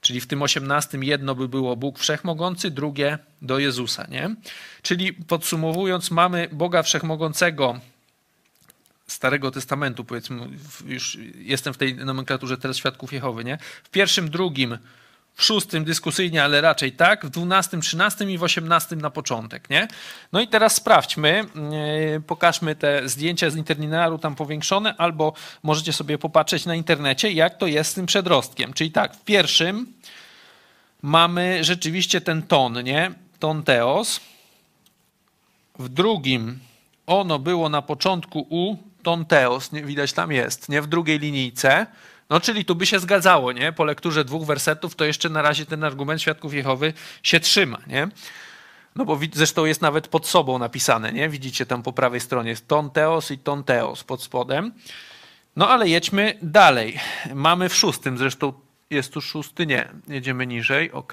Czyli 0.00 0.20
w 0.20 0.26
tym 0.26 0.42
osiemnastym 0.42 1.04
jedno 1.04 1.34
by 1.34 1.48
było 1.48 1.76
Bóg 1.76 1.98
Wszechmogący, 1.98 2.70
drugie 2.70 3.18
do 3.42 3.58
Jezusa, 3.58 4.06
nie? 4.10 4.36
Czyli 4.82 5.12
podsumowując, 5.12 6.10
mamy 6.10 6.48
Boga 6.52 6.82
Wszechmogącego 6.82 7.80
Starego 9.06 9.50
Testamentu, 9.50 10.04
powiedzmy, 10.04 10.48
już 10.86 11.18
jestem 11.38 11.74
w 11.74 11.76
tej 11.76 11.94
nomenklaturze 11.94 12.58
teraz 12.58 12.76
Świadków 12.76 13.12
Jehowy, 13.12 13.44
nie? 13.44 13.58
W 13.84 13.90
pierwszym, 13.90 14.30
drugim 14.30 14.78
w 15.34 15.42
szóstym 15.42 15.84
dyskusyjnie, 15.84 16.44
ale 16.44 16.60
raczej 16.60 16.92
tak, 16.92 17.26
w 17.26 17.30
dwunastym, 17.30 17.80
trzynastym 17.80 18.30
i 18.30 18.38
w 18.38 18.42
osiemnastym 18.42 19.00
na 19.00 19.10
początek, 19.10 19.70
nie? 19.70 19.88
No 20.32 20.40
i 20.40 20.48
teraz 20.48 20.74
sprawdźmy, 20.74 21.44
yy, 22.12 22.20
pokażmy 22.20 22.76
te 22.76 23.08
zdjęcia 23.08 23.50
z 23.50 23.56
interlinearu 23.56 24.18
tam 24.18 24.34
powiększone, 24.34 24.94
albo 24.96 25.32
możecie 25.62 25.92
sobie 25.92 26.18
popatrzeć 26.18 26.66
na 26.66 26.74
internecie, 26.74 27.32
jak 27.32 27.58
to 27.58 27.66
jest 27.66 27.90
z 27.90 27.94
tym 27.94 28.06
przedrostkiem. 28.06 28.72
Czyli 28.72 28.90
tak, 28.90 29.16
w 29.16 29.24
pierwszym 29.24 29.92
mamy 31.02 31.64
rzeczywiście 31.64 32.20
ten 32.20 32.42
ton, 32.42 32.82
nie? 32.82 33.12
Ton 33.38 33.62
teos. 33.62 34.20
W 35.78 35.88
drugim 35.88 36.58
ono 37.06 37.38
było 37.38 37.68
na 37.68 37.82
początku 37.82 38.46
u 38.50 38.76
ton 39.02 39.24
teos, 39.24 39.70
widać 39.72 40.12
tam 40.12 40.32
jest, 40.32 40.68
nie? 40.68 40.82
W 40.82 40.86
drugiej 40.86 41.18
linijce. 41.18 41.86
No 42.30 42.40
czyli 42.40 42.64
tu 42.64 42.74
by 42.74 42.86
się 42.86 42.98
zgadzało, 42.98 43.52
nie? 43.52 43.72
Po 43.72 43.84
lekturze 43.84 44.24
dwóch 44.24 44.46
wersetów 44.46 44.94
to 44.94 45.04
jeszcze 45.04 45.28
na 45.28 45.42
razie 45.42 45.66
ten 45.66 45.84
argument 45.84 46.22
świadków 46.22 46.54
Jehowy 46.54 46.92
się 47.22 47.40
trzyma, 47.40 47.78
nie? 47.86 48.08
No 48.96 49.04
bo 49.04 49.18
zresztą 49.32 49.64
jest 49.64 49.82
nawet 49.82 50.08
pod 50.08 50.26
sobą 50.26 50.58
napisane, 50.58 51.12
nie? 51.12 51.28
Widzicie 51.28 51.66
tam 51.66 51.82
po 51.82 51.92
prawej 51.92 52.20
stronie 52.20 52.50
jest 52.50 52.68
ton 52.68 52.90
teos 52.90 53.30
i 53.30 53.38
ton 53.38 53.64
teos 53.64 54.04
pod 54.04 54.22
spodem. 54.22 54.72
No 55.56 55.68
ale 55.68 55.88
jedźmy 55.88 56.38
dalej. 56.42 57.00
Mamy 57.34 57.68
w 57.68 57.76
szóstym, 57.76 58.18
zresztą 58.18 58.52
jest 58.90 59.12
tu 59.12 59.20
szósty, 59.20 59.66
nie, 59.66 59.88
jedziemy 60.08 60.46
niżej, 60.46 60.92
ok. 60.92 61.12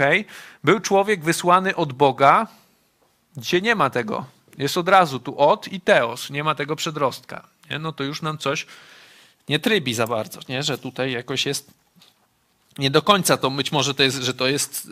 Był 0.63 0.79
człowiek 0.79 1.23
wysłany 1.23 1.75
od 1.75 1.93
Boga. 1.93 2.47
Dzisiaj 3.37 3.61
nie 3.61 3.75
ma 3.75 3.89
tego. 3.89 4.25
Jest 4.57 4.77
od 4.77 4.89
razu 4.89 5.19
tu 5.19 5.37
od 5.37 5.67
i 5.67 5.81
teos, 5.81 6.29
nie 6.29 6.43
ma 6.43 6.55
tego 6.55 6.75
przedrostka. 6.75 7.47
Nie? 7.69 7.79
No 7.79 7.91
to 7.91 8.03
już 8.03 8.21
nam 8.21 8.37
coś 8.37 8.65
nie 9.51 9.59
trybi 9.59 9.93
za 9.93 10.07
bardzo, 10.07 10.39
nie? 10.49 10.63
że 10.63 10.77
tutaj 10.77 11.11
jakoś 11.11 11.45
jest 11.45 11.71
nie 12.77 12.91
do 12.91 13.01
końca 13.01 13.37
to 13.37 13.51
być 13.51 13.71
może 13.71 13.93
to 13.93 14.03
jest, 14.03 14.17
że 14.17 14.33
to 14.33 14.47
jest 14.47 14.85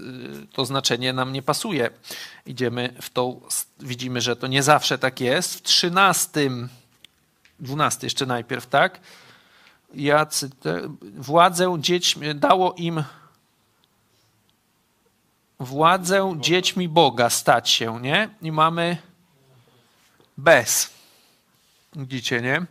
y, 0.43 0.47
to 0.53 0.65
znaczenie 0.65 1.13
nam 1.13 1.33
nie 1.33 1.41
pasuje. 1.41 1.89
Idziemy 2.45 2.93
w 3.01 3.09
tą, 3.09 3.41
widzimy, 3.79 4.21
że 4.21 4.35
to 4.35 4.47
nie 4.47 4.63
zawsze 4.63 4.97
tak 4.97 5.19
jest. 5.19 5.55
W 5.55 5.61
trzynastym, 5.61 6.69
dwunasty 7.59 8.05
jeszcze 8.05 8.25
najpierw, 8.25 8.67
tak? 8.67 8.99
Jacy 9.93 10.49
władzę 11.15 11.77
dziećmi, 11.79 12.35
dało 12.35 12.73
im 12.77 13.03
władzę 15.59 16.35
dziećmi 16.39 16.89
Boga 16.89 17.29
stać 17.29 17.69
się, 17.69 18.01
nie? 18.01 18.29
I 18.41 18.51
mamy 18.51 18.97
bez. 20.37 20.89
Widzicie, 21.95 22.41
nie? 22.41 22.65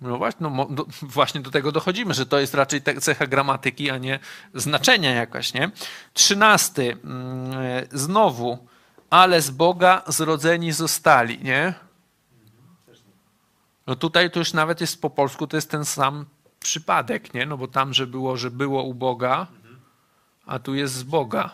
No 0.00 0.18
właśnie, 0.18 0.50
no, 0.50 0.66
do, 0.70 0.86
właśnie 1.02 1.40
do 1.40 1.50
tego 1.50 1.72
dochodzimy, 1.72 2.14
że 2.14 2.26
to 2.26 2.38
jest 2.38 2.54
raczej 2.54 2.82
cecha 3.00 3.26
gramatyki, 3.26 3.90
a 3.90 3.98
nie 3.98 4.18
znaczenia 4.54 5.10
jakaś, 5.10 5.54
nie? 5.54 5.70
Trzynasty, 6.12 6.96
mm, 7.04 7.86
znowu, 7.92 8.66
ale 9.10 9.42
z 9.42 9.50
Boga 9.50 10.02
zrodzeni 10.06 10.72
zostali, 10.72 11.38
nie? 11.44 11.74
No 13.86 13.96
tutaj 13.96 14.30
to 14.30 14.38
już 14.38 14.52
nawet 14.52 14.80
jest 14.80 15.02
po 15.02 15.10
polsku, 15.10 15.46
to 15.46 15.56
jest 15.56 15.70
ten 15.70 15.84
sam 15.84 16.26
przypadek, 16.60 17.34
nie? 17.34 17.46
No 17.46 17.58
bo 17.58 17.68
tam, 17.68 17.94
że 17.94 18.06
było, 18.06 18.36
że 18.36 18.50
było 18.50 18.82
u 18.82 18.94
Boga, 18.94 19.46
a 20.46 20.58
tu 20.58 20.74
jest 20.74 20.94
z 20.94 21.02
Boga 21.02 21.50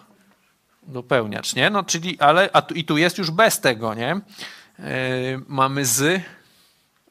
dopełniacz, 0.83 1.55
nie? 1.55 1.71
No 1.71 1.85
czyli, 1.85 2.21
ale, 2.21 2.51
a 2.53 2.63
tu, 2.63 2.75
i 2.75 2.85
tu 2.85 2.97
jest 2.97 3.19
już 3.19 3.31
bez 3.31 3.61
tego, 3.61 3.95
nie? 3.95 4.21
Yy, 4.79 4.85
mamy 5.49 5.87
z 5.87 6.23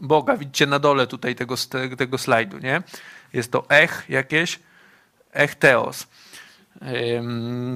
Boga. 0.04 0.38
Widzicie 0.38 0.66
na 0.66 0.80
dole 0.80 1.08
tutaj 1.08 1.36
tego, 1.36 1.56
tego 1.98 2.18
slajdu, 2.18 2.58
nie? 2.58 2.84
Jest 3.34 3.52
to 3.52 3.66
ech 3.70 4.06
jakieś, 4.10 4.60
ech 5.34 5.56
teos. 5.56 6.08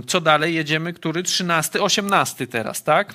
Co 0.08 0.22
dalej? 0.22 0.56
Jedziemy, 0.56 0.94
który? 0.94 1.24
13, 1.24 1.82
18 1.82 2.48
teraz, 2.48 2.84
tak? 2.84 3.14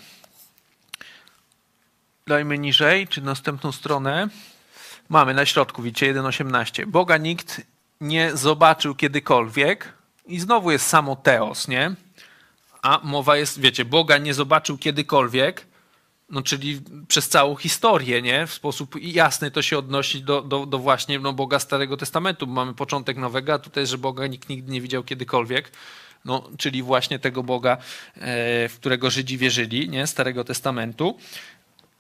Dajmy 2.27 2.59
niżej, 2.59 3.09
czy 3.09 3.23
następną 3.23 3.73
stronę. 3.73 4.29
Mamy 5.09 5.35
na 5.35 5.47
środku, 5.47 5.83
widzicie, 5.83 6.15
1,18. 6.15 6.87
Boga 6.87 7.17
nikt 7.17 7.61
nie 8.01 8.37
zobaczył 8.37 8.95
kiedykolwiek. 8.95 9.93
I 10.27 10.41
znowu 10.41 10.71
jest 10.71 10.87
samo 10.87 11.17
teos, 11.17 11.69
nie? 11.69 11.95
A 12.83 13.01
mowa 13.03 13.37
jest, 13.37 13.61
wiecie, 13.61 13.85
Boga 13.85 14.19
nie 14.19 14.35
zobaczył 14.35 14.79
kiedykolwiek 14.79 15.67
no 16.31 16.43
czyli 16.43 16.81
przez 17.09 17.29
całą 17.29 17.57
historię, 17.57 18.23
nie? 18.23 18.47
W 18.47 18.53
sposób 18.53 18.95
jasny 19.03 19.51
to 19.51 19.63
się 19.63 19.79
odnosi 19.79 20.23
do, 20.23 20.43
do, 20.43 20.67
do 20.67 20.79
właśnie 20.79 21.19
no, 21.19 21.33
Boga 21.33 21.59
Starego 21.59 21.97
Testamentu. 21.97 22.47
Mamy 22.47 22.75
początek 22.75 23.17
nowego, 23.17 23.55
a 23.55 23.59
tutaj, 23.59 23.87
że 23.87 23.99
Boga 23.99 24.27
nikt 24.27 24.49
nigdy 24.49 24.73
nie 24.73 24.81
widział 24.81 25.03
kiedykolwiek. 25.03 25.73
No, 26.25 26.49
czyli 26.59 26.83
właśnie 26.83 27.19
tego 27.19 27.43
Boga, 27.43 27.73
e, 27.73 28.69
w 28.69 28.75
którego 28.77 29.11
Żydzi 29.11 29.39
wierzyli, 29.39 29.89
nie? 29.89 30.07
Starego 30.07 30.45
Testamentu. 30.45 31.19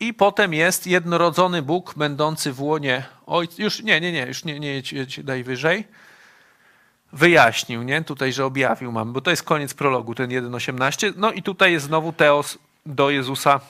I 0.00 0.14
potem 0.14 0.54
jest 0.54 0.86
jednorodzony 0.86 1.62
Bóg, 1.62 1.94
będący 1.96 2.52
w 2.52 2.60
łonie 2.60 3.04
Ojca. 3.26 3.62
Już 3.62 3.82
nie, 3.82 4.00
nie, 4.00 4.12
nie, 4.12 4.26
już 4.26 4.44
nie, 4.44 4.60
nie 4.60 4.82
daj 5.24 5.44
wyżej. 5.44 5.84
Wyjaśnił, 7.12 7.82
nie? 7.82 8.04
Tutaj, 8.04 8.32
że 8.32 8.44
objawił 8.44 8.92
mamy, 8.92 9.12
bo 9.12 9.20
to 9.20 9.30
jest 9.30 9.42
koniec 9.42 9.74
prologu, 9.74 10.14
ten 10.14 10.30
1.18. 10.30 11.12
No 11.16 11.32
i 11.32 11.42
tutaj 11.42 11.72
jest 11.72 11.86
znowu 11.86 12.12
Teos 12.12 12.58
do 12.86 13.10
Jezusa 13.10 13.60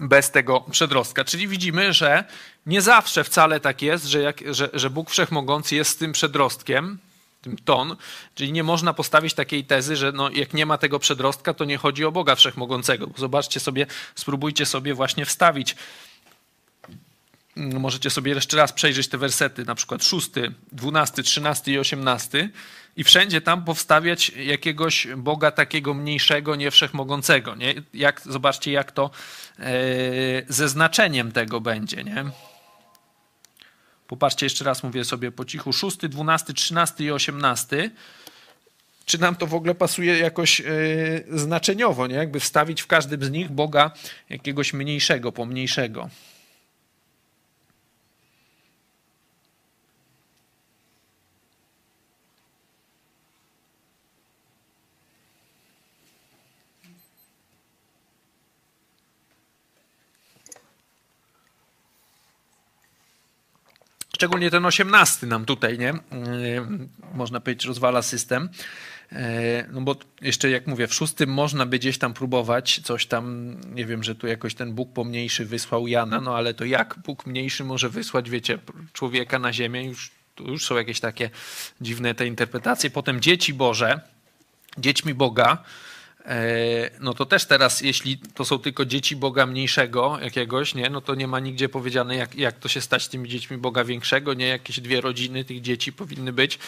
bez 0.00 0.30
tego 0.30 0.60
przedrostka. 0.60 1.24
Czyli 1.24 1.48
widzimy, 1.48 1.92
że 1.92 2.24
nie 2.66 2.82
zawsze 2.82 3.24
wcale 3.24 3.60
tak 3.60 3.82
jest, 3.82 4.04
że, 4.04 4.20
jak, 4.20 4.54
że, 4.54 4.70
że 4.72 4.90
Bóg 4.90 5.10
Wszechmogący 5.10 5.76
jest 5.76 5.98
tym 5.98 6.12
przedrostkiem, 6.12 6.98
tym 7.42 7.56
ton, 7.56 7.96
czyli 8.34 8.52
nie 8.52 8.64
można 8.64 8.94
postawić 8.94 9.34
takiej 9.34 9.64
tezy, 9.64 9.96
że 9.96 10.12
no, 10.12 10.30
jak 10.30 10.54
nie 10.54 10.66
ma 10.66 10.78
tego 10.78 10.98
przedrostka, 10.98 11.54
to 11.54 11.64
nie 11.64 11.78
chodzi 11.78 12.04
o 12.04 12.12
Boga 12.12 12.34
Wszechmogącego. 12.34 13.10
Zobaczcie 13.16 13.60
sobie, 13.60 13.86
spróbujcie 14.14 14.66
sobie 14.66 14.94
właśnie 14.94 15.26
wstawić 15.26 15.76
możecie 17.58 18.10
sobie 18.10 18.32
jeszcze 18.32 18.56
raz 18.56 18.72
przejrzeć 18.72 19.08
te 19.08 19.18
wersety, 19.18 19.64
na 19.64 19.74
przykład 19.74 20.04
6, 20.04 20.30
12, 20.72 21.22
13 21.22 21.72
i 21.72 21.78
18 21.78 22.50
i 22.98 23.04
wszędzie 23.04 23.40
tam 23.40 23.64
powstawiać 23.64 24.28
jakiegoś 24.30 25.06
Boga 25.16 25.50
takiego 25.50 25.94
mniejszego, 25.94 26.56
nie 26.56 26.70
wszechmogącego. 26.70 27.54
Nie? 27.54 27.74
Jak, 27.94 28.20
zobaczcie, 28.20 28.72
jak 28.72 28.92
to 28.92 29.10
e, 29.58 29.62
ze 30.48 30.68
znaczeniem 30.68 31.32
tego 31.32 31.60
będzie. 31.60 32.04
Nie? 32.04 32.24
Popatrzcie 34.06 34.46
jeszcze 34.46 34.64
raz, 34.64 34.82
mówię 34.82 35.04
sobie 35.04 35.32
po 35.32 35.44
cichu. 35.44 35.72
6, 35.72 35.96
12, 35.96 36.52
13 36.52 37.04
i 37.04 37.10
18. 37.10 37.90
Czy 39.04 39.18
nam 39.18 39.36
to 39.36 39.46
w 39.46 39.54
ogóle 39.54 39.74
pasuje 39.74 40.18
jakoś 40.18 40.60
yy, 40.60 41.24
znaczeniowo, 41.30 42.06
nie? 42.06 42.14
Jakby 42.14 42.40
wstawić 42.40 42.82
w 42.82 42.86
każdym 42.86 43.24
z 43.24 43.30
nich 43.30 43.50
Boga 43.50 43.90
jakiegoś 44.28 44.72
mniejszego, 44.72 45.32
pomniejszego. 45.32 46.08
Szczególnie 64.18 64.50
ten 64.50 64.66
osiemnasty 64.66 65.26
nam 65.26 65.44
tutaj, 65.44 65.78
nie? 65.78 65.94
Można 67.14 67.40
powiedzieć, 67.40 67.64
rozwala 67.64 68.02
system. 68.02 68.48
No 69.72 69.80
bo 69.80 69.96
jeszcze 70.20 70.50
jak 70.50 70.66
mówię, 70.66 70.86
w 70.86 70.94
szóstym 70.94 71.30
można 71.30 71.66
by 71.66 71.78
gdzieś 71.78 71.98
tam 71.98 72.14
próbować 72.14 72.80
coś 72.84 73.06
tam, 73.06 73.56
nie 73.74 73.86
wiem, 73.86 74.04
że 74.04 74.14
tu 74.14 74.26
jakoś 74.26 74.54
ten 74.54 74.72
Bóg 74.72 74.92
pomniejszy 74.92 75.44
wysłał 75.44 75.86
Jana, 75.86 76.20
no 76.20 76.36
ale 76.36 76.54
to 76.54 76.64
jak 76.64 76.98
Bóg 77.06 77.26
mniejszy 77.26 77.64
może 77.64 77.88
wysłać, 77.88 78.30
wiecie, 78.30 78.58
człowieka 78.92 79.38
na 79.38 79.52
ziemię? 79.52 79.84
Już, 79.84 80.10
już 80.40 80.66
są 80.66 80.76
jakieś 80.76 81.00
takie 81.00 81.30
dziwne 81.80 82.14
te 82.14 82.26
interpretacje. 82.26 82.90
Potem 82.90 83.20
dzieci 83.20 83.54
Boże, 83.54 84.00
dziećmi 84.78 85.14
Boga, 85.14 85.58
E, 85.58 85.64
no 87.00 87.14
to 87.14 87.26
też 87.26 87.44
teraz, 87.44 87.80
jeśli 87.80 88.18
to 88.18 88.44
są 88.44 88.58
tylko 88.58 88.84
dzieci 88.84 89.16
Boga 89.16 89.46
mniejszego 89.46 90.18
jakiegoś, 90.22 90.74
nie, 90.74 90.90
no 90.90 91.00
to 91.00 91.14
nie 91.14 91.26
ma 91.26 91.40
nigdzie 91.40 91.68
powiedziane, 91.68 92.16
jak, 92.16 92.34
jak 92.34 92.58
to 92.58 92.68
się 92.68 92.80
stać 92.80 93.02
z 93.02 93.08
tymi 93.08 93.28
dziećmi 93.28 93.56
Boga 93.56 93.84
większego, 93.84 94.34
nie, 94.34 94.46
jakieś 94.46 94.80
dwie 94.80 95.00
rodziny 95.00 95.44
tych 95.44 95.60
dzieci 95.60 95.92
powinny 95.92 96.32
być. 96.32 96.58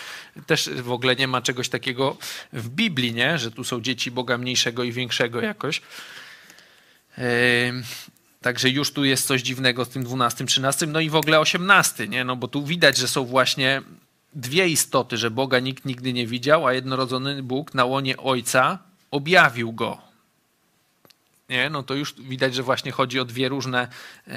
Też 0.47 0.71
w 0.71 0.93
ogóle 0.93 1.17
nie 1.17 1.29
ma 1.29 1.43
czegoś 1.43 1.69
takiego 1.69 2.17
w 2.53 2.69
Biblii, 2.69 3.15
nie, 3.15 3.39
że 3.39 3.51
tu 3.51 3.65
są 3.65 3.81
dzieci 3.81 4.11
Boga 4.11 4.39
mniejszego 4.39 4.85
i 4.85 4.93
większego 4.93 5.41
jakoś. 5.41 5.83
E, 7.19 7.25
także 8.43 8.71
już 8.71 8.93
tu 8.93 9.05
jest 9.05 9.27
coś 9.27 9.43
dziwnego 9.43 9.85
z 9.85 9.89
tym 9.89 10.05
12, 10.05 10.45
13, 10.45 10.87
no 10.87 11.01
i 11.01 11.11
w 11.11 11.17
ogóle 11.17 11.41
18, 11.41 12.09
nie? 12.09 12.25
No 12.25 12.37
bo 12.37 12.49
tu 12.49 12.65
widać, 12.65 12.97
że 12.97 13.09
są 13.09 13.25
właśnie 13.25 13.83
dwie 14.35 14.69
istoty, 14.69 15.17
że 15.17 15.31
Boga 15.31 15.59
nikt 15.59 15.85
nigdy 15.85 16.13
nie 16.13 16.27
widział, 16.27 16.67
a 16.67 16.73
jednorodzony 16.73 17.43
Bóg 17.43 17.75
na 17.75 17.85
łonie 17.85 18.17
Ojca 18.17 18.90
objawił 19.11 19.73
go. 19.73 20.11
Nie? 21.51 21.71
No 21.71 21.83
to 21.83 21.95
już 21.95 22.15
widać, 22.15 22.55
że 22.55 22.63
właśnie 22.63 22.93
chodzi 22.93 23.21
o 23.21 23.25
dwie 23.25 23.49
różne 23.49 23.89
e, 24.29 24.33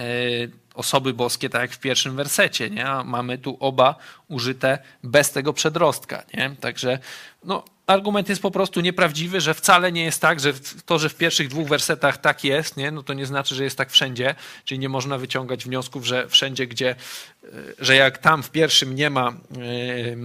osoby 0.74 1.14
boskie, 1.14 1.50
tak 1.50 1.62
jak 1.62 1.72
w 1.72 1.80
pierwszym 1.80 2.16
wersecie. 2.16 2.70
Nie? 2.70 2.88
A 2.88 3.04
mamy 3.04 3.38
tu 3.38 3.58
oba 3.60 3.96
użyte 4.28 4.78
bez 5.04 5.32
tego 5.32 5.54
przedrostka. 5.54 6.24
Nie? 6.34 6.56
Także 6.60 7.00
no, 7.44 7.64
argument 7.88 8.30
jest 8.30 8.42
po 8.42 8.52
prostu 8.52 8.82
nieprawdziwy, 8.82 9.42
że 9.42 9.54
wcale 9.54 9.92
nie 9.92 10.04
jest 10.04 10.22
tak, 10.22 10.40
że 10.40 10.54
to, 10.86 11.00
że 11.00 11.10
w 11.10 11.16
pierwszych 11.16 11.48
dwóch 11.48 11.68
wersetach 11.68 12.18
tak 12.18 12.44
jest, 12.44 12.78
nie? 12.78 12.92
no 12.92 13.04
to 13.04 13.14
nie 13.14 13.26
znaczy, 13.26 13.56
że 13.56 13.64
jest 13.64 13.78
tak 13.78 13.92
wszędzie, 13.92 14.36
czyli 14.66 14.80
nie 14.80 14.90
można 14.90 15.18
wyciągać 15.18 15.66
wniosków, 15.66 16.06
że 16.06 16.28
wszędzie, 16.30 16.68
gdzie, 16.68 16.90
e, 16.90 17.48
że 17.80 17.96
jak 17.96 18.18
tam 18.18 18.44
w 18.44 18.52
pierwszym 18.52 18.96
nie 18.96 19.10
ma 19.10 19.34
yy, 19.58 20.18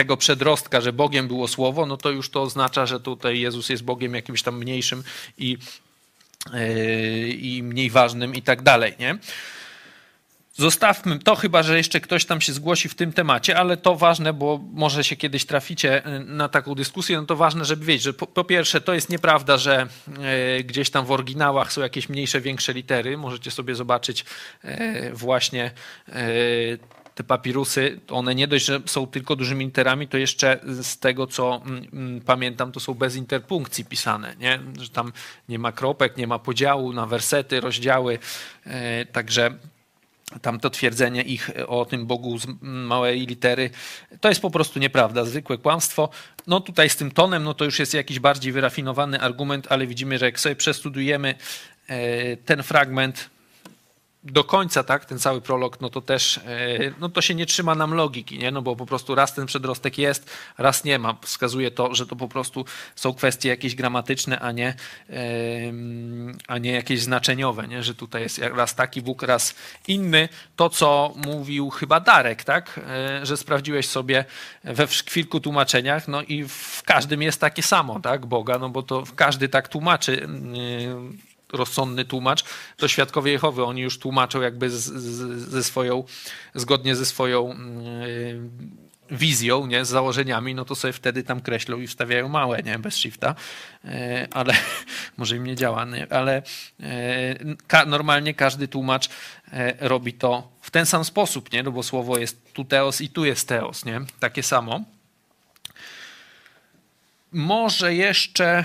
tego 0.00 0.16
przedrostka, 0.16 0.80
że 0.80 0.92
Bogiem 0.92 1.28
było 1.28 1.48
Słowo, 1.48 1.86
no 1.86 1.96
to 1.96 2.10
już 2.10 2.30
to 2.30 2.42
oznacza, 2.42 2.86
że 2.86 3.00
tutaj 3.00 3.40
Jezus 3.40 3.68
jest 3.68 3.82
Bogiem 3.82 4.14
jakimś 4.14 4.42
tam 4.42 4.58
mniejszym 4.58 5.02
i, 5.38 5.58
yy, 6.52 7.28
i 7.28 7.62
mniej 7.62 7.90
ważnym 7.90 8.34
i 8.34 8.42
tak 8.42 8.62
dalej, 8.62 8.94
nie? 8.98 9.18
Zostawmy 10.54 11.18
to, 11.18 11.36
chyba 11.36 11.62
że 11.62 11.76
jeszcze 11.76 12.00
ktoś 12.00 12.24
tam 12.24 12.40
się 12.40 12.52
zgłosi 12.52 12.88
w 12.88 12.94
tym 12.94 13.12
temacie, 13.12 13.58
ale 13.58 13.76
to 13.76 13.96
ważne, 13.96 14.32
bo 14.32 14.60
może 14.72 15.04
się 15.04 15.16
kiedyś 15.16 15.44
traficie 15.44 16.02
yy, 16.06 16.20
na 16.20 16.48
taką 16.48 16.74
dyskusję, 16.74 17.20
no 17.20 17.26
to 17.26 17.36
ważne, 17.36 17.64
żeby 17.64 17.84
wiedzieć, 17.84 18.02
że 18.02 18.12
po, 18.12 18.26
po 18.26 18.44
pierwsze 18.44 18.80
to 18.80 18.94
jest 18.94 19.10
nieprawda, 19.10 19.58
że 19.58 19.86
yy, 20.56 20.64
gdzieś 20.64 20.90
tam 20.90 21.06
w 21.06 21.10
oryginałach 21.10 21.72
są 21.72 21.80
jakieś 21.80 22.08
mniejsze, 22.08 22.40
większe 22.40 22.72
litery. 22.72 23.16
Możecie 23.16 23.50
sobie 23.50 23.74
zobaczyć 23.74 24.24
yy, 24.64 25.12
właśnie 25.12 25.70
te 27.20 27.24
papirusy, 27.24 28.00
one 28.10 28.34
nie 28.34 28.48
dość, 28.48 28.64
że 28.64 28.80
są 28.86 29.06
tylko 29.06 29.36
dużymi 29.36 29.64
literami, 29.64 30.08
to 30.08 30.18
jeszcze 30.18 30.60
z 30.64 30.98
tego, 30.98 31.26
co 31.26 31.62
mm, 31.66 31.86
mm, 31.92 32.20
pamiętam, 32.20 32.72
to 32.72 32.80
są 32.80 32.94
bez 32.94 33.16
interpunkcji 33.16 33.84
pisane, 33.84 34.36
nie? 34.38 34.60
że 34.78 34.88
tam 34.88 35.12
nie 35.48 35.58
ma 35.58 35.72
kropek, 35.72 36.16
nie 36.16 36.26
ma 36.26 36.38
podziału 36.38 36.92
na 36.92 37.06
wersety, 37.06 37.60
rozdziały, 37.60 38.18
e, 38.66 39.04
także 39.04 39.50
tam 40.42 40.60
to 40.60 40.70
twierdzenie 40.70 41.22
ich 41.22 41.50
o 41.66 41.84
tym 41.84 42.06
Bogu 42.06 42.38
z 42.38 42.46
małej 42.62 43.26
litery, 43.26 43.70
to 44.20 44.28
jest 44.28 44.40
po 44.40 44.50
prostu 44.50 44.78
nieprawda, 44.78 45.24
zwykłe 45.24 45.58
kłamstwo. 45.58 46.08
No 46.46 46.60
tutaj 46.60 46.90
z 46.90 46.96
tym 46.96 47.10
tonem, 47.10 47.44
no 47.44 47.54
to 47.54 47.64
już 47.64 47.78
jest 47.78 47.94
jakiś 47.94 48.20
bardziej 48.20 48.52
wyrafinowany 48.52 49.20
argument, 49.20 49.66
ale 49.70 49.86
widzimy, 49.86 50.18
że 50.18 50.24
jak 50.24 50.40
sobie 50.40 50.56
przestudujemy 50.56 51.34
e, 51.86 52.36
ten 52.36 52.62
fragment, 52.62 53.30
do 54.24 54.44
końca, 54.44 54.82
tak, 54.82 55.04
ten 55.04 55.18
cały 55.18 55.40
prolog, 55.40 55.80
no 55.80 55.90
to 55.90 56.00
też, 56.00 56.38
e, 56.38 56.42
no 57.00 57.08
to 57.08 57.20
się 57.20 57.34
nie 57.34 57.46
trzyma 57.46 57.74
nam 57.74 57.94
logiki, 57.94 58.38
nie, 58.38 58.50
no 58.50 58.62
bo 58.62 58.76
po 58.76 58.86
prostu 58.86 59.14
raz 59.14 59.34
ten 59.34 59.46
przedrostek 59.46 59.98
jest, 59.98 60.30
raz 60.58 60.84
nie 60.84 60.98
ma. 60.98 61.16
Wskazuje 61.22 61.70
to, 61.70 61.94
że 61.94 62.06
to 62.06 62.16
po 62.16 62.28
prostu 62.28 62.64
są 62.94 63.14
kwestie 63.14 63.48
jakieś 63.48 63.74
gramatyczne, 63.74 64.40
a 64.40 64.52
nie, 64.52 64.74
a 66.48 66.58
nie 66.58 66.72
jakieś 66.72 67.02
znaczeniowe, 67.02 67.68
nie, 67.68 67.82
że 67.82 67.94
tutaj 67.94 68.22
jest 68.22 68.38
raz 68.38 68.74
taki 68.74 69.02
Bóg, 69.02 69.22
raz 69.22 69.54
inny. 69.88 70.28
To, 70.56 70.70
co 70.70 71.14
mówił 71.16 71.70
chyba 71.70 72.00
Darek, 72.00 72.44
tak, 72.44 72.80
e, 72.88 73.26
że 73.26 73.36
sprawdziłeś 73.36 73.88
sobie 73.88 74.24
we 74.64 74.86
kilku 74.86 75.40
tłumaczeniach, 75.40 76.08
no 76.08 76.22
i 76.22 76.44
w 76.44 76.82
każdym 76.84 77.22
jest 77.22 77.40
takie 77.40 77.62
samo, 77.62 78.00
tak, 78.00 78.26
Boga, 78.26 78.58
no 78.58 78.68
bo 78.68 78.82
to 78.82 79.04
każdy 79.16 79.48
tak 79.48 79.68
tłumaczy 79.68 80.28
rozsądny 81.52 82.04
tłumacz, 82.04 82.44
to 82.76 82.88
świadkowie 82.88 83.32
Jehowy, 83.32 83.64
oni 83.64 83.80
już 83.80 83.98
tłumaczą 83.98 84.40
jakby 84.40 84.70
z, 84.70 84.74
z, 84.74 85.50
ze 85.50 85.64
swoją, 85.64 86.04
zgodnie 86.54 86.96
ze 86.96 87.06
swoją 87.06 87.48
yy, 87.48 89.16
wizją, 89.16 89.66
nie, 89.66 89.84
z 89.84 89.88
założeniami, 89.88 90.54
no 90.54 90.64
to 90.64 90.74
sobie 90.74 90.92
wtedy 90.92 91.22
tam 91.22 91.40
kreślą 91.40 91.78
i 91.78 91.86
wstawiają 91.86 92.28
małe, 92.28 92.62
nie, 92.62 92.78
bez 92.78 92.96
shifta, 92.96 93.34
yy, 93.84 93.90
ale 94.30 94.54
może 95.18 95.36
im 95.36 95.44
nie 95.44 95.56
działa, 95.56 95.84
nie, 95.84 96.12
ale 96.12 96.42
yy, 96.78 96.86
ka, 97.66 97.86
normalnie 97.86 98.34
każdy 98.34 98.68
tłumacz 98.68 99.08
robi 99.80 100.12
to 100.12 100.48
w 100.60 100.70
ten 100.70 100.86
sam 100.86 101.04
sposób, 101.04 101.52
nie, 101.52 101.62
no 101.62 101.72
bo 101.72 101.82
słowo 101.82 102.18
jest 102.18 102.52
tu 102.52 102.64
teos 102.64 103.00
i 103.00 103.08
tu 103.08 103.24
jest 103.24 103.48
teos, 103.48 103.84
nie, 103.84 104.00
takie 104.20 104.42
samo. 104.42 104.80
Może 107.32 107.94
jeszcze 107.94 108.64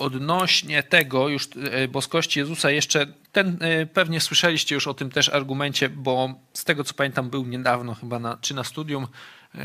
odnośnie 0.00 0.82
tego 0.82 1.28
już 1.28 1.48
e, 1.70 1.88
boskości 1.88 2.38
Jezusa 2.38 2.70
jeszcze 2.70 3.06
ten 3.32 3.58
e, 3.60 3.86
pewnie 3.86 4.20
słyszeliście 4.20 4.74
już 4.74 4.86
o 4.86 4.94
tym 4.94 5.10
też 5.10 5.28
argumencie, 5.28 5.88
bo 5.88 6.34
z 6.52 6.64
tego 6.64 6.84
co 6.84 6.94
pamiętam 6.94 7.30
był 7.30 7.46
niedawno 7.46 7.94
chyba 7.94 8.18
na, 8.18 8.38
czy 8.40 8.54
na 8.54 8.64
studium 8.64 9.06
e, 9.54 9.60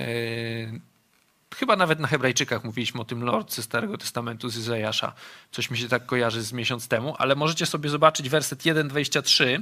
chyba 1.56 1.76
nawet 1.76 2.00
na 2.00 2.08
Hebrajczykach 2.08 2.64
mówiliśmy 2.64 3.02
o 3.02 3.06
tym 3.06 3.24
Lord 3.24 3.54
ze 3.54 3.64
Starego 3.64 3.98
Testamentu 3.98 4.50
z 4.50 4.58
Izajasza. 4.58 5.14
Coś 5.52 5.72
mi 5.72 5.78
się 5.78 5.88
tak 5.88 6.06
kojarzy 6.06 6.42
z 6.42 6.54
miesiąc 6.54 6.88
temu, 6.88 7.16
ale 7.18 7.36
możecie 7.36 7.66
sobie 7.66 7.90
zobaczyć 7.90 8.30
werset 8.30 8.60
1:23 8.60 9.62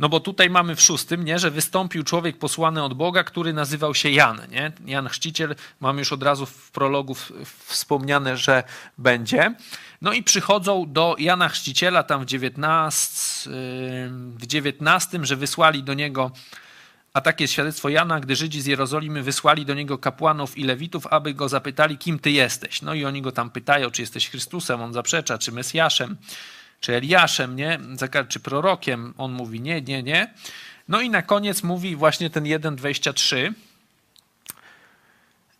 no 0.00 0.08
bo 0.08 0.20
tutaj 0.20 0.50
mamy 0.50 0.76
w 0.76 0.80
szóstym, 0.80 1.24
nie, 1.24 1.38
że 1.38 1.50
wystąpił 1.50 2.04
człowiek 2.04 2.38
posłany 2.38 2.82
od 2.82 2.94
Boga, 2.94 3.24
który 3.24 3.52
nazywał 3.52 3.94
się 3.94 4.10
Jan. 4.10 4.40
Nie? 4.50 4.72
Jan 4.86 5.08
Chrzciciel, 5.08 5.54
mamy 5.80 5.98
już 5.98 6.12
od 6.12 6.22
razu 6.22 6.46
w 6.46 6.70
prologu 6.70 7.16
wspomniane, 7.66 8.36
że 8.36 8.62
będzie. 8.98 9.54
No 10.02 10.12
i 10.12 10.22
przychodzą 10.22 10.92
do 10.92 11.16
Jana 11.18 11.48
Chrzciciela 11.48 12.02
tam 12.02 12.22
w 12.22 12.26
19, 12.26 13.50
w 14.36 14.46
19 14.46 15.18
że 15.22 15.36
wysłali 15.36 15.82
do 15.82 15.94
niego 15.94 16.30
a 17.12 17.20
takie 17.20 17.44
jest 17.44 17.52
świadectwo 17.52 17.88
Jana, 17.88 18.20
gdy 18.20 18.36
Żydzi 18.36 18.60
z 18.60 18.66
Jerozolimy 18.66 19.22
wysłali 19.22 19.66
do 19.66 19.74
niego 19.74 19.98
kapłanów 19.98 20.58
i 20.58 20.64
lewitów, 20.64 21.06
aby 21.06 21.34
go 21.34 21.48
zapytali, 21.48 21.98
kim 21.98 22.18
ty 22.18 22.30
jesteś. 22.30 22.82
No 22.82 22.94
i 22.94 23.04
oni 23.04 23.22
go 23.22 23.32
tam 23.32 23.50
pytają, 23.50 23.90
czy 23.90 24.02
jesteś 24.02 24.30
Chrystusem, 24.30 24.82
on 24.82 24.92
zaprzecza, 24.92 25.38
czy 25.38 25.52
Mesjaszem 25.52 26.16
czy 26.80 26.96
Eliaszem, 26.96 27.56
nie? 27.56 27.78
czy 28.28 28.40
prorokiem. 28.40 29.14
On 29.18 29.32
mówi 29.32 29.60
nie, 29.60 29.82
nie, 29.82 30.02
nie. 30.02 30.34
No 30.88 31.00
i 31.00 31.10
na 31.10 31.22
koniec 31.22 31.62
mówi 31.62 31.96
właśnie 31.96 32.30
ten 32.30 32.44
1,23. 32.44 33.52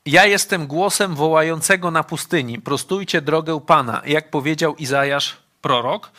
Ja 0.07 0.27
jestem 0.27 0.67
głosem 0.67 1.15
wołającego 1.15 1.91
na 1.91 2.05
pustyni. 2.05 2.61
Prostujcie 2.61 3.23
drogę 3.23 3.61
Pana, 3.61 4.03
jak 4.07 4.31
powiedział 4.31 4.77
Izajasz 4.77 5.37
prorok. 5.63 6.11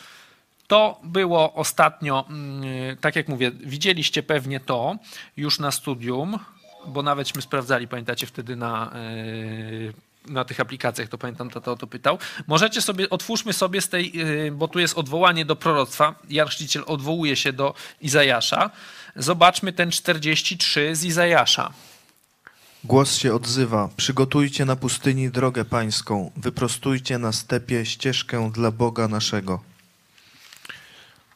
To 0.66 1.00
było 1.02 1.54
ostatnio, 1.54 2.24
mm, 2.28 2.96
tak 2.96 3.16
jak 3.16 3.28
mówię, 3.28 3.50
widzieliście 3.50 4.22
pewnie 4.22 4.60
to 4.60 4.96
już 5.36 5.58
na 5.58 5.70
studium, 5.70 6.38
bo 6.86 7.02
nawetśmy 7.02 7.42
sprawdzali, 7.42 7.88
pamiętacie 7.88 8.26
wtedy 8.26 8.56
na 8.56 8.92
na 10.26 10.44
tych 10.44 10.60
aplikacjach, 10.60 11.08
to 11.08 11.18
pamiętam, 11.18 11.50
to, 11.50 11.76
to 11.76 11.86
pytał. 11.86 12.18
Możecie 12.46 12.82
sobie, 12.82 13.10
otwórzmy 13.10 13.52
sobie 13.52 13.80
z 13.80 13.88
tej, 13.88 14.16
yy, 14.16 14.52
bo 14.52 14.68
tu 14.68 14.78
jest 14.78 14.98
odwołanie 14.98 15.44
do 15.44 15.56
proroctwa. 15.56 16.14
Jan 16.30 16.48
Chrzciciel 16.48 16.84
odwołuje 16.86 17.36
się 17.36 17.52
do 17.52 17.74
Izajasza. 18.00 18.70
Zobaczmy 19.16 19.72
ten 19.72 19.90
43 19.90 20.96
z 20.96 21.04
Izajasza. 21.04 21.72
Głos 22.84 23.16
się 23.16 23.34
odzywa: 23.34 23.88
Przygotujcie 23.96 24.64
na 24.64 24.76
pustyni 24.76 25.30
drogę 25.30 25.64
pańską, 25.64 26.30
wyprostujcie 26.36 27.18
na 27.18 27.32
stepie 27.32 27.86
ścieżkę 27.86 28.50
dla 28.54 28.70
Boga 28.70 29.08
naszego. 29.08 29.60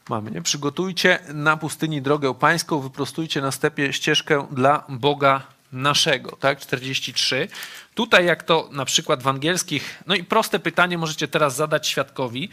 Mamy, 0.08 0.30
nie? 0.30 0.42
Przygotujcie 0.42 1.18
na 1.34 1.56
pustyni 1.56 2.02
drogę 2.02 2.34
pańską, 2.34 2.80
wyprostujcie 2.80 3.40
na 3.40 3.52
stepie 3.52 3.92
ścieżkę 3.92 4.46
dla 4.50 4.84
Boga 4.88 5.42
naszego, 5.72 6.36
tak? 6.36 6.60
43. 6.60 7.48
Tutaj, 7.96 8.26
jak 8.26 8.42
to 8.42 8.68
na 8.72 8.84
przykład 8.84 9.22
w 9.22 9.28
angielskich, 9.28 10.02
no 10.06 10.14
i 10.14 10.24
proste 10.24 10.58
pytanie 10.58 10.98
możecie 10.98 11.28
teraz 11.28 11.56
zadać 11.56 11.88
świadkowi, 11.88 12.48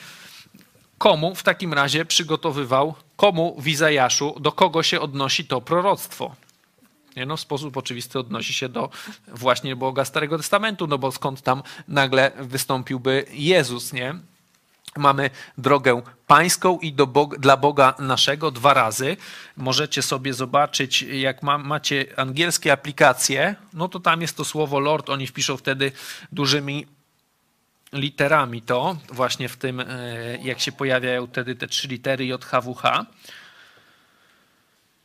komu 0.97 1.36
w 1.36 1.43
takim 1.43 1.73
razie 1.73 2.06
przygotowywał, 2.06 2.95
komu 3.15 3.56
w 3.62 3.67
Izajaszu, 3.67 4.36
do 4.39 4.51
kogo 4.51 4.84
się 4.84 5.01
odnosi 5.01 5.45
to 5.45 5.62
proroctwo? 5.62 6.36
Nie, 7.15 7.25
no, 7.25 7.38
w 7.38 7.39
sposób 7.39 7.77
oczywisty 7.77 8.19
odnosi 8.19 8.53
się 8.53 8.69
do 8.69 8.89
właśnie 9.27 9.75
Boga 9.75 10.06
Starego 10.06 10.38
Testamentu, 10.38 10.88
no 10.88 10.97
bo 10.97 11.12
skąd 11.12 11.41
tam 11.41 11.63
nagle 11.88 12.32
wystąpiłby 12.39 13.25
Jezus, 13.32 13.93
nie? 13.93 14.15
Mamy 14.97 15.29
drogę 15.58 16.01
pańską 16.27 16.79
i 16.79 16.93
Boga, 16.93 17.38
dla 17.38 17.58
Boga 17.58 17.95
naszego 17.99 18.51
dwa 18.51 18.73
razy. 18.73 19.17
Możecie 19.58 20.01
sobie 20.01 20.34
zobaczyć, 20.34 21.01
jak 21.01 21.43
ma, 21.43 21.58
macie 21.58 22.06
angielskie 22.15 22.71
aplikacje, 22.71 23.56
no 23.73 23.88
to 23.88 23.99
tam 23.99 24.21
jest 24.21 24.38
to 24.38 24.45
słowo 24.45 24.79
Lord, 24.79 25.10
oni 25.10 25.27
wpiszą 25.27 25.58
wtedy 25.58 25.91
dużymi 26.32 26.86
literami 27.93 28.62
to, 28.62 28.97
właśnie 29.10 29.49
w 29.49 29.58
tym, 29.58 29.79
e, 29.79 29.86
jak 30.43 30.60
się 30.60 30.71
pojawiają 30.71 31.27
wtedy 31.27 31.56
te 31.56 31.67
trzy 31.67 31.88
litery 31.88 32.25
JHWH. 32.25 32.84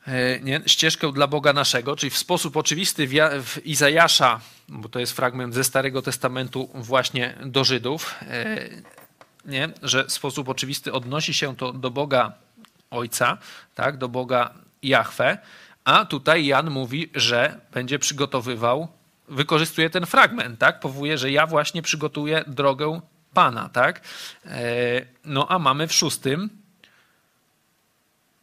E, 0.06 0.40
nie? 0.40 0.60
ścieżkę 0.66 1.12
dla 1.12 1.26
Boga 1.26 1.52
naszego, 1.52 1.96
czyli 1.96 2.10
w 2.10 2.18
sposób 2.18 2.56
oczywisty 2.56 3.06
w 3.42 3.66
Izajasza, 3.66 4.40
bo 4.68 4.88
to 4.88 5.00
jest 5.00 5.12
fragment 5.12 5.54
ze 5.54 5.64
Starego 5.64 6.02
Testamentu 6.02 6.70
właśnie 6.74 7.34
do 7.44 7.64
Żydów, 7.64 8.14
e, 8.22 8.68
nie? 9.48 9.68
że 9.82 10.04
w 10.04 10.12
sposób 10.12 10.48
oczywisty 10.48 10.92
odnosi 10.92 11.34
się 11.34 11.56
to 11.56 11.72
do 11.72 11.90
Boga 11.90 12.32
Ojca, 12.90 13.38
tak? 13.74 13.96
do 13.96 14.08
Boga 14.08 14.54
Jahwe, 14.82 15.38
a 15.84 16.04
tutaj 16.04 16.46
Jan 16.46 16.70
mówi, 16.70 17.10
że 17.14 17.60
będzie 17.72 17.98
przygotowywał, 17.98 18.88
wykorzystuje 19.28 19.90
ten 19.90 20.06
fragment, 20.06 20.58
tak? 20.58 20.80
powołuje, 20.80 21.18
że 21.18 21.30
ja 21.30 21.46
właśnie 21.46 21.82
przygotuję 21.82 22.44
drogę 22.46 23.00
Pana. 23.34 23.68
Tak? 23.68 24.00
E, 24.46 24.60
no 25.24 25.50
a 25.50 25.58
mamy 25.58 25.88
w 25.88 25.92
szóstym 25.92 26.50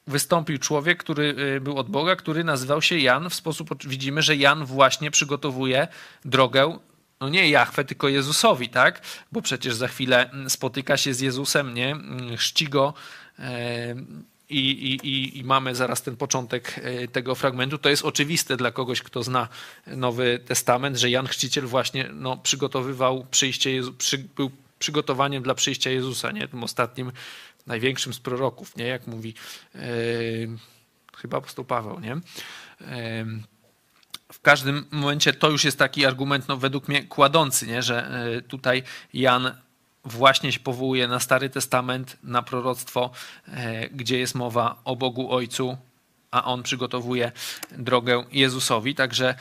wystąpił 0.07 0.57
człowiek, 0.57 0.99
który 0.99 1.35
y, 1.55 1.61
był 1.61 1.77
od 1.77 1.89
Boga, 1.89 2.15
który 2.15 2.43
nazywał 2.43 2.81
się 2.81 2.99
Jan. 2.99 3.29
W 3.29 3.35
sposób 3.35 3.87
widzimy, 3.87 4.21
że 4.21 4.35
Jan 4.35 4.65
właśnie 4.65 5.11
przygotowuje 5.11 5.87
drogę 6.25 6.79
no 7.19 7.29
nie 7.29 7.49
Jachwę, 7.49 7.85
tylko 7.85 8.09
Jezusowi, 8.09 8.69
tak? 8.69 9.01
Bo 9.31 9.41
przecież 9.41 9.75
za 9.75 9.87
chwilę 9.87 10.29
mm, 10.29 10.49
spotyka 10.49 10.97
się 10.97 11.13
z 11.13 11.19
Jezusem, 11.19 11.73
nie? 11.73 11.91
Mm, 11.91 12.37
chrzci 12.37 12.67
go 12.67 12.93
e, 13.39 13.95
i, 14.49 14.69
i, 15.03 15.39
i 15.39 15.43
mamy 15.43 15.75
zaraz 15.75 16.01
ten 16.01 16.17
początek 16.17 16.79
e, 16.83 17.07
tego 17.07 17.35
fragmentu. 17.35 17.77
To 17.77 17.89
jest 17.89 18.05
oczywiste 18.05 18.57
dla 18.57 18.71
kogoś, 18.71 19.01
kto 19.01 19.23
zna 19.23 19.47
Nowy 19.87 20.39
Testament, 20.45 20.97
że 20.97 21.09
Jan 21.09 21.27
Chrzciciel 21.27 21.65
właśnie 21.65 22.09
no, 22.13 22.37
przygotowywał 22.37 23.25
przyjście 23.31 23.71
Jezu, 23.71 23.93
przy, 23.93 24.17
był 24.17 24.51
przygotowaniem 24.79 25.43
dla 25.43 25.55
przyjścia 25.55 25.89
Jezusa, 25.89 26.31
nie? 26.31 26.47
Tym 26.47 26.63
ostatnim 26.63 27.11
największym 27.67 28.13
z 28.13 28.19
proroków, 28.19 28.75
nie? 28.75 28.85
Jak 28.85 29.07
mówi 29.07 29.33
yy, 29.75 29.81
chyba 31.17 31.37
apostoł 31.37 31.65
Paweł, 31.65 31.99
nie? 31.99 32.17
Yy, 32.81 32.87
w 34.31 34.41
każdym 34.41 34.85
momencie 34.91 35.33
to 35.33 35.49
już 35.49 35.63
jest 35.63 35.79
taki 35.79 36.05
argument, 36.05 36.47
no, 36.47 36.57
według 36.57 36.87
mnie 36.87 37.03
kładący, 37.03 37.67
nie? 37.67 37.83
że 37.83 38.25
yy, 38.33 38.41
tutaj 38.41 38.83
Jan 39.13 39.51
właśnie 40.05 40.51
się 40.51 40.59
powołuje 40.59 41.07
na 41.07 41.19
Stary 41.19 41.49
Testament, 41.49 42.17
na 42.23 42.41
proroctwo, 42.41 43.11
gdzie 43.91 44.19
jest 44.19 44.35
mowa 44.35 44.81
o 44.83 44.95
Bogu 44.95 45.31
Ojcu, 45.31 45.77
a 46.31 46.43
on 46.43 46.63
przygotowuje 46.63 47.31
drogę 47.71 48.23
Jezusowi. 48.31 48.95
Także 48.95 49.35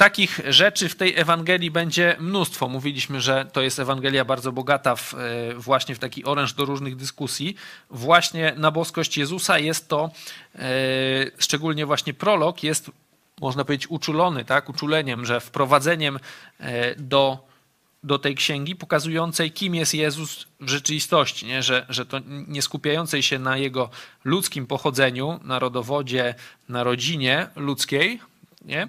Takich 0.00 0.40
rzeczy 0.48 0.88
w 0.88 0.96
tej 0.96 1.18
Ewangelii 1.18 1.70
będzie 1.70 2.16
mnóstwo. 2.20 2.68
Mówiliśmy, 2.68 3.20
że 3.20 3.46
to 3.52 3.62
jest 3.62 3.78
Ewangelia 3.78 4.24
bardzo 4.24 4.52
bogata 4.52 4.96
w, 4.96 5.14
e, 5.14 5.18
właśnie 5.54 5.94
w 5.94 5.98
taki 5.98 6.24
oręż 6.24 6.52
do 6.52 6.64
różnych 6.64 6.96
dyskusji. 6.96 7.56
Właśnie 7.90 8.52
na 8.56 8.70
boskość 8.70 9.18
Jezusa 9.18 9.58
jest 9.58 9.88
to, 9.88 10.10
e, 10.54 10.60
szczególnie 11.38 11.86
właśnie 11.86 12.14
prolog, 12.14 12.62
jest, 12.62 12.90
można 13.40 13.64
powiedzieć, 13.64 13.90
uczulony, 13.90 14.44
tak? 14.44 14.68
uczuleniem, 14.68 15.26
że 15.26 15.40
wprowadzeniem 15.40 16.18
e, 16.60 16.94
do, 16.94 17.48
do 18.02 18.18
tej 18.18 18.34
księgi 18.34 18.76
pokazującej, 18.76 19.52
kim 19.52 19.74
jest 19.74 19.94
Jezus 19.94 20.46
w 20.60 20.68
rzeczywistości, 20.68 21.46
nie? 21.46 21.62
Że, 21.62 21.86
że 21.88 22.06
to 22.06 22.20
nie 22.26 22.62
skupiającej 22.62 23.22
się 23.22 23.38
na 23.38 23.56
jego 23.56 23.90
ludzkim 24.24 24.66
pochodzeniu, 24.66 25.40
na 25.44 25.58
rodowodzie, 25.58 26.34
na 26.68 26.84
rodzinie 26.84 27.48
ludzkiej, 27.56 28.20
nie? 28.64 28.88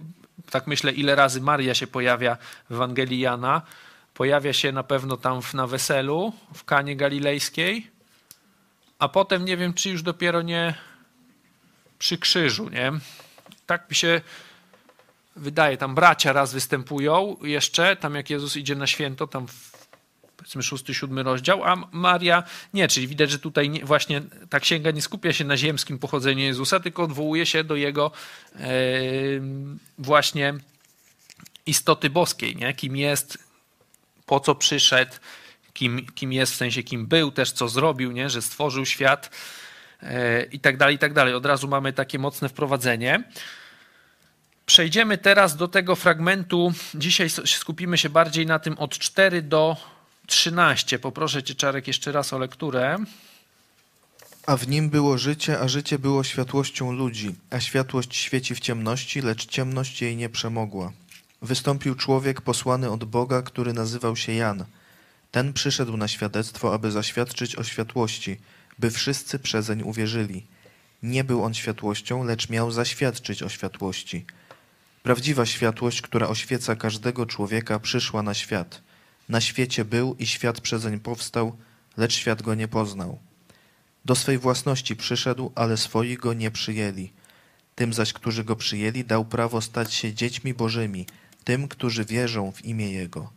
tak 0.49 0.67
myślę, 0.67 0.91
ile 0.91 1.15
razy 1.15 1.41
Maria 1.41 1.73
się 1.73 1.87
pojawia 1.87 2.37
w 2.69 2.73
Ewangelii 2.73 3.19
Jana. 3.19 3.61
Pojawia 4.13 4.53
się 4.53 4.71
na 4.71 4.83
pewno 4.83 5.17
tam 5.17 5.41
na 5.53 5.67
weselu 5.67 6.33
w 6.53 6.63
Kanie 6.63 6.95
Galilejskiej, 6.95 7.87
a 8.99 9.07
potem 9.07 9.45
nie 9.45 9.57
wiem, 9.57 9.73
czy 9.73 9.89
już 9.89 10.03
dopiero 10.03 10.41
nie 10.41 10.73
przy 11.99 12.17
krzyżu, 12.17 12.69
nie? 12.69 12.91
Tak 13.71 13.89
mi 13.89 13.95
się 13.95 14.21
wydaje, 15.35 15.77
tam 15.77 15.95
bracia 15.95 16.33
raz 16.33 16.53
występują 16.53 17.35
jeszcze, 17.41 17.95
tam 17.95 18.15
jak 18.15 18.29
Jezus 18.29 18.57
idzie 18.57 18.75
na 18.75 18.87
święto, 18.87 19.27
tam 19.27 19.47
w 19.47 19.71
powiedzmy 20.37 20.63
szósty, 20.63 20.93
siódmy 20.93 21.23
rozdział, 21.23 21.63
a 21.63 21.75
Maria 21.91 22.43
nie, 22.73 22.87
czyli 22.87 23.07
widać, 23.07 23.31
że 23.31 23.39
tutaj 23.39 23.69
nie, 23.69 23.85
właśnie 23.85 24.21
ta 24.49 24.59
księga 24.59 24.91
nie 24.91 25.01
skupia 25.01 25.33
się 25.33 25.45
na 25.45 25.57
ziemskim 25.57 25.99
pochodzeniu 25.99 26.43
Jezusa, 26.43 26.79
tylko 26.79 27.03
odwołuje 27.03 27.45
się 27.45 27.63
do 27.63 27.75
jego 27.75 28.11
e, 28.55 28.59
właśnie 29.97 30.53
istoty 31.65 32.09
boskiej, 32.09 32.55
nie? 32.55 32.73
kim 32.73 32.95
jest, 32.95 33.37
po 34.25 34.39
co 34.39 34.55
przyszedł, 34.55 35.13
kim, 35.73 36.05
kim 36.15 36.33
jest, 36.33 36.53
w 36.53 36.55
sensie 36.55 36.83
kim 36.83 37.07
był, 37.07 37.31
też 37.31 37.51
co 37.51 37.69
zrobił, 37.69 38.11
nie? 38.11 38.29
że 38.29 38.41
stworzył 38.41 38.85
świat 38.85 39.29
e, 40.03 40.43
i 40.43 40.59
tak 40.59 40.77
dalej, 40.77 40.95
i 40.95 40.99
tak 40.99 41.13
dalej. 41.13 41.33
Od 41.33 41.45
razu 41.45 41.67
mamy 41.67 41.93
takie 41.93 42.19
mocne 42.19 42.49
wprowadzenie. 42.49 43.23
Przejdziemy 44.65 45.17
teraz 45.17 45.55
do 45.55 45.67
tego 45.67 45.95
fragmentu. 45.95 46.73
Dzisiaj 46.95 47.29
skupimy 47.45 47.97
się 47.97 48.09
bardziej 48.09 48.45
na 48.45 48.59
tym 48.59 48.77
od 48.77 48.97
4 48.97 49.41
do 49.41 49.77
13. 50.27 50.99
Poproszę 50.99 51.43
Cię, 51.43 51.55
Czarek, 51.55 51.87
jeszcze 51.87 52.11
raz 52.11 52.33
o 52.33 52.39
lekturę. 52.39 52.97
A 54.45 54.57
w 54.57 54.67
nim 54.67 54.89
było 54.89 55.17
życie, 55.17 55.59
a 55.59 55.67
życie 55.67 55.99
było 55.99 56.23
światłością 56.23 56.91
ludzi, 56.91 57.35
a 57.49 57.59
światłość 57.59 58.15
świeci 58.15 58.55
w 58.55 58.59
ciemności, 58.59 59.21
lecz 59.21 59.45
ciemność 59.45 60.01
jej 60.01 60.15
nie 60.15 60.29
przemogła. 60.29 60.91
Wystąpił 61.41 61.95
człowiek 61.95 62.41
posłany 62.41 62.91
od 62.91 63.03
Boga, 63.03 63.41
który 63.41 63.73
nazywał 63.73 64.15
się 64.15 64.33
Jan. 64.33 64.65
Ten 65.31 65.53
przyszedł 65.53 65.97
na 65.97 66.07
świadectwo, 66.07 66.73
aby 66.73 66.91
zaświadczyć 66.91 67.55
o 67.55 67.63
światłości, 67.63 68.37
by 68.79 68.91
wszyscy 68.91 69.39
przezeń 69.39 69.81
uwierzyli. 69.81 70.45
Nie 71.03 71.23
był 71.23 71.43
on 71.43 71.53
światłością, 71.53 72.23
lecz 72.23 72.49
miał 72.49 72.71
zaświadczyć 72.71 73.43
o 73.43 73.49
światłości. 73.49 74.25
Prawdziwa 75.03 75.45
światłość, 75.45 76.01
która 76.01 76.27
oświeca 76.27 76.75
każdego 76.75 77.25
człowieka, 77.25 77.79
przyszła 77.79 78.23
na 78.23 78.33
świat– 78.33 78.81
na 79.31 79.41
świecie 79.41 79.85
był 79.85 80.15
i 80.19 80.25
świat 80.27 80.61
przezeń 80.61 80.99
powstał, 80.99 81.57
lecz 81.97 82.13
świat 82.13 82.41
go 82.41 82.55
nie 82.55 82.67
poznał. 82.67 83.19
Do 84.05 84.15
swej 84.15 84.37
własności 84.37 84.95
przyszedł, 84.95 85.51
ale 85.55 85.77
swoi 85.77 86.17
go 86.17 86.33
nie 86.33 86.51
przyjęli. 86.51 87.11
Tym 87.75 87.93
zaś, 87.93 88.13
którzy 88.13 88.43
go 88.43 88.55
przyjęli, 88.55 89.03
dał 89.03 89.25
prawo 89.25 89.61
stać 89.61 89.93
się 89.93 90.13
dziećmi 90.13 90.53
bożymi, 90.53 91.05
tym, 91.43 91.67
którzy 91.67 92.05
wierzą 92.05 92.51
w 92.51 92.65
imię 92.65 92.91
Jego, 92.91 93.31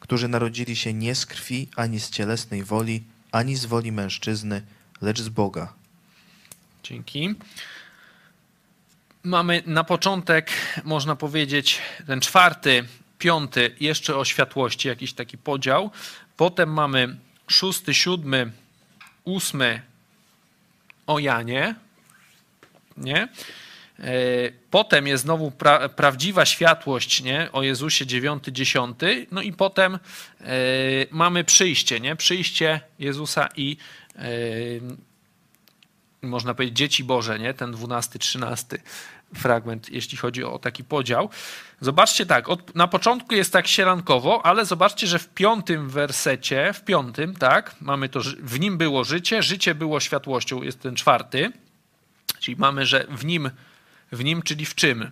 którzy 0.00 0.28
narodzili 0.28 0.76
się 0.76 0.92
nie 0.94 1.14
z 1.14 1.26
krwi, 1.26 1.68
ani 1.76 2.00
z 2.00 2.10
cielesnej 2.10 2.64
woli, 2.64 3.04
ani 3.32 3.56
z 3.56 3.64
woli 3.64 3.92
mężczyzny, 3.92 4.62
lecz 5.00 5.20
z 5.20 5.28
Boga. 5.28 5.72
Dzięki. 6.82 7.34
Mamy 9.26 9.62
na 9.66 9.84
początek, 9.84 10.50
można 10.84 11.16
powiedzieć, 11.16 11.82
ten 12.06 12.20
czwarty 12.20 12.84
piąty 13.18 13.74
jeszcze 13.80 14.16
o 14.16 14.24
światłości, 14.24 14.88
jakiś 14.88 15.12
taki 15.12 15.38
podział. 15.38 15.90
Potem 16.36 16.72
mamy 16.72 17.16
szósty, 17.48 17.94
siódmy, 17.94 18.52
ósmy 19.24 19.82
o 21.06 21.18
Janie. 21.18 21.74
Nie? 22.96 23.28
Potem 24.70 25.06
jest 25.06 25.22
znowu 25.22 25.50
pra, 25.50 25.88
prawdziwa 25.88 26.46
światłość 26.46 27.22
nie? 27.22 27.48
o 27.52 27.62
Jezusie 27.62 28.06
9, 28.06 28.44
10. 28.44 28.98
No 29.30 29.42
i 29.42 29.52
potem 29.52 29.94
e, 29.94 29.98
mamy 31.10 31.44
przyjście, 31.44 32.00
nie? 32.00 32.16
przyjście 32.16 32.80
Jezusa 32.98 33.48
i 33.56 33.76
e, 34.16 34.22
można 36.22 36.54
powiedzieć 36.54 36.76
dzieci 36.76 37.04
Boże, 37.04 37.38
nie? 37.38 37.54
ten 37.54 37.72
12, 37.72 38.18
13 38.18 38.78
fragment, 39.36 39.90
jeśli 39.90 40.18
chodzi 40.18 40.44
o 40.44 40.58
taki 40.58 40.84
podział. 40.84 41.30
Zobaczcie 41.80 42.26
tak, 42.26 42.48
od, 42.48 42.74
na 42.74 42.88
początku 42.88 43.34
jest 43.34 43.52
tak 43.52 43.66
sierankowo, 43.66 44.46
ale 44.46 44.64
zobaczcie, 44.64 45.06
że 45.06 45.18
w 45.18 45.28
piątym 45.28 45.88
wersecie, 45.88 46.72
w 46.72 46.84
piątym, 46.84 47.34
tak, 47.34 47.76
mamy 47.80 48.08
to, 48.08 48.20
w 48.40 48.60
nim 48.60 48.78
było 48.78 49.04
życie, 49.04 49.42
życie 49.42 49.74
było 49.74 50.00
światłością, 50.00 50.62
jest 50.62 50.80
ten 50.80 50.96
czwarty, 50.96 51.52
czyli 52.40 52.56
mamy, 52.56 52.86
że 52.86 53.06
w 53.10 53.24
nim, 53.24 53.50
w 54.12 54.24
nim, 54.24 54.42
czyli 54.42 54.66
w 54.66 54.74
czym? 54.74 55.10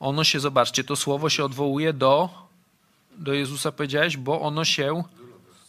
Ono 0.00 0.24
się, 0.24 0.40
zobaczcie, 0.40 0.84
to 0.84 0.96
słowo 0.96 1.30
się 1.30 1.44
odwołuje 1.44 1.92
do, 1.92 2.28
do 3.16 3.32
Jezusa 3.34 3.72
powiedziałeś, 3.72 4.16
bo 4.16 4.40
ono 4.40 4.64
się 4.64 5.02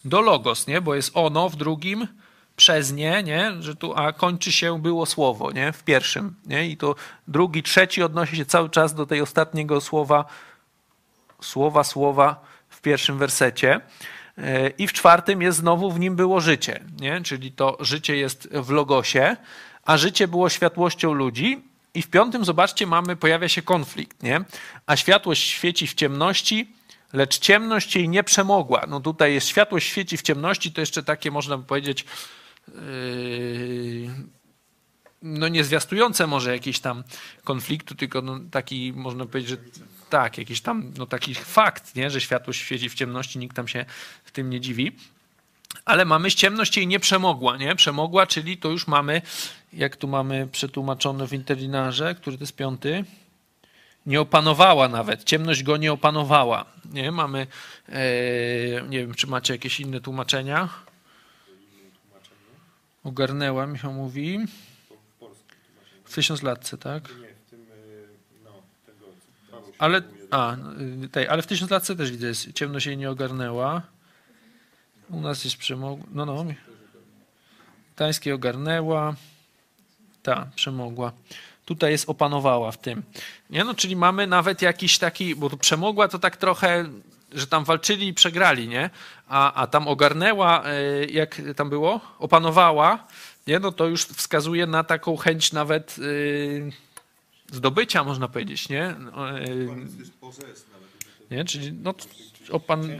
do 0.06 0.22
logos, 0.22 0.68
nie? 0.68 0.82
Bo 0.82 0.96
jest 0.96 1.12
ono 1.14 1.50
w 1.50 1.56
drugim, 1.56 2.08
przez 2.60 2.94
nie, 2.94 3.24
nie, 3.24 3.52
że 3.60 3.76
tu, 3.76 3.94
a 3.96 4.14
kończy 4.14 4.52
się 4.52 4.82
było 4.82 5.06
słowo, 5.06 5.52
nie, 5.52 5.72
w 5.72 5.84
pierwszym, 5.84 6.36
nie, 6.46 6.70
i 6.70 6.78
to 6.78 6.96
drugi, 7.28 7.64
trzeci 7.64 8.04
odnosi 8.04 8.38
się 8.38 8.46
cały 8.46 8.70
czas 8.70 8.94
do 8.94 9.06
tej 9.06 9.22
ostatniego 9.22 9.82
słowa, 9.82 10.26
słowa, 11.42 11.84
słowa 11.84 12.42
w 12.70 12.82
pierwszym 12.82 13.18
wersecie. 13.18 13.82
I 14.78 14.88
w 14.88 14.94
czwartym 14.94 15.42
jest 15.42 15.58
znowu 15.58 15.92
w 15.92 16.00
nim 16.00 16.16
było 16.16 16.42
życie, 16.42 16.84
nie? 17.00 17.22
czyli 17.22 17.52
to 17.52 17.78
życie 17.80 18.16
jest 18.18 18.50
w 18.54 18.70
logosie, 18.70 19.36
a 19.84 19.98
życie 19.98 20.28
było 20.28 20.50
światłością 20.50 21.14
ludzi. 21.14 21.62
I 21.94 22.02
w 22.02 22.10
piątym, 22.10 22.46
zobaczcie, 22.46 22.88
mamy, 22.88 23.16
pojawia 23.16 23.48
się 23.48 23.62
konflikt, 23.62 24.24
nie? 24.24 24.42
A 24.86 24.96
światłość 24.96 25.44
świeci 25.44 25.88
w 25.88 25.94
ciemności, 25.94 26.74
lecz 27.14 27.40
ciemność 27.40 27.96
jej 27.96 28.10
nie 28.10 28.24
przemogła. 28.24 28.86
No 28.88 29.00
tutaj 29.00 29.34
jest 29.34 29.48
światłość 29.48 29.88
świeci 29.88 30.18
w 30.18 30.22
ciemności, 30.22 30.72
to 30.72 30.82
jeszcze 30.82 31.04
takie, 31.04 31.32
można 31.32 31.58
by 31.58 31.64
powiedzieć, 31.64 32.06
no 35.22 35.48
nie 35.48 35.64
zwiastujące 35.64 36.28
może 36.28 36.54
jakiś 36.54 36.80
tam 36.80 37.04
konfliktu, 37.44 37.96
tylko 37.96 38.22
no 38.22 38.40
taki, 38.52 38.94
można 38.96 39.26
powiedzieć, 39.26 39.50
że 39.50 39.58
tak, 40.10 40.38
jakiś 40.38 40.62
tam 40.62 40.94
no 40.98 41.06
taki 41.06 41.36
fakt, 41.36 41.96
nie? 41.96 42.10
że 42.10 42.22
światło 42.22 42.54
świeci 42.54 42.90
w 42.90 42.94
ciemności, 42.94 43.40
nikt 43.40 43.56
tam 43.56 43.68
się 43.68 43.86
w 44.24 44.32
tym 44.32 44.50
nie 44.50 44.62
dziwi. 44.62 44.92
Ale 45.86 46.06
mamy 46.06 46.32
ciemność 46.32 46.78
jej 46.78 46.88
nie 46.88 47.00
przemogła, 47.00 47.58
nie? 47.58 47.76
Przemogła, 47.76 48.28
czyli 48.28 48.58
to 48.58 48.70
już 48.70 48.88
mamy, 48.88 49.22
jak 49.74 49.96
tu 49.96 50.08
mamy 50.08 50.48
przetłumaczone 50.52 51.28
w 51.28 51.34
interlinarze, 51.34 52.16
który 52.16 52.38
to 52.38 52.44
jest 52.44 52.56
piąty, 52.56 53.06
nie 54.06 54.22
opanowała 54.22 54.88
nawet, 54.88 55.24
ciemność 55.24 55.64
go 55.64 55.78
nie 55.78 55.94
opanowała. 55.94 56.66
Nie? 56.94 57.12
Mamy, 57.12 57.48
e, 57.90 58.02
nie 58.90 59.00
wiem, 59.00 59.14
czy 59.16 59.28
macie 59.28 59.54
jakieś 59.54 59.80
inne 59.80 60.02
tłumaczenia? 60.02 60.70
Ogarnęła, 63.10 63.68
Michał 63.68 63.94
mówi. 63.94 64.40
W 66.06 66.14
tysiąc 66.14 66.44
latce, 66.44 66.78
tak? 66.78 67.04
Ale, 69.78 70.02
a, 70.32 70.56
y, 71.04 71.10
tej, 71.10 71.28
ale 71.28 71.42
w 71.42 71.48
tysiąc 71.48 71.72
latce 71.72 71.96
też 71.96 72.12
widzę, 72.12 72.54
ciemność 72.54 72.86
jej 72.86 72.98
nie 72.98 73.10
ogarnęła. 73.10 73.82
U 75.10 75.22
nas 75.22 75.44
jest 75.44 75.58
przemogła. 75.58 76.06
No, 76.12 76.26
no. 76.26 76.46
Tańskie 77.96 78.36
ogarnęła. 78.36 79.16
Ta, 80.24 80.50
przemogła. 80.56 81.12
Tutaj 81.66 81.92
jest 81.92 82.10
opanowała 82.10 82.72
w 82.72 82.78
tym. 82.78 83.04
Nie, 83.50 83.64
no, 83.64 83.74
czyli 83.74 83.96
mamy 83.96 84.28
nawet 84.28 84.62
jakiś 84.62 84.98
taki, 84.98 85.36
bo 85.36 85.50
przemogła 85.50 86.08
to 86.08 86.20
tak 86.20 86.38
trochę 86.38 86.90
że 87.32 87.48
tam 87.48 87.64
walczyli 87.64 88.08
i 88.08 88.14
przegrali, 88.14 88.68
nie? 88.68 88.90
A, 89.28 89.54
a 89.54 89.68
tam 89.68 89.88
ogarnęła, 89.88 90.64
e, 90.66 91.06
jak 91.06 91.42
tam 91.56 91.70
było, 91.70 92.02
opanowała, 92.20 93.08
nie? 93.48 93.60
No 93.60 93.72
to 93.72 93.88
już 93.88 94.06
wskazuje 94.06 94.68
na 94.68 94.84
taką 94.84 95.18
chęć 95.18 95.52
nawet 95.52 95.98
yy, 95.98 96.72
zdobycia, 97.52 98.04
można 98.04 98.28
powiedzieć, 98.28 98.70
nie? 98.70 98.96
Yy, 99.48 99.70
nie? 101.32 101.46
Czyli 101.46 101.74
no, 101.74 101.94
opan... 102.52 103.00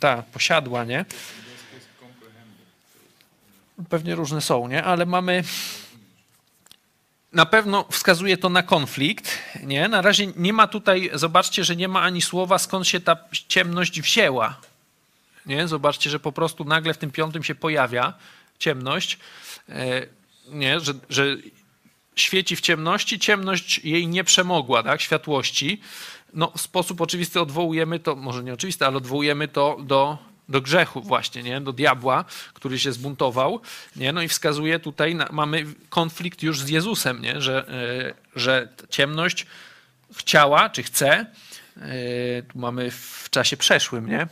Tak, 0.00 0.26
posiadła, 0.26 0.84
nie? 0.84 1.04
Pewnie 3.88 4.14
różne 4.14 4.40
są, 4.40 4.68
nie? 4.68 4.84
Ale 4.84 5.06
mamy 5.06 5.44
na 7.36 7.46
pewno 7.46 7.84
wskazuje 7.90 8.36
to 8.36 8.48
na 8.48 8.62
konflikt. 8.62 9.38
Nie? 9.62 9.88
Na 9.88 10.02
razie 10.02 10.26
nie 10.36 10.52
ma 10.52 10.66
tutaj, 10.66 11.10
zobaczcie, 11.14 11.64
że 11.64 11.76
nie 11.76 11.88
ma 11.88 12.02
ani 12.02 12.22
słowa, 12.22 12.58
skąd 12.58 12.88
się 12.88 13.00
ta 13.00 13.16
ciemność 13.48 14.00
wzięła. 14.00 14.60
Nie? 15.46 15.68
Zobaczcie, 15.68 16.10
że 16.10 16.20
po 16.20 16.32
prostu 16.32 16.64
nagle 16.64 16.94
w 16.94 16.98
tym 16.98 17.10
piątym 17.10 17.44
się 17.44 17.54
pojawia 17.54 18.12
ciemność, 18.58 19.18
e, 19.68 20.06
nie? 20.48 20.80
Że, 20.80 20.92
że 21.10 21.36
świeci 22.16 22.56
w 22.56 22.60
ciemności, 22.60 23.18
ciemność 23.18 23.78
jej 23.84 24.08
nie 24.08 24.24
przemogła, 24.24 24.82
tak? 24.82 25.00
światłości. 25.00 25.80
No, 26.32 26.52
w 26.56 26.60
sposób 26.60 27.00
oczywisty 27.00 27.40
odwołujemy 27.40 27.98
to, 27.98 28.16
może 28.16 28.44
nie 28.44 28.52
oczywisty, 28.52 28.86
ale 28.86 28.96
odwołujemy 28.96 29.48
to 29.48 29.76
do 29.80 30.18
do 30.48 30.60
grzechu 30.60 31.02
właśnie, 31.02 31.42
nie? 31.42 31.60
do 31.60 31.72
diabła, 31.72 32.24
który 32.54 32.78
się 32.78 32.92
zbuntował. 32.92 33.60
Nie? 33.96 34.12
No 34.12 34.22
i 34.22 34.28
wskazuje 34.28 34.78
tutaj, 34.78 35.14
na, 35.14 35.28
mamy 35.32 35.66
konflikt 35.88 36.42
już 36.42 36.60
z 36.60 36.68
Jezusem, 36.68 37.22
nie? 37.22 37.40
Że, 37.40 37.68
e, 37.68 38.14
że 38.40 38.68
ciemność 38.90 39.46
chciała, 40.16 40.70
czy 40.70 40.82
chce, 40.82 41.26
e, 41.76 42.42
tu 42.42 42.58
mamy 42.58 42.90
w 42.90 43.26
czasie 43.30 43.56
przeszłym 43.56 44.06
nie? 44.08 44.20
E, 44.20 44.28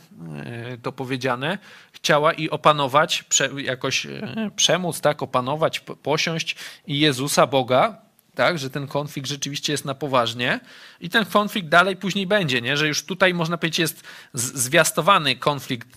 to 0.81 0.91
powiedziane, 0.91 1.57
chciała 1.91 2.33
i 2.33 2.49
opanować, 2.49 3.23
jakoś 3.57 4.07
przemóc, 4.55 5.01
tak, 5.01 5.23
opanować, 5.23 5.79
posiąść 5.79 6.55
i 6.87 6.99
Jezusa, 6.99 7.47
Boga, 7.47 8.05
tak, 8.35 8.59
że 8.59 8.69
ten 8.69 8.87
konflikt 8.87 9.29
rzeczywiście 9.29 9.73
jest 9.73 9.85
na 9.85 9.95
poważnie 9.95 10.59
i 10.99 11.09
ten 11.09 11.25
konflikt 11.25 11.69
dalej 11.69 11.95
później 11.95 12.27
będzie, 12.27 12.61
nie? 12.61 12.77
że 12.77 12.87
już 12.87 13.05
tutaj 13.05 13.33
można 13.33 13.57
powiedzieć 13.57 13.79
jest 13.79 14.03
zwiastowany 14.33 15.35
konflikt 15.35 15.87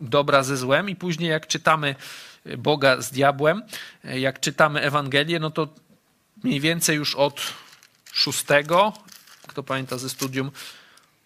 dobra 0.00 0.42
ze 0.42 0.56
złem 0.56 0.90
i 0.90 0.96
później 0.96 1.30
jak 1.30 1.46
czytamy 1.46 1.94
Boga 2.58 3.02
z 3.02 3.10
diabłem, 3.10 3.62
jak 4.04 4.40
czytamy 4.40 4.80
Ewangelię, 4.80 5.38
no 5.38 5.50
to 5.50 5.68
mniej 6.44 6.60
więcej 6.60 6.96
już 6.96 7.14
od 7.14 7.40
szóstego, 8.12 8.92
kto 9.46 9.62
pamięta 9.62 9.98
ze 9.98 10.10
studium, 10.10 10.50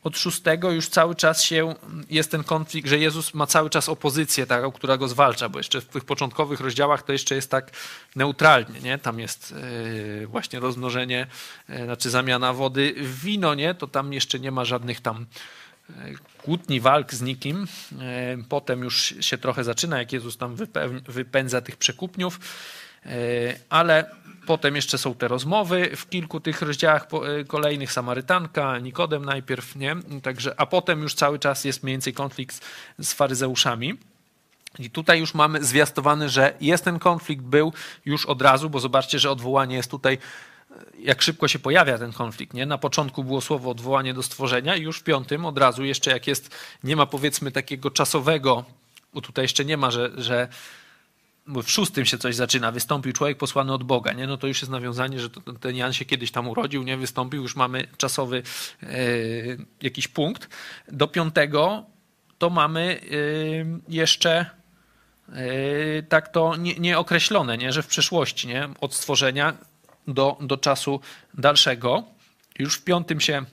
od 0.04 0.18
szóstego 0.18 0.70
już 0.70 0.88
cały 0.88 1.14
czas 1.14 1.42
się 1.42 1.74
jest 2.10 2.30
ten 2.30 2.44
konflikt, 2.44 2.88
że 2.88 2.98
Jezus 2.98 3.34
ma 3.34 3.46
cały 3.46 3.70
czas 3.70 3.88
opozycję, 3.88 4.46
taką, 4.46 4.72
która 4.72 4.96
go 4.96 5.08
zwalcza, 5.08 5.48
bo 5.48 5.58
jeszcze 5.58 5.80
w 5.80 5.86
tych 5.86 6.04
początkowych 6.04 6.60
rozdziałach 6.60 7.02
to 7.02 7.12
jeszcze 7.12 7.34
jest 7.34 7.50
tak 7.50 7.70
neutralnie, 8.16 8.80
nie? 8.80 8.98
Tam 8.98 9.18
jest 9.18 9.54
e, 10.22 10.26
właśnie 10.26 10.60
rozmnożenie, 10.60 11.26
e, 11.68 11.84
znaczy 11.84 12.10
zamiana 12.10 12.52
wody 12.52 12.94
w 12.96 13.20
wino, 13.20 13.54
nie? 13.54 13.74
To 13.74 13.86
tam 13.86 14.12
jeszcze 14.12 14.40
nie 14.40 14.50
ma 14.50 14.64
żadnych 14.64 15.00
tam 15.00 15.16
e, 15.16 15.26
kłótni, 16.38 16.80
walk 16.80 17.14
z 17.14 17.22
nikim. 17.22 17.66
Potem 18.48 18.82
już 18.82 19.14
się 19.20 19.38
trochę 19.38 19.64
zaczyna, 19.64 19.98
jak 19.98 20.12
Jezus 20.12 20.36
tam 20.36 20.56
wypędza 21.08 21.60
tych 21.60 21.76
przekupniów, 21.76 22.40
ale 23.68 24.10
Potem 24.46 24.76
jeszcze 24.76 24.98
są 24.98 25.14
te 25.14 25.28
rozmowy 25.28 25.90
w 25.96 26.08
kilku 26.08 26.40
tych 26.40 26.62
rozdziałach 26.62 27.06
e, 27.40 27.44
kolejnych, 27.44 27.92
Samarytanka, 27.92 28.78
Nikodem 28.78 29.24
najpierw, 29.24 29.76
nie? 29.76 29.96
Także, 30.22 30.54
a 30.60 30.66
potem 30.66 31.02
już 31.02 31.14
cały 31.14 31.38
czas 31.38 31.64
jest 31.64 31.82
mniej 31.82 31.94
więcej 31.94 32.12
konflikt 32.12 32.60
z 32.98 33.12
faryzeuszami. 33.12 33.94
I 34.78 34.90
tutaj 34.90 35.20
już 35.20 35.34
mamy 35.34 35.64
zwiastowany, 35.64 36.28
że 36.28 36.54
jest 36.60 36.84
ten 36.84 36.98
konflikt, 36.98 37.42
był 37.42 37.72
już 38.04 38.26
od 38.26 38.42
razu, 38.42 38.70
bo 38.70 38.80
zobaczcie, 38.80 39.18
że 39.18 39.30
odwołanie 39.30 39.76
jest 39.76 39.90
tutaj, 39.90 40.14
e, 40.14 40.18
jak 40.98 41.22
szybko 41.22 41.48
się 41.48 41.58
pojawia 41.58 41.98
ten 41.98 42.12
konflikt. 42.12 42.54
Nie? 42.54 42.66
Na 42.66 42.78
początku 42.78 43.24
było 43.24 43.40
słowo 43.40 43.70
odwołanie 43.70 44.14
do 44.14 44.22
stworzenia 44.22 44.76
i 44.76 44.82
już 44.82 44.98
w 44.98 45.02
piątym 45.02 45.46
od 45.46 45.58
razu 45.58 45.84
jeszcze 45.84 46.10
jak 46.10 46.26
jest, 46.26 46.56
nie 46.84 46.96
ma 46.96 47.06
powiedzmy 47.06 47.52
takiego 47.52 47.90
czasowego, 47.90 48.64
bo 49.14 49.20
tutaj 49.20 49.44
jeszcze 49.44 49.64
nie 49.64 49.76
ma, 49.76 49.90
że, 49.90 50.10
że 50.16 50.48
w 51.46 51.68
szóstym 51.70 52.04
się 52.04 52.18
coś 52.18 52.34
zaczyna, 52.34 52.72
wystąpił 52.72 53.12
człowiek 53.12 53.38
posłany 53.38 53.72
od 53.72 53.84
Boga, 53.84 54.12
nie? 54.12 54.26
no 54.26 54.36
to 54.36 54.46
już 54.46 54.60
jest 54.62 54.70
nawiązanie, 54.70 55.20
że 55.20 55.28
ten 55.60 55.76
Jan 55.76 55.92
się 55.92 56.04
kiedyś 56.04 56.30
tam 56.30 56.48
urodził, 56.48 56.82
nie 56.82 56.96
wystąpił, 56.96 57.42
już 57.42 57.56
mamy 57.56 57.86
czasowy 57.96 58.42
e, 58.82 58.86
jakiś 59.82 60.08
punkt. 60.08 60.48
Do 60.88 61.08
piątego 61.08 61.84
to 62.38 62.50
mamy 62.50 63.00
e, 63.00 63.14
jeszcze 63.88 64.46
e, 65.28 66.02
tak 66.02 66.28
to 66.28 66.56
nie, 66.56 66.74
nieokreślone, 66.74 67.58
nie? 67.58 67.72
że 67.72 67.82
w 67.82 67.86
przeszłości, 67.86 68.48
nie? 68.48 68.68
od 68.80 68.94
stworzenia 68.94 69.54
do, 70.08 70.38
do 70.40 70.56
czasu 70.56 71.00
dalszego. 71.34 72.04
Już 72.58 72.74
w 72.74 72.84
piątym 72.84 73.20
się 73.20 73.44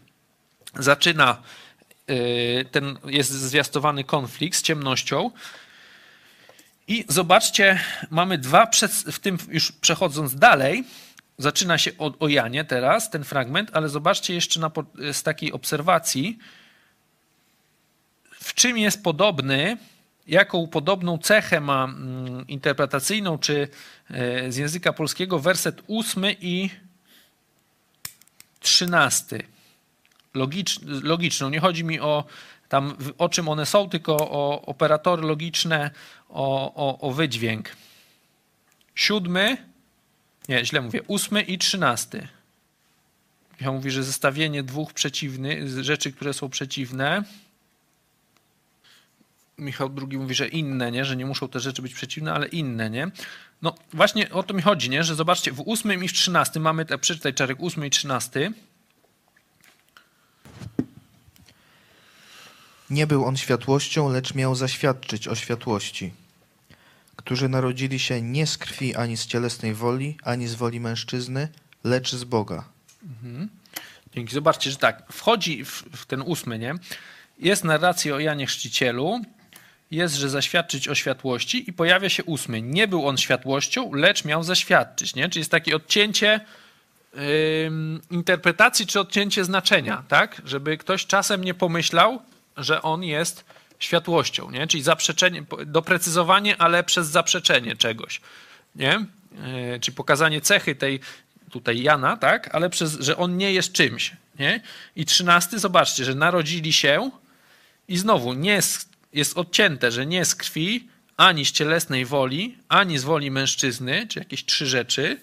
zaczyna 0.76 1.41
e, 2.08 2.66
ten, 2.66 2.97
jest 3.06 3.32
zwiastowany 3.32 4.04
konflikt 4.04 4.58
z 4.58 4.62
ciemnością, 4.62 5.32
i 6.89 7.06
zobaczcie, 7.08 7.80
mamy 8.10 8.38
dwa, 8.38 8.70
w 9.12 9.20
tym 9.20 9.38
już 9.47 9.72
przechodząc 9.72 10.36
dalej, 10.36 10.84
zaczyna 11.38 11.78
się 11.78 11.91
o, 11.97 12.14
o 12.20 12.28
Janie 12.28 12.64
teraz, 12.66 13.10
ten 13.10 13.24
fragment, 13.24 13.70
ale 13.74 13.89
zobaczcie 13.89 14.34
jeszcze 14.34 14.60
na, 14.60 14.72
z 15.14 15.24
takiej 15.24 15.52
obserwacji, 15.52 16.38
w 18.39 18.54
czym 18.54 18.78
jest 18.78 19.04
podobny, 19.04 19.78
jaką 20.30 20.68
podobną 20.68 21.18
cechę 21.18 21.62
ma 21.62 21.84
mm, 21.84 22.48
interpretacyjną, 22.48 23.38
czy 23.38 23.68
e, 24.10 24.52
z 24.52 24.58
języka 24.58 24.94
polskiego 24.94 25.40
werset 25.40 25.82
ósmy 25.88 26.36
i 26.42 26.70
trzynasty. 28.60 29.44
Logicz, 30.34 30.80
logiczną. 31.04 31.50
Nie 31.50 31.60
chodzi 31.60 31.84
mi 31.84 32.00
o 32.00 32.24
tam, 32.70 32.96
o 33.18 33.30
czym 33.30 33.50
one 33.50 33.66
są, 33.66 33.90
tylko 33.90 34.16
o 34.16 34.62
operatory 34.66 35.22
logiczne, 35.22 35.92
o, 36.30 36.74
o, 36.76 37.00
o 37.00 37.12
wydźwięk. 37.12 37.76
Siódmy, 38.96 39.58
nie, 40.50 40.66
źle 40.66 40.82
mówię, 40.82 41.02
ósmy 41.08 41.42
i 41.42 41.58
trzynasty. 41.58 42.28
Michał 43.60 43.74
mówi, 43.74 43.92
że 43.92 44.04
zestawienie 44.04 44.64
dwóch 44.64 44.94
przeciwnych, 44.94 45.84
rzeczy, 45.84 46.12
które 46.12 46.34
są 46.34 46.50
przeciwne. 46.50 47.24
Michał 49.60 49.89
drugi 49.89 50.18
mówi, 50.18 50.36
że 50.36 50.47
inne, 50.47 50.91
nie? 50.91 51.05
że 51.05 51.16
nie 51.16 51.26
muszą 51.26 51.47
te 51.47 51.60
rzeczy 51.60 51.82
być 51.82 51.93
przeciwne, 51.93 52.34
ale 52.34 52.47
inne, 52.47 52.89
nie? 52.89 53.12
No 53.62 53.76
właśnie 53.93 54.32
o 54.32 54.43
to 54.43 54.53
mi 54.53 54.62
chodzi, 54.62 54.89
nie? 54.89 55.03
że 55.03 55.16
zobaczcie, 55.16 55.51
w 55.51 55.60
ósmym 55.60 56.03
i 56.03 56.07
w 56.07 56.14
trzynastym 56.14 56.64
mamy, 56.64 56.86
te, 56.86 56.97
przeczytaj 56.97 57.34
Czarek, 57.34 57.60
ósmy 57.60 57.88
i 57.88 57.89
trzynasty. 57.89 58.53
Nie 62.89 63.07
był 63.07 63.26
on 63.26 63.38
światłością, 63.38 64.10
lecz 64.10 64.34
miał 64.34 64.55
zaświadczyć 64.55 65.28
o 65.28 65.36
światłości, 65.36 66.14
którzy 67.16 67.49
narodzili 67.49 67.99
się 67.99 68.22
nie 68.22 68.47
z 68.47 68.57
krwi 68.57 68.95
ani 68.95 69.18
z 69.18 69.26
cielesnej 69.26 69.74
woli, 69.74 70.18
ani 70.24 70.47
z 70.47 70.55
woli 70.55 70.80
mężczyzny, 70.80 71.47
lecz 71.84 72.12
z 72.16 72.24
Boga. 72.24 72.64
Mhm. 73.03 73.49
Dzięki. 74.16 74.34
Zobaczcie, 74.34 74.72
że 74.72 74.78
tak, 74.78 75.03
wchodzi 75.12 75.66
w, 75.66 75.84
w 75.95 76.05
ten 76.05 76.22
ósmy, 76.22 76.60
nie? 76.60 76.76
Jest 77.39 77.64
narracja 77.64 78.16
o 78.16 78.20
Janie 78.20 78.45
Chrzcicielu, 78.45 79.22
jest, 79.92 80.16
że 80.16 80.30
zaświadczyć 80.30 80.88
o 80.88 80.96
światłości 80.96 81.70
i 81.70 81.74
pojawia 81.74 82.10
się 82.10 82.24
ósmy. 82.24 82.62
Nie 82.62 82.88
był 82.88 83.08
on 83.08 83.18
światłością, 83.18 83.94
lecz 83.94 84.26
miał 84.26 84.44
zaświadczyć, 84.44 85.16
nie? 85.16 85.30
Czyli 85.30 85.42
jest 85.42 85.52
takie 85.52 85.76
odcięcie 85.76 86.40
yy, 87.14 87.22
interpretacji 88.12 88.88
czy 88.88 89.00
odcięcie 89.00 89.46
znaczenia, 89.46 90.04
tak? 90.08 90.42
Żeby 90.46 90.78
ktoś 90.78 91.06
czasem 91.06 91.44
nie 91.44 91.54
pomyślał, 91.54 92.22
że 92.58 92.82
on 92.82 93.04
jest 93.04 93.46
światłością, 93.80 94.52
nie? 94.52 94.68
Czyli 94.68 94.84
zaprzeczenie, 94.84 95.44
doprecyzowanie, 95.66 96.62
ale 96.62 96.84
przez 96.84 97.08
zaprzeczenie 97.08 97.76
czegoś, 97.76 98.22
nie? 98.76 99.06
Yy, 99.72 99.80
czyli 99.80 99.96
pokazanie 99.96 100.42
cechy 100.42 100.76
tej 100.76 101.00
tutaj 101.50 101.82
Jana, 101.82 102.18
tak? 102.18 102.56
Ale 102.56 102.70
przez, 102.70 103.00
że 103.00 103.18
on 103.18 103.38
nie 103.38 103.54
jest 103.54 103.72
czymś, 103.72 104.12
nie? 104.40 104.62
I 104.96 105.06
trzynasty, 105.06 105.60
zobaczcie, 105.60 106.06
że 106.06 106.16
narodzili 106.16 106.74
się 106.74 107.12
i 107.88 107.98
znowu 107.98 108.34
nie 108.34 108.52
jest, 108.52 108.90
jest 109.14 109.38
odcięte, 109.38 109.91
że 109.91 110.05
nie 110.05 110.26
z 110.26 110.36
krwi, 110.36 110.88
ani 111.18 111.45
z 111.45 111.51
cielesnej 111.51 112.05
woli, 112.05 112.57
ani 112.70 112.97
z 112.97 113.03
woli 113.03 113.32
mężczyzny, 113.32 114.07
czy 114.07 114.20
jakieś 114.20 114.45
trzy 114.45 114.68
rzeczy, 114.68 115.22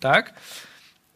tak? 0.00 0.34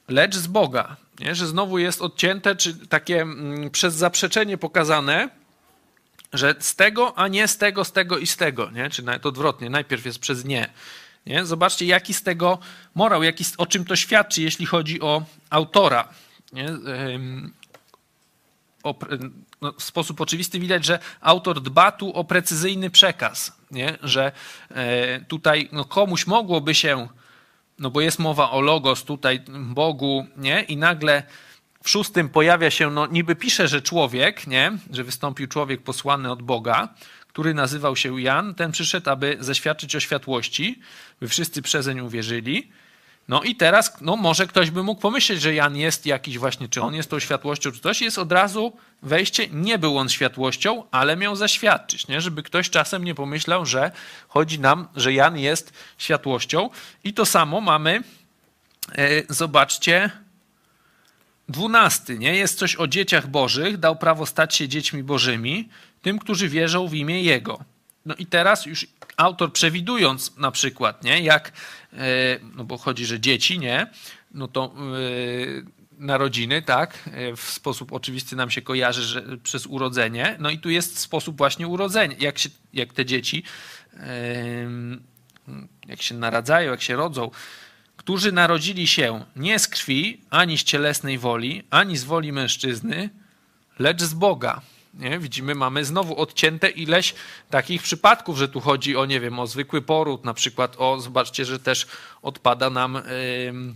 Lecz 0.08 0.36
z 0.36 0.46
Boga, 0.46 0.96
nie? 1.18 1.34
że 1.34 1.46
znowu 1.46 1.78
jest 1.78 2.02
odcięte, 2.02 2.56
czy 2.56 2.86
takie 2.86 3.22
mm, 3.22 3.70
przez 3.70 3.94
zaprzeczenie 3.94 4.58
pokazane, 4.58 5.28
że 6.32 6.54
z 6.58 6.76
tego, 6.76 7.18
a 7.18 7.28
nie 7.28 7.48
z 7.48 7.58
tego, 7.58 7.84
z 7.84 7.92
tego 7.92 8.18
i 8.18 8.26
z 8.26 8.36
tego, 8.36 8.70
nie? 8.70 8.90
czy 8.90 9.02
nawet 9.02 9.26
odwrotnie, 9.26 9.70
najpierw 9.70 10.06
jest 10.06 10.18
przez 10.18 10.44
nie. 10.44 10.70
nie? 11.26 11.46
Zobaczcie, 11.46 11.86
jaki 11.86 12.14
z 12.14 12.22
tego 12.22 12.58
morał, 12.94 13.22
jaki, 13.22 13.44
o 13.58 13.66
czym 13.66 13.84
to 13.84 13.96
świadczy, 13.96 14.42
jeśli 14.42 14.66
chodzi 14.66 15.00
o 15.00 15.22
autora. 15.50 16.08
Nie? 16.52 16.68
O, 18.82 18.94
no, 19.60 19.72
w 19.72 19.82
sposób 19.82 20.20
oczywisty 20.20 20.60
widać, 20.60 20.84
że 20.84 20.98
autor 21.20 21.60
dba 21.60 21.92
tu 21.92 22.12
o 22.12 22.24
precyzyjny 22.24 22.90
przekaz, 22.90 23.56
nie? 23.70 23.98
że 24.02 24.32
e, 24.70 25.20
tutaj 25.20 25.68
no, 25.72 25.84
komuś 25.84 26.26
mogłoby 26.26 26.74
się, 26.74 27.08
no 27.78 27.90
bo 27.90 28.00
jest 28.00 28.18
mowa 28.18 28.50
o 28.50 28.60
logos 28.60 29.04
tutaj, 29.04 29.40
Bogu, 29.48 30.26
nie? 30.36 30.62
i 30.62 30.76
nagle 30.76 31.22
w 31.82 31.90
szóstym 31.90 32.28
pojawia 32.28 32.70
się, 32.70 32.90
no 32.90 33.06
niby 33.06 33.36
pisze, 33.36 33.68
że 33.68 33.82
człowiek, 33.82 34.46
nie? 34.46 34.72
że 34.90 35.04
wystąpił 35.04 35.46
człowiek 35.46 35.82
posłany 35.82 36.30
od 36.32 36.42
Boga, 36.42 36.88
który 37.28 37.54
nazywał 37.54 37.96
się 37.96 38.20
Jan, 38.20 38.54
ten 38.54 38.72
przyszedł, 38.72 39.10
aby 39.10 39.36
zaświadczyć 39.40 39.96
o 39.96 40.00
światłości, 40.00 40.80
by 41.20 41.28
wszyscy 41.28 41.62
przezeń 41.62 42.00
uwierzyli. 42.00 42.70
No 43.28 43.42
i 43.42 43.56
teraz, 43.56 43.96
no 44.00 44.16
może 44.16 44.46
ktoś 44.46 44.70
by 44.70 44.82
mógł 44.82 45.00
pomyśleć, 45.00 45.40
że 45.40 45.54
Jan 45.54 45.76
jest 45.76 46.06
jakiś 46.06 46.38
właśnie, 46.38 46.68
czy 46.68 46.82
on 46.82 46.94
jest 46.94 47.10
tą 47.10 47.18
światłością, 47.18 47.72
czy 47.72 47.80
coś. 47.80 48.00
Jest 48.00 48.18
od 48.18 48.32
razu 48.32 48.72
wejście, 49.02 49.48
nie 49.52 49.78
był 49.78 49.98
on 49.98 50.08
światłością, 50.08 50.84
ale 50.90 51.16
miał 51.16 51.36
zaświadczyć, 51.36 52.08
nie? 52.08 52.20
żeby 52.20 52.42
ktoś 52.42 52.70
czasem 52.70 53.04
nie 53.04 53.14
pomyślał, 53.14 53.66
że 53.66 53.90
chodzi 54.28 54.58
nam, 54.58 54.88
że 54.96 55.12
Jan 55.12 55.38
jest 55.38 55.72
światłością. 55.98 56.70
I 57.04 57.14
to 57.14 57.26
samo 57.26 57.60
mamy, 57.60 58.02
e, 58.98 59.34
zobaczcie, 59.34 60.10
dwunasty, 61.48 62.18
nie? 62.18 62.36
Jest 62.36 62.58
coś 62.58 62.76
o 62.76 62.86
dzieciach 62.86 63.26
bożych, 63.26 63.76
dał 63.76 63.96
prawo 63.96 64.26
stać 64.26 64.54
się 64.54 64.68
dziećmi 64.68 65.02
bożymi, 65.02 65.68
tym, 66.02 66.18
którzy 66.18 66.48
wierzą 66.48 66.88
w 66.88 66.94
imię 66.94 67.22
Jego. 67.22 67.64
No 68.06 68.14
i 68.14 68.26
teraz 68.26 68.66
już 68.66 68.86
autor 69.16 69.52
przewidując 69.52 70.36
na 70.36 70.50
przykład, 70.50 71.04
nie, 71.04 71.20
jak, 71.20 71.52
no 72.56 72.64
bo 72.64 72.78
chodzi, 72.78 73.06
że 73.06 73.20
dzieci, 73.20 73.58
nie, 73.58 73.86
no 74.34 74.48
to 74.48 74.74
e, 74.74 75.98
narodziny, 75.98 76.62
tak, 76.62 77.08
e, 77.12 77.36
w 77.36 77.40
sposób 77.40 77.92
oczywisty 77.92 78.36
nam 78.36 78.50
się 78.50 78.62
kojarzy, 78.62 79.02
że 79.02 79.38
przez 79.38 79.66
urodzenie, 79.66 80.36
no 80.38 80.50
i 80.50 80.58
tu 80.58 80.70
jest 80.70 80.98
sposób 80.98 81.38
właśnie 81.38 81.68
urodzenia, 81.68 82.16
jak, 82.18 82.38
się, 82.38 82.48
jak 82.72 82.92
te 82.92 83.06
dzieci, 83.06 83.42
jak 85.86 86.02
się 86.02 86.14
naradzają, 86.14 86.70
jak 86.70 86.82
się 86.82 86.96
rodzą, 86.96 87.30
którzy 87.96 88.32
narodzili 88.32 88.86
się 88.86 89.24
nie 89.36 89.58
z 89.58 89.68
krwi, 89.68 90.20
ani 90.30 90.58
z 90.58 90.64
cielesnej 90.64 91.18
woli, 91.18 91.62
ani 91.70 91.96
z 91.96 92.04
woli 92.04 92.32
mężczyzny, 92.32 93.10
lecz 93.78 94.02
z 94.02 94.14
Boga. 94.14 94.60
Nie? 94.94 95.18
Widzimy, 95.18 95.54
mamy 95.54 95.84
znowu 95.84 96.16
odcięte 96.16 96.70
ileś 96.70 97.14
takich 97.50 97.82
przypadków, 97.82 98.38
że 98.38 98.48
tu 98.48 98.60
chodzi 98.60 98.96
o, 98.96 99.06
nie 99.06 99.20
wiem, 99.20 99.38
o 99.38 99.46
zwykły 99.46 99.82
poród, 99.82 100.24
na 100.24 100.34
przykład 100.34 100.74
o, 100.78 101.00
zobaczcie, 101.00 101.44
że 101.44 101.58
też 101.58 101.86
odpada 102.22 102.70
nam 102.70 102.94
yy, 102.94 103.74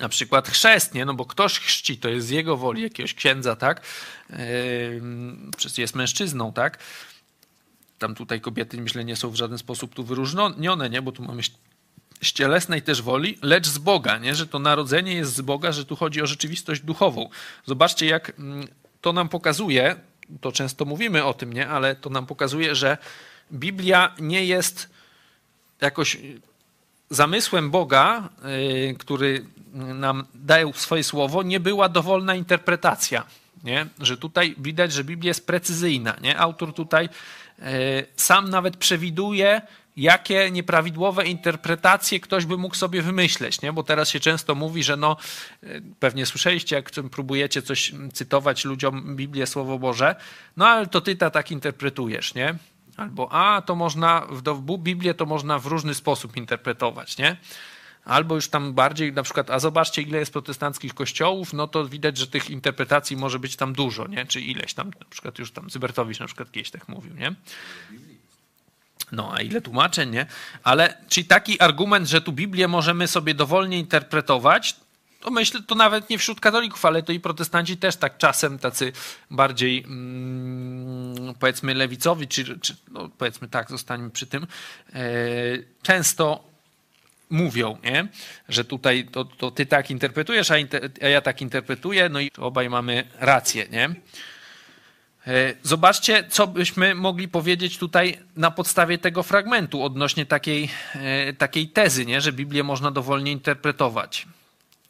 na 0.00 0.08
przykład 0.08 0.48
chrzest, 0.48 0.94
nie? 0.94 1.04
No 1.04 1.14
bo 1.14 1.24
ktoś 1.24 1.58
chrzci, 1.58 1.98
to 1.98 2.08
jest 2.08 2.26
z 2.26 2.30
jego 2.30 2.56
woli 2.56 2.82
jakiegoś 2.82 3.14
księdza, 3.14 3.56
tak? 3.56 3.82
Yy, 4.30 5.02
jest 5.78 5.94
mężczyzną, 5.94 6.52
tak? 6.52 6.78
Tam 7.98 8.14
tutaj 8.14 8.40
kobiety, 8.40 8.80
myślę, 8.80 9.04
nie 9.04 9.16
są 9.16 9.30
w 9.30 9.34
żaden 9.34 9.58
sposób 9.58 9.94
tu 9.94 10.04
wyróżnione, 10.04 10.90
nie? 10.90 11.02
Bo 11.02 11.12
tu 11.12 11.22
mamy 11.22 11.42
z 12.22 12.32
cielesnej 12.32 12.82
też 12.82 13.02
woli, 13.02 13.38
lecz 13.42 13.66
z 13.66 13.78
Boga, 13.78 14.18
nie? 14.18 14.34
że 14.34 14.46
to 14.46 14.58
narodzenie 14.58 15.14
jest 15.14 15.34
z 15.34 15.40
Boga, 15.40 15.72
że 15.72 15.84
tu 15.84 15.96
chodzi 15.96 16.22
o 16.22 16.26
rzeczywistość 16.26 16.80
duchową. 16.80 17.28
Zobaczcie, 17.66 18.06
jak 18.06 18.32
mm, 18.38 18.68
to 19.00 19.12
nam 19.12 19.28
pokazuje, 19.28 19.96
to 20.40 20.52
często 20.52 20.84
mówimy 20.84 21.24
o 21.24 21.34
tym, 21.34 21.52
nie? 21.52 21.68
ale 21.68 21.96
to 21.96 22.10
nam 22.10 22.26
pokazuje, 22.26 22.74
że 22.74 22.98
Biblia 23.52 24.14
nie 24.18 24.44
jest 24.44 24.90
jakoś 25.80 26.18
zamysłem 27.10 27.70
Boga, 27.70 28.28
yy, 28.86 28.94
który 28.94 29.44
nam 29.74 30.26
daje 30.34 30.72
swoje 30.74 31.04
słowo, 31.04 31.42
nie 31.42 31.60
była 31.60 31.88
dowolna 31.88 32.34
interpretacja. 32.34 33.24
Nie? 33.64 33.86
Że 34.00 34.16
tutaj 34.16 34.54
widać, 34.58 34.92
że 34.92 35.04
Biblia 35.04 35.28
jest 35.28 35.46
precyzyjna. 35.46 36.16
Nie? 36.22 36.38
Autor 36.38 36.74
tutaj 36.74 37.08
yy, 37.58 37.66
sam 38.16 38.50
nawet 38.50 38.76
przewiduje, 38.76 39.62
jakie 40.00 40.50
nieprawidłowe 40.50 41.26
interpretacje 41.26 42.20
ktoś 42.20 42.46
by 42.46 42.56
mógł 42.56 42.74
sobie 42.74 43.02
wymyśleć, 43.02 43.62
nie? 43.62 43.72
bo 43.72 43.82
teraz 43.82 44.08
się 44.08 44.20
często 44.20 44.54
mówi, 44.54 44.82
że 44.82 44.96
no, 44.96 45.16
pewnie 45.98 46.26
słyszeliście, 46.26 46.76
jak 46.76 46.90
próbujecie 47.10 47.62
coś 47.62 47.92
cytować 48.12 48.64
ludziom 48.64 49.16
Biblię, 49.16 49.46
Słowo 49.46 49.78
Boże, 49.78 50.16
no 50.56 50.68
ale 50.68 50.86
to 50.86 51.00
ty 51.00 51.16
ta 51.16 51.30
tak 51.30 51.50
interpretujesz, 51.50 52.34
nie? 52.34 52.54
Albo 52.96 53.32
a, 53.32 53.62
to 53.62 53.74
można, 53.74 54.26
w 54.30 54.78
Biblię 54.78 55.14
to 55.14 55.26
można 55.26 55.58
w 55.58 55.66
różny 55.66 55.94
sposób 55.94 56.36
interpretować, 56.36 57.18
nie? 57.18 57.36
Albo 58.04 58.34
już 58.34 58.48
tam 58.48 58.74
bardziej, 58.74 59.12
na 59.12 59.22
przykład, 59.22 59.50
a 59.50 59.58
zobaczcie, 59.58 60.02
ile 60.02 60.18
jest 60.18 60.32
protestanckich 60.32 60.94
kościołów, 60.94 61.52
no 61.52 61.68
to 61.68 61.88
widać, 61.88 62.16
że 62.16 62.26
tych 62.26 62.50
interpretacji 62.50 63.16
może 63.16 63.38
być 63.38 63.56
tam 63.56 63.72
dużo, 63.72 64.06
nie? 64.06 64.26
Czy 64.26 64.40
ileś 64.40 64.74
tam, 64.74 64.90
na 65.00 65.06
przykład 65.10 65.38
już 65.38 65.52
tam 65.52 65.70
Zybertowicz 65.70 66.20
na 66.20 66.26
przykład 66.26 66.52
kiedyś 66.52 66.70
tak 66.70 66.88
mówił, 66.88 67.14
nie? 67.14 67.34
No, 69.12 69.32
a 69.34 69.40
ile 69.40 69.60
tłumaczeń, 69.60 70.10
nie? 70.10 70.26
Ale 70.64 70.94
czyli 71.08 71.26
taki 71.26 71.60
argument, 71.60 72.08
że 72.08 72.20
tu 72.20 72.32
Biblię 72.32 72.68
możemy 72.68 73.08
sobie 73.08 73.34
dowolnie 73.34 73.78
interpretować, 73.78 74.76
to 75.20 75.30
myślę, 75.30 75.60
to 75.66 75.74
nawet 75.74 76.10
nie 76.10 76.18
wśród 76.18 76.40
katolików, 76.40 76.84
ale 76.84 77.02
to 77.02 77.12
i 77.12 77.20
protestanci 77.20 77.76
też 77.76 77.96
tak 77.96 78.18
czasem 78.18 78.58
tacy 78.58 78.92
bardziej 79.30 79.84
mm, 79.86 81.34
powiedzmy 81.34 81.74
lewicowi, 81.74 82.28
czy, 82.28 82.58
czy 82.58 82.76
no, 82.90 83.08
powiedzmy 83.18 83.48
tak, 83.48 83.70
zostańmy 83.70 84.10
przy 84.10 84.26
tym, 84.26 84.46
e, 84.94 85.02
często 85.82 86.50
mówią, 87.30 87.78
nie? 87.84 88.08
że 88.48 88.64
tutaj 88.64 89.04
to, 89.12 89.24
to 89.24 89.50
ty 89.50 89.66
tak 89.66 89.90
interpretujesz, 89.90 90.50
a, 90.50 90.58
inter, 90.58 90.90
a 91.02 91.06
ja 91.06 91.20
tak 91.20 91.42
interpretuję, 91.42 92.08
no 92.08 92.20
i 92.20 92.30
obaj 92.38 92.70
mamy 92.70 93.04
rację. 93.18 93.66
Nie? 93.70 93.90
E, 95.26 95.54
zobaczcie, 95.62 96.24
co 96.28 96.46
byśmy 96.46 96.94
mogli 96.94 97.28
powiedzieć 97.28 97.78
tutaj 97.78 98.18
na 98.36 98.50
podstawie 98.50 98.98
tego 98.98 99.22
fragmentu 99.22 99.82
odnośnie 99.82 100.26
takiej, 100.26 100.70
e, 100.94 101.32
takiej 101.32 101.68
tezy, 101.68 102.06
nie? 102.06 102.20
że 102.20 102.32
Biblię 102.32 102.62
można 102.62 102.90
dowolnie 102.90 103.32
interpretować. 103.32 104.26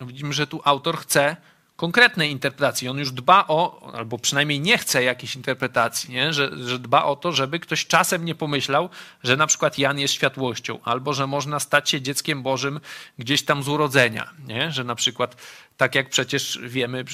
Widzimy, 0.01 0.33
że 0.33 0.47
tu 0.47 0.61
autor 0.64 0.99
chce 0.99 1.37
konkretnej 1.81 2.31
interpretacji. 2.31 2.89
On 2.89 2.99
już 2.99 3.12
dba 3.12 3.45
o, 3.49 3.91
albo 3.95 4.18
przynajmniej 4.18 4.61
nie 4.61 4.78
chce 4.78 5.03
jakiejś 5.03 5.37
interpretacji, 5.37 6.14
nie? 6.14 6.33
Że, 6.33 6.51
że 6.66 6.78
dba 6.78 7.05
o 7.05 7.16
to, 7.16 7.33
żeby 7.33 7.61
ktoś 7.61 7.87
czasem 7.87 8.24
nie 8.24 8.35
pomyślał, 8.35 8.89
że 9.22 9.37
na 9.37 9.47
przykład 9.47 9.78
Jan 9.78 9.99
jest 9.99 10.14
światłością, 10.14 10.78
albo 10.85 11.14
że 11.14 11.26
można 11.26 11.61
stać 11.61 11.91
się 11.91 12.01
dzieckiem 12.01 12.43
Bożym 12.43 12.81
gdzieś 13.18 13.45
tam 13.45 13.62
z 13.62 13.68
urodzenia, 13.68 14.31
nie? 14.47 14.72
że 14.72 14.85
na 14.85 14.95
przykład 14.95 15.37
tak 15.81 15.95
jak 15.95 16.09
przecież 16.09 16.59
wiemy, 16.62 17.05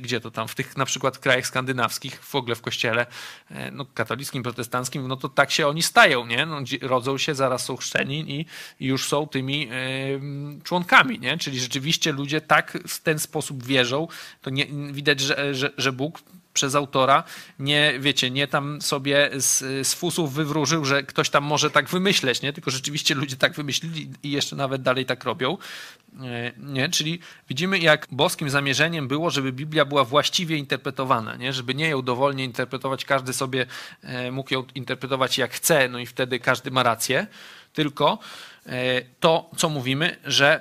gdzie 0.00 0.20
to 0.20 0.30
tam, 0.30 0.48
w 0.48 0.54
tych 0.54 0.76
na 0.76 0.84
przykład 0.84 1.18
krajach 1.18 1.46
skandynawskich, 1.46 2.24
w 2.24 2.34
ogóle 2.34 2.54
w 2.56 2.60
kościele 2.60 3.06
e, 3.50 3.70
no, 3.70 3.86
katolickim, 3.94 4.42
protestanckim, 4.42 5.08
no 5.08 5.16
to 5.16 5.28
tak 5.28 5.50
się 5.50 5.66
oni 5.66 5.82
stają, 5.82 6.26
nie? 6.26 6.46
No, 6.46 6.60
rodzą 6.82 7.18
się, 7.18 7.34
zaraz 7.34 7.64
są 7.64 7.76
chrzczeni 7.76 8.40
i, 8.40 8.46
już 8.86 9.08
są 9.08 9.26
tymi 9.26 9.68
y, 9.72 10.62
członkami, 10.64 11.20
nie? 11.20 11.38
Czyli 11.38 11.60
rzeczywiście 11.60 12.12
ludzie 12.12 12.40
tak 12.40 12.78
w 12.88 13.00
ten 13.00 13.18
sposób 13.18 13.64
wierzą, 13.64 14.08
to 14.42 14.50
nie, 14.50 14.66
widać, 14.92 15.20
że, 15.20 15.54
że, 15.54 15.70
że 15.78 15.92
Bóg 15.92 16.22
przez 16.54 16.74
autora, 16.74 17.24
nie, 17.58 17.94
wiecie, 17.98 18.30
nie 18.30 18.46
tam 18.46 18.82
sobie 18.82 19.30
z, 19.36 19.86
z 19.86 19.94
fusów 19.94 20.34
wywróżył, 20.34 20.84
że 20.84 21.02
ktoś 21.02 21.30
tam 21.30 21.44
może 21.44 21.70
tak 21.70 21.88
wymyśleć, 21.88 22.42
nie? 22.42 22.52
tylko 22.52 22.70
rzeczywiście 22.70 23.14
ludzie 23.14 23.36
tak 23.36 23.52
wymyślili 23.52 24.10
i 24.22 24.30
jeszcze 24.30 24.56
nawet 24.56 24.82
dalej 24.82 25.06
tak 25.06 25.24
robią. 25.24 25.58
E, 26.22 26.52
nie? 26.58 26.88
Czyli 26.88 27.18
widzimy, 27.48 27.78
jak 27.78 28.06
boskim 28.10 28.50
zamierzeniem 28.50 29.08
było, 29.08 29.30
żeby 29.30 29.52
Biblia 29.52 29.84
była 29.84 30.04
właściwie 30.04 30.56
interpretowana, 30.56 31.36
nie? 31.36 31.52
żeby 31.52 31.74
nie 31.74 31.88
ją 31.88 32.02
dowolnie 32.02 32.44
interpretować, 32.44 33.04
każdy 33.04 33.32
sobie 33.32 33.66
e, 34.02 34.30
mógł 34.30 34.54
ją 34.54 34.64
interpretować 34.74 35.38
jak 35.38 35.52
chce, 35.52 35.88
no 35.88 35.98
i 35.98 36.06
wtedy 36.06 36.40
każdy 36.40 36.70
ma 36.70 36.82
rację, 36.82 37.26
tylko 37.72 38.18
e, 38.66 39.02
to, 39.20 39.50
co 39.56 39.68
mówimy, 39.68 40.16
że 40.24 40.60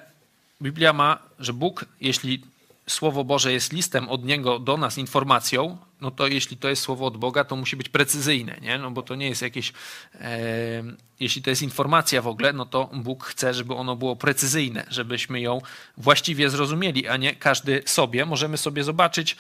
Biblia 0.62 0.94
ma, 0.94 1.20
że 1.40 1.54
Bóg, 1.54 1.86
jeśli 2.02 2.53
Słowo 2.88 3.24
Boże 3.24 3.54
jest 3.54 3.74
listem 3.74 4.10
od 4.10 4.26
Niego 4.26 4.60
do 4.60 4.78
nas 4.78 4.98
informacją, 4.98 5.78
no 6.02 6.12
to 6.12 6.28
jeśli 6.28 6.58
to 6.58 6.70
jest 6.70 6.82
Słowo 6.82 7.06
od 7.06 7.18
Boga, 7.18 7.44
to 7.44 7.56
musi 7.56 7.76
być 7.76 7.90
precyzyjne, 7.90 8.58
nie? 8.62 8.78
No 8.78 8.92
bo 8.92 9.02
to 9.02 9.16
nie 9.16 9.30
jest 9.30 9.42
jakieś... 9.42 9.74
E, 10.16 10.84
jeśli 11.20 11.42
to 11.42 11.50
jest 11.50 11.62
informacja 11.62 12.22
w 12.22 12.28
ogóle, 12.28 12.54
no 12.54 12.66
to 12.66 12.90
Bóg 12.94 13.24
chce, 13.26 13.54
żeby 13.54 13.74
ono 13.74 13.96
było 13.96 14.16
precyzyjne, 14.16 14.86
żebyśmy 14.90 15.42
ją 15.42 15.62
właściwie 15.98 16.50
zrozumieli, 16.50 17.08
a 17.08 17.18
nie 17.18 17.36
każdy 17.36 17.84
sobie. 17.86 18.26
Możemy 18.26 18.58
sobie 18.58 18.84
zobaczyć, 18.84 19.38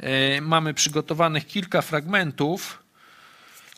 e, 0.00 0.40
mamy 0.40 0.74
przygotowanych 0.74 1.46
kilka 1.46 1.82
fragmentów, 1.82 2.84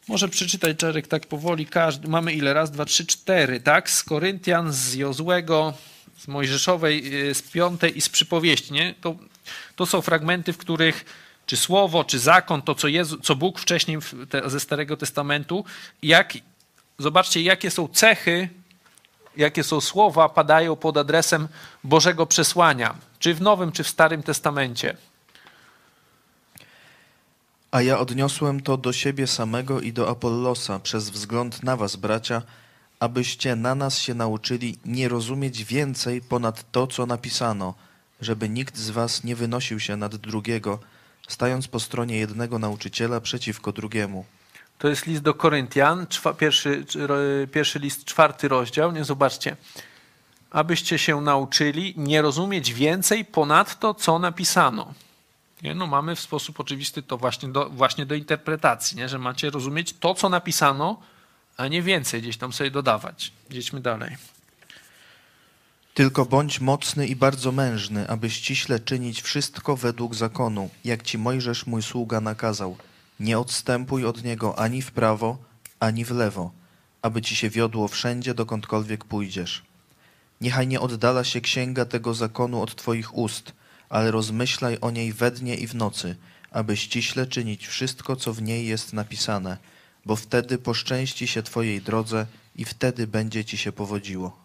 może 0.08 0.28
przeczytać 0.28 0.76
Czarek 0.76 1.08
tak 1.08 1.26
powoli, 1.26 1.66
każdy, 1.66 2.08
mamy 2.08 2.32
ile? 2.32 2.54
Raz, 2.54 2.70
dwa, 2.70 2.84
trzy, 2.84 3.06
cztery, 3.06 3.60
tak? 3.60 3.90
Z 3.90 4.04
Koryntian, 4.04 4.72
z 4.72 4.94
Jozłego, 4.94 5.74
z 6.18 6.28
Mojżeszowej, 6.28 7.28
y, 7.28 7.34
z 7.34 7.42
Piątej 7.42 7.98
i 7.98 8.00
z 8.00 8.08
przypowieści. 8.08 8.72
Nie? 8.72 8.94
To, 9.00 9.16
to 9.76 9.86
są 9.86 10.00
fragmenty, 10.00 10.52
w 10.52 10.58
których 10.58 11.04
czy 11.46 11.56
słowo, 11.56 12.04
czy 12.04 12.18
zakon, 12.18 12.62
to 12.62 12.74
co, 12.74 12.88
Jezu, 12.88 13.18
co 13.18 13.36
Bóg 13.36 13.58
wcześniej 13.58 13.98
te, 14.30 14.50
ze 14.50 14.60
Starego 14.60 14.96
Testamentu, 14.96 15.64
jak, 16.02 16.32
zobaczcie, 16.98 17.42
jakie 17.42 17.70
są 17.70 17.88
cechy, 17.88 18.48
jakie 19.36 19.64
są 19.64 19.80
słowa, 19.80 20.28
padają 20.28 20.76
pod 20.76 20.96
adresem 20.96 21.48
Bożego 21.84 22.26
przesłania, 22.26 22.94
czy 23.18 23.34
w 23.34 23.40
Nowym, 23.40 23.72
czy 23.72 23.84
w 23.84 23.88
Starym 23.88 24.22
Testamencie. 24.22 24.96
A 27.70 27.82
ja 27.82 27.98
odniosłem 27.98 28.62
to 28.62 28.76
do 28.76 28.92
siebie 28.92 29.26
samego 29.26 29.80
i 29.80 29.92
do 29.92 30.10
Apollosa 30.10 30.78
przez 30.78 31.10
wzgląd 31.10 31.62
na 31.62 31.76
was, 31.76 31.96
bracia, 31.96 32.42
abyście 33.00 33.56
na 33.56 33.74
nas 33.74 33.98
się 33.98 34.14
nauczyli 34.14 34.78
nie 34.84 35.08
rozumieć 35.08 35.64
więcej 35.64 36.22
ponad 36.22 36.72
to, 36.72 36.86
co 36.86 37.06
napisano, 37.06 37.74
żeby 38.20 38.48
nikt 38.48 38.76
z 38.76 38.90
was 38.90 39.24
nie 39.24 39.36
wynosił 39.36 39.80
się 39.80 39.96
nad 39.96 40.16
drugiego, 40.16 40.78
stając 41.28 41.68
po 41.68 41.80
stronie 41.80 42.18
jednego 42.18 42.58
nauczyciela 42.58 43.20
przeciwko 43.20 43.72
drugiemu. 43.72 44.24
To 44.78 44.88
jest 44.88 45.06
list 45.06 45.22
do 45.22 45.34
Koryntian, 45.34 46.06
pierwszy, 46.38 46.84
pierwszy 47.52 47.78
list, 47.78 48.04
czwarty 48.04 48.48
rozdział. 48.48 48.92
Nie 48.92 49.04
zobaczcie. 49.04 49.56
Abyście 50.50 50.98
się 50.98 51.20
nauczyli 51.20 51.94
nie 51.96 52.22
rozumieć 52.22 52.72
więcej 52.72 53.24
ponad 53.24 53.78
to, 53.78 53.94
co 53.94 54.18
napisano. 54.18 54.94
Nie? 55.62 55.74
No 55.74 55.86
mamy 55.86 56.16
w 56.16 56.20
sposób 56.20 56.60
oczywisty 56.60 57.02
to 57.02 57.16
właśnie 57.16 57.48
do, 57.48 57.70
właśnie 57.70 58.06
do 58.06 58.14
interpretacji, 58.14 58.96
nie? 58.96 59.08
że 59.08 59.18
macie 59.18 59.50
rozumieć 59.50 59.94
to, 60.00 60.14
co 60.14 60.28
napisano, 60.28 61.00
a 61.56 61.68
nie 61.68 61.82
więcej 61.82 62.22
gdzieś 62.22 62.36
tam 62.36 62.52
sobie 62.52 62.70
dodawać. 62.70 63.32
Idźmy 63.50 63.80
dalej. 63.80 64.16
Tylko 65.94 66.26
bądź 66.26 66.60
mocny 66.60 67.06
i 67.06 67.16
bardzo 67.16 67.52
mężny, 67.52 68.08
aby 68.08 68.30
ściśle 68.30 68.80
czynić 68.80 69.22
wszystko 69.22 69.76
według 69.76 70.14
zakonu, 70.14 70.70
jak 70.84 71.02
ci 71.02 71.18
Mojżesz 71.18 71.66
mój 71.66 71.82
sługa 71.82 72.20
nakazał. 72.20 72.76
Nie 73.20 73.38
odstępuj 73.38 74.04
od 74.04 74.24
niego 74.24 74.58
ani 74.58 74.82
w 74.82 74.92
prawo, 74.92 75.38
ani 75.80 76.04
w 76.04 76.10
lewo, 76.10 76.52
aby 77.02 77.22
ci 77.22 77.36
się 77.36 77.50
wiodło 77.50 77.88
wszędzie, 77.88 78.34
dokądkolwiek 78.34 79.04
pójdziesz. 79.04 79.62
Niechaj 80.40 80.66
nie 80.66 80.80
oddala 80.80 81.24
się 81.24 81.40
księga 81.40 81.84
tego 81.84 82.14
zakonu 82.14 82.62
od 82.62 82.76
twoich 82.76 83.16
ust, 83.16 83.52
ale 83.88 84.10
rozmyślaj 84.10 84.78
o 84.80 84.90
niej 84.90 85.12
we 85.12 85.30
dnie 85.30 85.54
i 85.54 85.66
w 85.66 85.74
nocy, 85.74 86.16
aby 86.50 86.76
ściśle 86.76 87.26
czynić 87.26 87.66
wszystko, 87.66 88.16
co 88.16 88.32
w 88.32 88.42
niej 88.42 88.66
jest 88.66 88.92
napisane– 88.92 89.56
bo 90.06 90.16
wtedy 90.16 90.58
poszczęści 90.58 91.26
się 91.26 91.42
Twojej 91.42 91.80
drodze 91.82 92.26
i 92.56 92.64
wtedy 92.64 93.06
będzie 93.06 93.44
Ci 93.44 93.58
się 93.58 93.72
powodziło. 93.72 94.36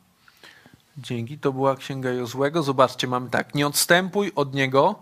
Dzięki, 0.98 1.38
to 1.38 1.54
była 1.54 1.76
Księga 1.76 2.10
Jozłego. 2.10 2.64
Zobaczcie, 2.64 3.08
mamy 3.08 3.30
tak, 3.30 3.56
nie 3.56 3.68
odstępuj 3.68 4.32
od 4.36 4.54
niego, 4.54 4.96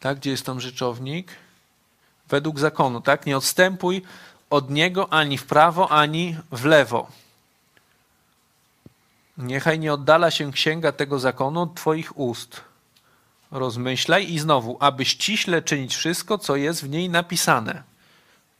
tak, 0.00 0.18
gdzie 0.18 0.30
jest 0.30 0.46
tam 0.46 0.60
rzeczownik, 0.60 1.32
według 2.28 2.58
zakonu, 2.58 3.00
tak, 3.00 3.26
nie 3.26 3.36
odstępuj 3.36 4.02
od 4.50 4.70
niego 4.70 5.12
ani 5.12 5.38
w 5.38 5.44
prawo, 5.44 5.92
ani 5.92 6.36
w 6.52 6.64
lewo. 6.64 7.10
Niechaj 9.38 9.78
nie 9.78 9.92
oddala 9.92 10.30
się 10.30 10.52
księga 10.52 10.92
tego 10.92 11.18
zakonu 11.18 11.60
od 11.60 11.74
Twoich 11.74 12.18
ust. 12.18 12.60
Rozmyślaj 13.50 14.32
i 14.32 14.38
znowu, 14.38 14.76
aby 14.80 15.04
ściśle 15.04 15.62
czynić 15.62 15.96
wszystko, 15.96 16.38
co 16.38 16.56
jest 16.56 16.84
w 16.84 16.88
niej 16.88 17.10
napisane. 17.10 17.89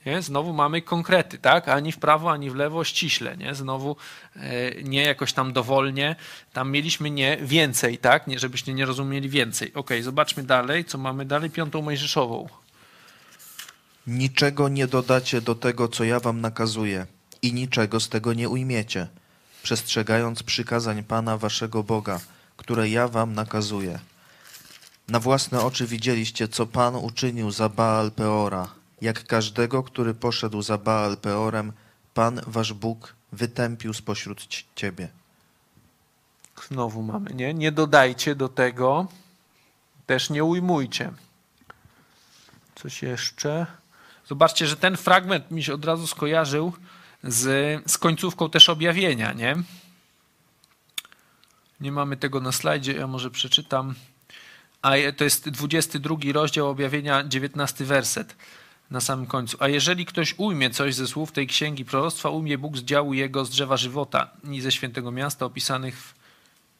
Nie? 0.06 0.22
Znowu 0.22 0.52
mamy 0.52 0.82
konkrety, 0.82 1.38
tak? 1.38 1.68
Ani 1.68 1.92
w 1.92 1.98
prawo, 1.98 2.32
ani 2.32 2.50
w 2.50 2.54
lewo, 2.54 2.84
ściśle. 2.84 3.36
Nie? 3.36 3.54
Znowu 3.54 3.96
e, 4.36 4.82
nie 4.82 5.02
jakoś 5.02 5.32
tam 5.32 5.52
dowolnie. 5.52 6.16
Tam 6.52 6.70
mieliśmy 6.70 7.10
nie 7.10 7.38
więcej, 7.42 7.98
tak? 7.98 8.26
Nie, 8.26 8.38
żebyście 8.38 8.74
nie 8.74 8.86
rozumieli 8.86 9.28
więcej. 9.28 9.74
Ok, 9.74 9.90
zobaczmy 10.02 10.42
dalej, 10.42 10.84
co 10.84 10.98
mamy 10.98 11.24
dalej. 11.24 11.50
Piątą 11.50 11.82
Mojżeszową. 11.82 12.48
Niczego 14.06 14.68
nie 14.68 14.86
dodacie 14.86 15.40
do 15.40 15.54
tego, 15.54 15.88
co 15.88 16.04
ja 16.04 16.20
wam 16.20 16.40
nakazuję 16.40 17.06
i 17.42 17.52
niczego 17.52 18.00
z 18.00 18.08
tego 18.08 18.32
nie 18.32 18.48
ujmiecie, 18.48 19.08
przestrzegając 19.62 20.42
przykazań 20.42 21.02
Pana 21.02 21.38
waszego 21.38 21.82
Boga, 21.82 22.20
które 22.56 22.88
ja 22.88 23.08
wam 23.08 23.34
nakazuję. 23.34 23.98
Na 25.08 25.20
własne 25.20 25.60
oczy 25.60 25.86
widzieliście, 25.86 26.48
co 26.48 26.66
Pan 26.66 26.96
uczynił 26.96 27.50
za 27.50 27.68
Baal 27.68 28.10
Peora, 28.10 28.68
jak 29.00 29.26
każdego, 29.26 29.82
który 29.82 30.14
poszedł 30.14 30.62
za 30.62 30.78
Baal 30.78 31.16
Peorem, 31.16 31.72
Pan 32.14 32.40
wasz 32.46 32.72
Bóg 32.72 33.14
wytępił 33.32 33.94
spośród 33.94 34.46
ciebie. 34.74 35.08
Znowu 36.68 37.02
mamy, 37.02 37.30
nie? 37.34 37.54
Nie 37.54 37.72
dodajcie 37.72 38.34
do 38.34 38.48
tego, 38.48 39.06
też 40.06 40.30
nie 40.30 40.44
ujmujcie. 40.44 41.12
Coś 42.74 43.02
jeszcze? 43.02 43.66
Zobaczcie, 44.26 44.66
że 44.66 44.76
ten 44.76 44.96
fragment 44.96 45.50
mi 45.50 45.62
się 45.64 45.74
od 45.74 45.84
razu 45.84 46.06
skojarzył 46.06 46.72
z, 47.24 47.82
z 47.90 47.98
końcówką 47.98 48.50
też 48.50 48.68
objawienia, 48.68 49.32
nie? 49.32 49.56
Nie 51.80 51.92
mamy 51.92 52.16
tego 52.16 52.40
na 52.40 52.52
slajdzie, 52.52 52.92
ja 52.92 53.06
może 53.06 53.30
przeczytam. 53.30 53.94
A 54.82 54.90
to 55.16 55.24
jest 55.24 55.48
22 55.48 56.16
rozdział 56.32 56.68
objawienia, 56.68 57.24
19 57.24 57.84
werset 57.84 58.36
na 58.90 59.00
samym 59.00 59.26
końcu. 59.26 59.56
A 59.60 59.68
jeżeli 59.68 60.06
ktoś 60.06 60.34
ujmie 60.38 60.70
coś 60.70 60.94
ze 60.94 61.06
słów 61.06 61.32
tej 61.32 61.46
księgi 61.46 61.84
proroctwa, 61.84 62.30
ujmie 62.30 62.58
Bóg 62.58 62.76
z 62.76 62.82
działu 62.82 63.14
jego 63.14 63.44
z 63.44 63.50
drzewa 63.50 63.76
żywota 63.76 64.30
i 64.50 64.60
ze 64.60 64.72
świętego 64.72 65.10
miasta 65.10 65.46
opisanych 65.46 65.98
w 65.98 66.14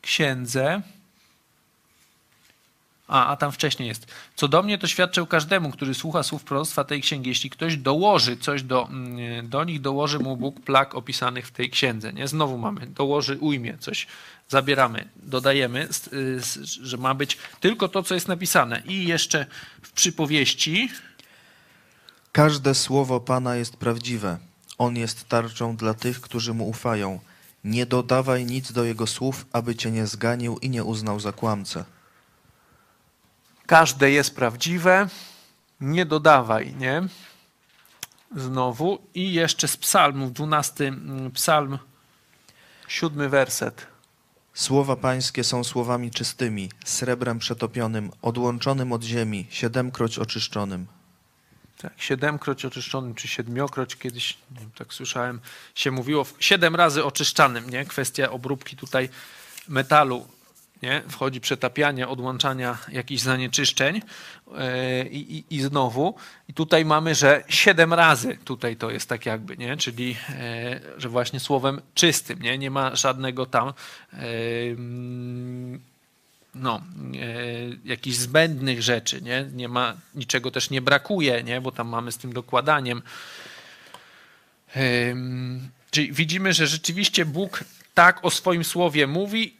księdze. 0.01 0.83
A, 3.09 3.27
a 3.27 3.37
tam 3.37 3.53
wcześniej 3.53 3.89
jest. 3.89 4.07
Co 4.37 4.49
do 4.49 4.63
mnie, 4.63 4.79
to 4.79 4.87
świadczę 4.87 5.27
każdemu, 5.29 5.71
który 5.71 5.95
słucha 5.95 6.23
słów 6.23 6.45
proroctwa 6.45 6.85
tej 6.85 7.01
księgi. 7.01 7.29
Jeśli 7.29 7.51
ktoś 7.51 7.77
dołoży 7.77 8.37
coś 8.37 8.63
do, 8.63 8.89
mm, 8.89 9.49
do 9.49 9.65
nich, 9.65 9.81
dołoży 9.81 10.19
mu 10.19 10.37
Bóg 10.37 10.61
plag 10.61 10.95
opisanych 10.95 11.47
w 11.47 11.51
tej 11.51 11.71
księdze. 11.71 12.13
Nie? 12.13 12.29
Znowu 12.29 12.59
mamy, 12.59 12.87
dołoży, 12.87 13.39
ujmie 13.41 13.79
coś, 13.79 14.07
zabieramy, 14.49 15.09
dodajemy, 15.17 15.89
że 16.83 16.97
ma 16.97 17.15
być 17.15 17.39
tylko 17.61 17.89
to, 17.89 18.03
co 18.03 18.15
jest 18.15 18.29
napisane. 18.29 18.83
I 18.87 19.07
jeszcze 19.07 19.47
w 19.83 19.93
przypowieści. 19.93 20.89
Każde 22.33 22.75
słowo 22.75 23.21
Pana 23.21 23.57
jest 23.57 23.77
prawdziwe. 23.77 24.39
On 24.79 24.97
jest 24.97 25.29
tarczą 25.29 25.77
dla 25.77 25.95
tych, 25.95 26.21
którzy 26.21 26.55
mu 26.55 26.69
ufają. 26.69 27.21
Nie 27.65 27.87
dodawaj 27.87 28.45
nic 28.47 28.73
do 28.73 28.85
jego 28.85 29.07
słów, 29.07 29.47
aby 29.53 29.75
cię 29.75 29.91
nie 29.91 30.07
zganił 30.07 30.59
i 30.59 30.71
nie 30.71 30.85
uznał 30.85 31.21
za 31.21 31.33
kłamcę. 31.33 31.85
Każde 33.67 34.11
jest 34.11 34.37
prawdziwe, 34.37 35.09
nie 35.81 36.07
dodawaj, 36.07 36.75
nie? 36.75 37.03
Znowu. 38.37 38.99
I 39.15 39.33
jeszcze 39.33 39.69
z 39.69 39.77
psalmów, 39.77 40.33
12 40.33 40.89
mm, 40.89 41.31
psalm, 41.31 41.79
siódmy 42.89 43.29
werset. 43.29 43.87
Słowa 44.55 44.97
pańskie 44.97 45.45
są 45.45 45.65
słowami 45.65 46.11
czystymi, 46.11 46.71
srebrem 46.85 47.39
przetopionym, 47.39 48.11
odłączonym 48.23 48.93
od 48.93 49.03
ziemi, 49.03 49.47
siedemkroć 49.51 50.19
oczyszczonym. 50.19 50.87
Tak, 51.83 51.93
siedemkroć 51.97 52.65
oczyszczonym, 52.65 53.15
czy 53.15 53.29
siedmiokroć 53.29 53.97
kiedyś, 53.97 54.39
wiem, 54.51 54.71
tak 54.79 54.95
słyszałem, 54.95 55.41
się 55.75 55.91
mówiło, 55.91 56.27
siedem 56.41 56.77
razy 56.77 57.05
oczyszczanym, 57.05 57.71
nie? 57.71 57.85
Kwestia 57.85 58.31
obróbki 58.31 58.77
tutaj 58.77 59.09
metalu, 59.69 60.27
nie? 60.83 61.03
Wchodzi 61.09 61.41
przetapianie, 61.41 62.09
odłączania 62.09 62.79
jakichś 62.93 63.23
zanieczyszczeń 63.23 63.95
yy, 64.47 65.09
i, 65.11 65.45
i, 65.51 65.61
znowu. 65.61 66.15
I 66.49 66.55
tutaj 66.55 66.85
mamy, 66.85 67.15
że 67.15 67.45
siedem 67.49 67.95
razy 67.95 68.39
tutaj 68.45 68.77
to 68.77 68.91
jest 68.91 69.09
tak 69.09 69.27
jakby, 69.27 69.57
nie? 69.57 69.77
Czyli, 69.77 70.09
yy, 70.09 71.01
że 71.01 71.09
właśnie 71.09 71.41
słowem 71.41 71.81
czystym, 71.95 72.43
nie? 72.43 72.59
Nie 72.59 72.71
ma 72.71 72.97
żadnego 72.97 73.47
tam 73.47 73.73
yy, 74.13 74.21
no, 76.55 76.81
e, 77.15 77.31
jakichś 77.85 78.17
zbędnych 78.17 78.83
rzeczy, 78.83 79.23
nie? 79.23 79.47
nie 79.53 79.69
ma, 79.69 79.97
niczego 80.15 80.51
też 80.51 80.71
nie 80.71 80.83
brakuje, 80.83 81.43
nie? 81.43 81.61
bo 81.61 81.73
tam 81.73 81.89
mamy 81.89 82.13
z 82.13 82.19
tym 82.19 82.33
dokładaniem. 82.33 83.03
Czyli 85.91 86.13
widzimy, 86.13 86.53
że 86.53 86.67
rzeczywiście 86.67 87.27
Bóg 87.27 87.65
tak 87.95 88.25
o 88.25 88.31
swoim 88.31 88.65
słowie 88.65 89.07
mówi, 89.07 89.57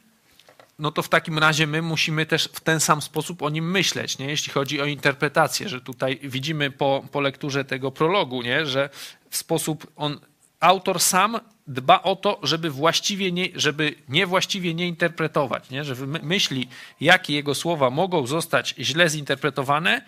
no 0.79 0.91
to 0.91 1.01
w 1.01 1.09
takim 1.09 1.37
razie 1.37 1.67
my 1.67 1.81
musimy 1.81 2.25
też 2.25 2.49
w 2.53 2.59
ten 2.59 2.79
sam 2.79 3.01
sposób 3.01 3.41
o 3.41 3.49
nim 3.49 3.71
myśleć, 3.71 4.17
nie? 4.17 4.25
jeśli 4.25 4.53
chodzi 4.53 4.81
o 4.81 4.85
interpretację, 4.85 5.69
że 5.69 5.81
tutaj 5.81 6.19
widzimy 6.23 6.71
po, 6.71 7.05
po 7.11 7.21
lekturze 7.21 7.65
tego 7.65 7.91
prologu, 7.91 8.41
nie? 8.41 8.65
że 8.65 8.89
w 9.29 9.37
sposób 9.37 9.91
on, 9.95 10.19
autor 10.61 10.99
sam 10.99 11.39
dba 11.67 12.03
o 12.03 12.15
to, 12.15 12.39
żeby 12.43 12.69
właściwie 12.69 13.31
nie, 13.31 13.47
żeby 13.55 13.95
niewłaściwie 14.09 14.73
nie 14.73 14.87
interpretować, 14.87 15.69
nie? 15.69 15.83
że 15.83 15.95
myśli, 16.05 16.67
jakie 17.01 17.33
jego 17.33 17.55
słowa 17.55 17.89
mogą 17.89 18.27
zostać 18.27 18.75
źle 18.79 19.09
zinterpretowane 19.09 20.01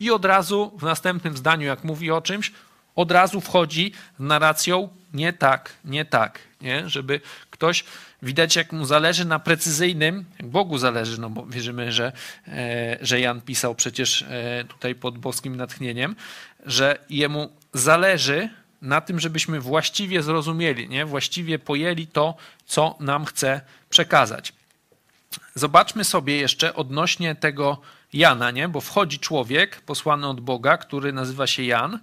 i 0.00 0.10
od 0.10 0.24
razu 0.24 0.72
w 0.78 0.82
następnym 0.82 1.36
zdaniu, 1.36 1.66
jak 1.66 1.84
mówi 1.84 2.10
o 2.10 2.20
czymś, 2.20 2.52
od 2.96 3.10
razu 3.10 3.40
wchodzi 3.40 3.92
narracją 4.18 4.88
nie 5.14 5.32
tak, 5.32 5.72
nie 5.84 6.04
tak, 6.04 6.38
nie? 6.60 6.88
żeby 6.88 7.20
ktoś, 7.50 7.84
widać 8.22 8.56
jak 8.56 8.72
mu 8.72 8.84
zależy 8.84 9.24
na 9.24 9.38
precyzyjnym, 9.38 10.24
jak 10.38 10.48
Bogu 10.48 10.78
zależy, 10.78 11.20
no 11.20 11.30
bo 11.30 11.46
wierzymy, 11.46 11.92
że, 11.92 12.12
e, 12.48 12.98
że 13.00 13.20
Jan 13.20 13.40
pisał 13.40 13.74
przecież 13.74 14.22
e, 14.22 14.64
tutaj 14.68 14.94
pod 14.94 15.18
boskim 15.18 15.56
natchnieniem, 15.56 16.16
że 16.66 16.98
jemu 17.10 17.52
zależy 17.74 18.48
na 18.82 19.00
tym, 19.00 19.20
żebyśmy 19.20 19.60
właściwie 19.60 20.22
zrozumieli, 20.22 20.88
nie? 20.88 21.04
właściwie 21.04 21.58
pojęli 21.58 22.06
to, 22.06 22.34
co 22.66 22.96
nam 23.00 23.24
chce 23.24 23.60
przekazać. 23.90 24.52
Zobaczmy 25.54 26.04
sobie 26.04 26.36
jeszcze 26.36 26.74
odnośnie 26.74 27.34
tego 27.34 27.80
Jana, 28.12 28.50
nie? 28.50 28.68
bo 28.68 28.80
wchodzi 28.80 29.18
człowiek 29.18 29.80
posłany 29.80 30.26
od 30.26 30.40
Boga, 30.40 30.76
który 30.76 31.12
nazywa 31.12 31.46
się 31.46 31.62
Jan. 31.62 31.98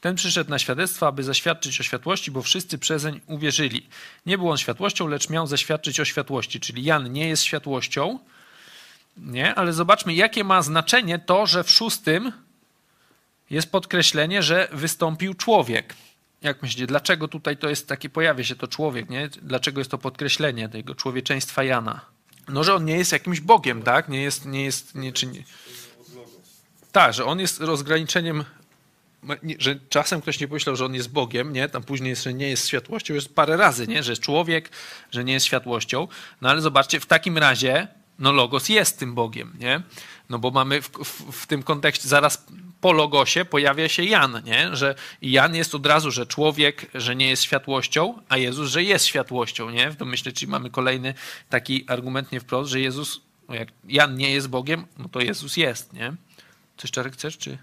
Ten 0.00 0.14
przyszedł 0.14 0.50
na 0.50 0.58
świadectwo, 0.58 1.06
aby 1.06 1.22
zaświadczyć 1.22 1.80
o 1.80 1.82
światłości, 1.82 2.30
bo 2.30 2.42
wszyscy 2.42 2.78
przezeń 2.78 3.20
uwierzyli. 3.26 3.86
Nie 4.26 4.38
był 4.38 4.50
on 4.50 4.58
światłością, 4.58 5.08
lecz 5.08 5.30
miał 5.30 5.46
zaświadczyć 5.46 6.00
o 6.00 6.04
światłości, 6.04 6.60
czyli 6.60 6.84
Jan 6.84 7.12
nie 7.12 7.28
jest 7.28 7.42
światłością, 7.42 8.18
nie? 9.16 9.54
ale 9.54 9.72
zobaczmy, 9.72 10.14
jakie 10.14 10.44
ma 10.44 10.62
znaczenie 10.62 11.18
to, 11.18 11.46
że 11.46 11.64
w 11.64 11.70
szóstym 11.70 12.32
jest 13.50 13.72
podkreślenie, 13.72 14.42
że 14.42 14.68
wystąpił 14.72 15.34
człowiek. 15.34 15.94
Jak 16.42 16.62
myślicie, 16.62 16.86
dlaczego 16.86 17.28
tutaj 17.28 17.56
to 17.56 17.68
jest 17.68 17.88
takie, 17.88 18.08
pojawia 18.08 18.44
się 18.44 18.56
to 18.56 18.68
człowiek, 18.68 19.10
nie? 19.10 19.28
Dlaczego 19.42 19.80
jest 19.80 19.90
to 19.90 19.98
podkreślenie 19.98 20.68
tego 20.68 20.94
człowieczeństwa 20.94 21.64
Jana? 21.64 22.00
No, 22.48 22.64
że 22.64 22.74
on 22.74 22.84
nie 22.84 22.96
jest 22.96 23.12
jakimś 23.12 23.40
Bogiem, 23.40 23.82
tak? 23.82 24.08
Nie 24.08 24.22
jest, 24.22 24.46
nie 24.46 24.64
jest, 24.64 24.94
nie, 24.94 25.12
czy 25.12 25.26
nie. 25.26 25.44
Tak, 26.92 27.14
że 27.14 27.24
on 27.24 27.40
jest 27.40 27.60
rozgraniczeniem, 27.60 28.44
że 29.58 29.78
czasem 29.88 30.20
ktoś 30.20 30.40
nie 30.40 30.48
pomyślał, 30.48 30.76
że 30.76 30.84
on 30.84 30.94
jest 30.94 31.10
Bogiem, 31.10 31.52
nie? 31.52 31.68
Tam 31.68 31.82
później 31.82 32.10
jest, 32.10 32.24
że 32.24 32.34
nie 32.34 32.48
jest 32.48 32.68
światłością, 32.68 33.14
jest 33.14 33.34
parę 33.34 33.56
razy, 33.56 33.86
nie? 33.86 34.02
Że 34.02 34.12
jest 34.12 34.22
człowiek, 34.22 34.70
że 35.10 35.24
nie 35.24 35.32
jest 35.32 35.46
światłością. 35.46 36.08
No 36.40 36.50
ale 36.50 36.60
zobaczcie, 36.60 37.00
w 37.00 37.06
takim 37.06 37.38
razie, 37.38 37.88
no 38.18 38.32
Logos 38.32 38.68
jest 38.68 38.98
tym 38.98 39.14
Bogiem, 39.14 39.56
nie? 39.58 39.82
No 40.28 40.38
bo 40.38 40.50
mamy 40.50 40.82
w, 40.82 40.88
w, 40.88 41.42
w 41.42 41.46
tym 41.46 41.62
kontekście 41.62 42.08
zaraz 42.08 42.46
po 42.80 42.92
logosie 42.92 43.44
pojawia 43.44 43.88
się 43.88 44.04
Jan, 44.04 44.42
nie? 44.44 44.76
że 44.76 44.94
Jan 45.22 45.54
jest 45.54 45.74
od 45.74 45.86
razu, 45.86 46.10
że 46.10 46.26
człowiek, 46.26 46.90
że 46.94 47.16
nie 47.16 47.28
jest 47.28 47.42
światłością, 47.42 48.22
a 48.28 48.36
Jezus, 48.36 48.70
że 48.70 48.82
jest 48.82 49.06
światłością. 49.06 49.70
Nie? 49.70 49.90
W 49.90 49.96
domyśle, 49.96 50.32
czyli 50.32 50.50
mamy 50.50 50.70
kolejny 50.70 51.14
taki 51.48 51.84
argument 51.86 52.32
nie 52.32 52.40
wprost, 52.40 52.70
że 52.70 52.80
Jezus, 52.80 53.20
no 53.48 53.54
jak 53.54 53.68
Jan 53.88 54.16
nie 54.16 54.30
jest 54.32 54.48
Bogiem, 54.48 54.86
no 54.98 55.08
to 55.08 55.20
Jezus 55.20 55.56
jest. 55.56 55.92
Nie? 55.92 56.12
Coś 56.76 56.90
Czarek 56.90 57.12
chcesz, 57.12 57.38
czy 57.38 57.58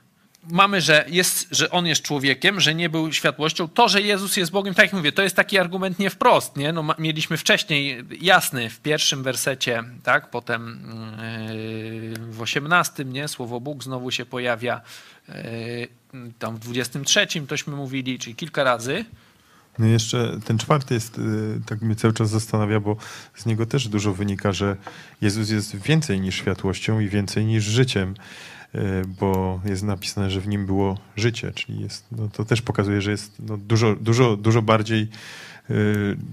mamy, 0.50 0.82
że, 0.82 1.06
jest, 1.08 1.48
że 1.52 1.72
on 1.72 1.86
jest 1.88 2.02
człowiekiem, 2.02 2.60
że 2.60 2.76
nie 2.76 2.90
był 2.90 3.14
światłością. 3.14 3.68
To, 3.68 3.90
że 3.90 4.02
Jezus 4.02 4.38
jest 4.38 4.52
Bogiem, 4.52 4.74
tak 4.74 4.86
jak 4.86 4.94
mówię, 4.94 5.12
to 5.12 5.24
jest 5.24 5.36
taki 5.36 5.58
argument 5.58 6.00
nie 6.00 6.10
wprost. 6.10 6.58
Nie? 6.58 6.74
No, 6.74 6.84
mieliśmy 7.00 7.38
wcześniej 7.38 8.04
jasny 8.22 8.70
w 8.70 8.80
pierwszym 8.80 9.24
wersecie, 9.24 9.84
tak? 10.04 10.30
potem 10.30 10.80
yy, 12.12 12.32
w 12.32 12.42
osiemnastym, 12.42 13.14
nie? 13.14 13.28
słowo 13.28 13.60
Bóg 13.60 13.84
znowu 13.84 14.12
się 14.12 14.26
pojawia. 14.26 14.82
Yy, 15.28 15.88
tam 16.40 16.56
w 16.56 16.60
dwudziestym 16.60 17.06
trzecim 17.06 17.48
tośmy 17.48 17.76
mówili, 17.76 18.20
czyli 18.20 18.36
kilka 18.36 18.64
razy. 18.64 19.06
No 19.80 19.86
jeszcze 19.86 20.40
ten 20.46 20.58
czwarty 20.58 20.94
jest, 20.94 21.18
yy, 21.18 21.62
tak 21.66 21.82
mnie 21.82 21.96
cały 21.96 22.14
czas 22.14 22.30
zastanawia, 22.30 22.80
bo 22.80 22.98
z 23.36 23.46
niego 23.46 23.66
też 23.66 23.88
dużo 23.88 24.14
wynika, 24.14 24.52
że 24.52 24.78
Jezus 25.22 25.50
jest 25.50 25.76
więcej 25.76 26.22
niż 26.22 26.36
światłością 26.36 27.00
i 27.00 27.10
więcej 27.10 27.46
niż 27.46 27.64
życiem. 27.64 28.16
E, 28.76 29.02
bo 29.20 29.62
jest 29.66 29.84
napisane, 29.84 30.32
że 30.32 30.42
w 30.42 30.48
nim 30.48 30.66
było 30.66 30.98
życie, 31.16 31.52
czyli 31.52 31.82
jest, 31.82 32.06
no 32.12 32.30
to 32.30 32.46
też 32.46 32.62
pokazuje, 32.62 33.02
że 33.02 33.12
jest 33.12 33.32
no 33.40 33.58
dużo, 33.58 33.96
dużo, 33.96 34.38
dużo 34.38 34.62
bardziej, 34.62 35.02
e, 35.70 35.74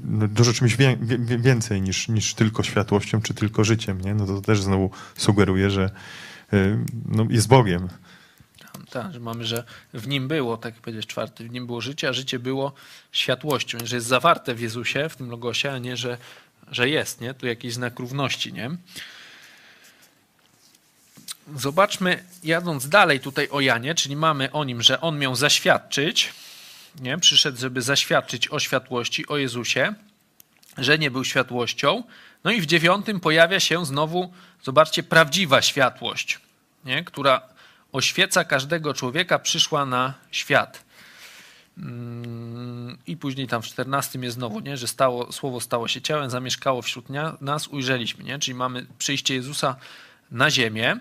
no 0.04 0.28
dużo 0.28 0.52
czymś 0.52 0.76
więcej 1.38 1.82
niż, 1.82 2.08
niż 2.08 2.34
tylko 2.34 2.62
światłością 2.62 3.22
czy 3.22 3.34
tylko 3.34 3.64
życiem. 3.64 4.00
Nie? 4.00 4.14
No 4.14 4.26
to 4.26 4.40
też 4.40 4.62
znowu 4.62 4.90
sugeruje, 5.16 5.70
że 5.70 5.90
e, 6.52 6.84
no 7.08 7.26
jest 7.30 7.48
Bogiem. 7.48 7.88
Tak, 8.90 9.12
że 9.12 9.20
mamy, 9.20 9.44
że 9.44 9.64
w 9.94 10.08
nim 10.08 10.28
było, 10.28 10.56
tak 10.56 10.74
jak 10.74 10.82
powiedziałeś, 10.82 11.06
czwarty, 11.06 11.48
w 11.48 11.50
nim 11.50 11.66
było 11.66 11.80
życie, 11.80 12.08
a 12.08 12.12
życie 12.12 12.38
było 12.38 12.72
światłością, 13.12 13.78
że 13.84 13.96
jest 13.96 14.06
zawarte 14.06 14.54
w 14.54 14.60
Jezusie, 14.60 15.08
w 15.08 15.16
tym 15.16 15.30
logosie, 15.30 15.72
a 15.72 15.78
nie, 15.78 15.96
że, 15.96 16.18
że 16.70 16.88
jest, 16.88 17.20
nie? 17.20 17.34
Tu 17.34 17.46
jakiś 17.46 17.74
znak 17.74 17.98
równości, 17.98 18.52
nie? 18.52 18.70
Zobaczmy, 21.56 22.24
jadąc 22.44 22.88
dalej 22.88 23.20
tutaj 23.20 23.48
o 23.50 23.60
Janie, 23.60 23.94
czyli 23.94 24.16
mamy 24.16 24.52
o 24.52 24.64
nim, 24.64 24.82
że 24.82 25.00
on 25.00 25.18
miał 25.18 25.36
zaświadczyć, 25.36 26.32
nie? 27.00 27.18
przyszedł, 27.18 27.58
żeby 27.58 27.82
zaświadczyć 27.82 28.48
o 28.48 28.58
światłości, 28.58 29.28
o 29.28 29.36
Jezusie, 29.36 29.94
że 30.78 30.98
nie 30.98 31.10
był 31.10 31.24
światłością. 31.24 32.02
No 32.44 32.50
i 32.50 32.60
w 32.60 32.66
dziewiątym 32.66 33.20
pojawia 33.20 33.60
się 33.60 33.86
znowu, 33.86 34.32
zobaczcie, 34.62 35.02
prawdziwa 35.02 35.62
światłość, 35.62 36.40
nie? 36.84 37.04
która 37.04 37.40
oświeca 37.92 38.44
każdego 38.44 38.94
człowieka, 38.94 39.38
przyszła 39.38 39.86
na 39.86 40.14
świat. 40.30 40.84
Mm, 41.78 42.98
I 43.06 43.16
później 43.16 43.48
tam 43.48 43.62
w 43.62 43.66
czternastym 43.66 44.22
jest 44.22 44.36
znowu, 44.36 44.60
nie? 44.60 44.76
że 44.76 44.88
stało, 44.88 45.32
słowo 45.32 45.60
stało 45.60 45.88
się 45.88 46.02
ciałem, 46.02 46.30
zamieszkało 46.30 46.82
wśród 46.82 47.06
nas, 47.40 47.68
ujrzeliśmy. 47.68 48.24
Nie? 48.24 48.38
Czyli 48.38 48.54
mamy 48.54 48.86
przyjście 48.98 49.34
Jezusa 49.34 49.76
na 50.30 50.50
ziemię. 50.50 51.00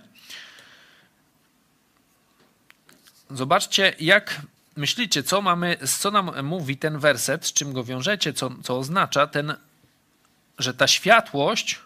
Zobaczcie, 3.34 3.96
jak 4.00 4.42
myślicie, 4.76 5.24
co 5.24 5.42
mamy, 5.42 5.78
co 5.78 6.12
nam 6.12 6.46
mówi 6.46 6.78
ten 6.78 7.00
werset, 7.00 7.46
z 7.46 7.54
czym 7.54 7.74
go 7.74 7.84
wiążecie, 7.84 8.34
co, 8.34 8.52
co 8.64 8.78
oznacza 8.78 9.28
ten, 9.28 9.54
że 10.60 10.74
ta 10.74 10.88
światłość 10.88 11.80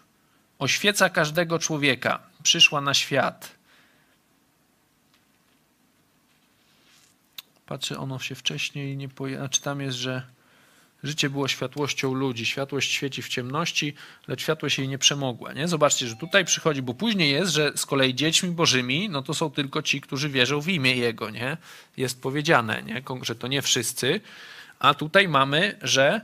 oświeca 0.58 1.10
każdego 1.10 1.58
człowieka, 1.58 2.18
przyszła 2.42 2.80
na 2.80 2.94
świat. 2.94 3.58
Patrzę, 7.66 7.98
ono 7.98 8.18
się 8.18 8.34
wcześniej 8.34 8.96
nie 8.96 9.08
pojawiło. 9.08 9.48
Czy 9.48 9.48
znaczy 9.48 9.62
tam 9.62 9.80
jest, 9.80 9.96
że 9.96 10.22
życie 11.02 11.30
było 11.30 11.48
światłością 11.48 12.14
ludzi. 12.14 12.46
Światłość 12.46 12.92
świeci 12.92 13.22
w 13.22 13.28
ciemności, 13.28 13.94
lecz 14.28 14.42
światłość 14.42 14.78
jej 14.78 14.88
nie 14.88 14.98
przemogła. 14.98 15.52
Nie? 15.52 15.68
Zobaczcie, 15.68 16.08
że 16.08 16.16
tutaj 16.16 16.44
przychodzi, 16.44 16.82
bo 16.82 16.94
później 16.94 17.32
jest, 17.32 17.52
że 17.52 17.72
z 17.76 17.86
kolei 17.86 18.14
dziećmi 18.14 18.50
bożymi, 18.50 19.08
no 19.08 19.22
to 19.22 19.34
są 19.34 19.50
tylko 19.50 19.82
ci, 19.82 20.00
którzy 20.00 20.28
wierzą 20.28 20.60
w 20.60 20.68
imię 20.68 20.96
Jego. 20.96 21.30
Nie? 21.30 21.56
Jest 21.96 22.22
powiedziane, 22.22 22.82
nie? 22.82 23.02
że 23.22 23.34
to 23.34 23.48
nie 23.48 23.62
wszyscy. 23.62 24.20
A 24.78 24.94
tutaj 24.94 25.28
mamy, 25.28 25.78
że 25.82 26.20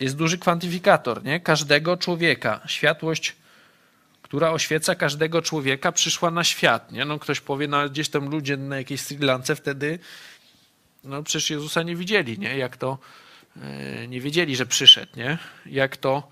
jest 0.00 0.16
duży 0.16 0.38
kwantyfikator 0.38 1.24
nie? 1.24 1.40
każdego 1.40 1.96
człowieka. 1.96 2.60
Światłość 2.66 3.36
która 4.22 4.50
oświeca 4.50 4.94
każdego 4.94 5.42
człowieka, 5.42 5.92
przyszła 5.92 6.30
na 6.30 6.44
świat. 6.44 6.92
Nie? 6.92 7.04
No 7.04 7.18
ktoś 7.18 7.40
powie, 7.40 7.68
no 7.68 7.88
gdzieś 7.88 8.08
tam 8.08 8.28
ludzie 8.28 8.56
na 8.56 8.76
jakiejś 8.76 9.00
Sri 9.00 9.18
Lance 9.18 9.56
wtedy 9.56 9.98
no 11.04 11.22
przecież 11.22 11.50
Jezusa 11.50 11.82
nie 11.82 11.96
widzieli, 11.96 12.38
nie? 12.38 12.56
Jak 12.56 12.76
to 12.76 12.98
nie 14.08 14.20
wiedzieli, 14.20 14.56
że 14.56 14.66
przyszedł, 14.66 15.12
nie? 15.16 15.38
Jak 15.66 15.96
to 15.96 16.28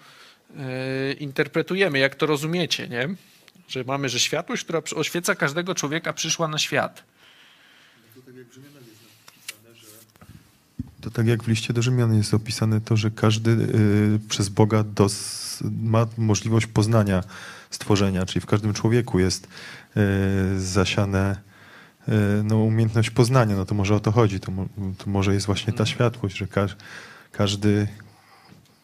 e, 0.57 1.13
interpretujemy, 1.13 1.99
jak 1.99 2.15
to 2.15 2.27
rozumiecie, 2.27 2.89
nie? 2.89 3.09
Że 3.69 3.85
mamy, 3.85 4.09
że 4.09 4.21
światłość, 4.21 4.65
która 4.65 4.83
oświeca 4.95 5.35
każdego 5.35 5.75
człowieka, 5.75 6.13
przyszła 6.13 6.49
na 6.49 6.59
świat. 6.59 7.05
To 11.01 11.11
tak 11.11 11.27
jak 11.27 11.43
w 11.43 11.49
liście 11.49 11.73
do 11.73 11.83
Rzymian 11.83 12.15
jest 12.15 12.35
opisane 12.35 12.81
to, 12.81 12.97
że 12.97 13.11
każdy 13.11 13.51
y, 13.51 14.21
przez 14.29 14.49
Boga 14.49 14.83
dos, 14.83 15.59
ma 15.83 16.07
możliwość 16.19 16.67
poznania 16.67 17.23
stworzenia, 17.71 18.27
czyli 18.27 18.41
w 18.41 18.47
każdym 18.47 18.75
człowieku 18.75 19.19
jest 19.19 19.49
y, 19.97 20.61
zasiane 20.61 21.37
y, 22.09 22.13
no, 22.45 22.57
umiejętność 22.57 23.11
poznania, 23.11 23.57
no 23.57 23.65
to 23.65 23.75
może 23.75 23.95
o 23.95 24.01
to 24.01 24.13
chodzi, 24.13 24.41
to, 24.41 24.53
to 24.99 25.11
może 25.11 25.35
jest 25.35 25.47
właśnie 25.47 25.73
ta 25.73 25.87
światłość, 25.87 26.37
że 26.37 26.47
ka 26.47 26.67
każdy, 27.33 27.89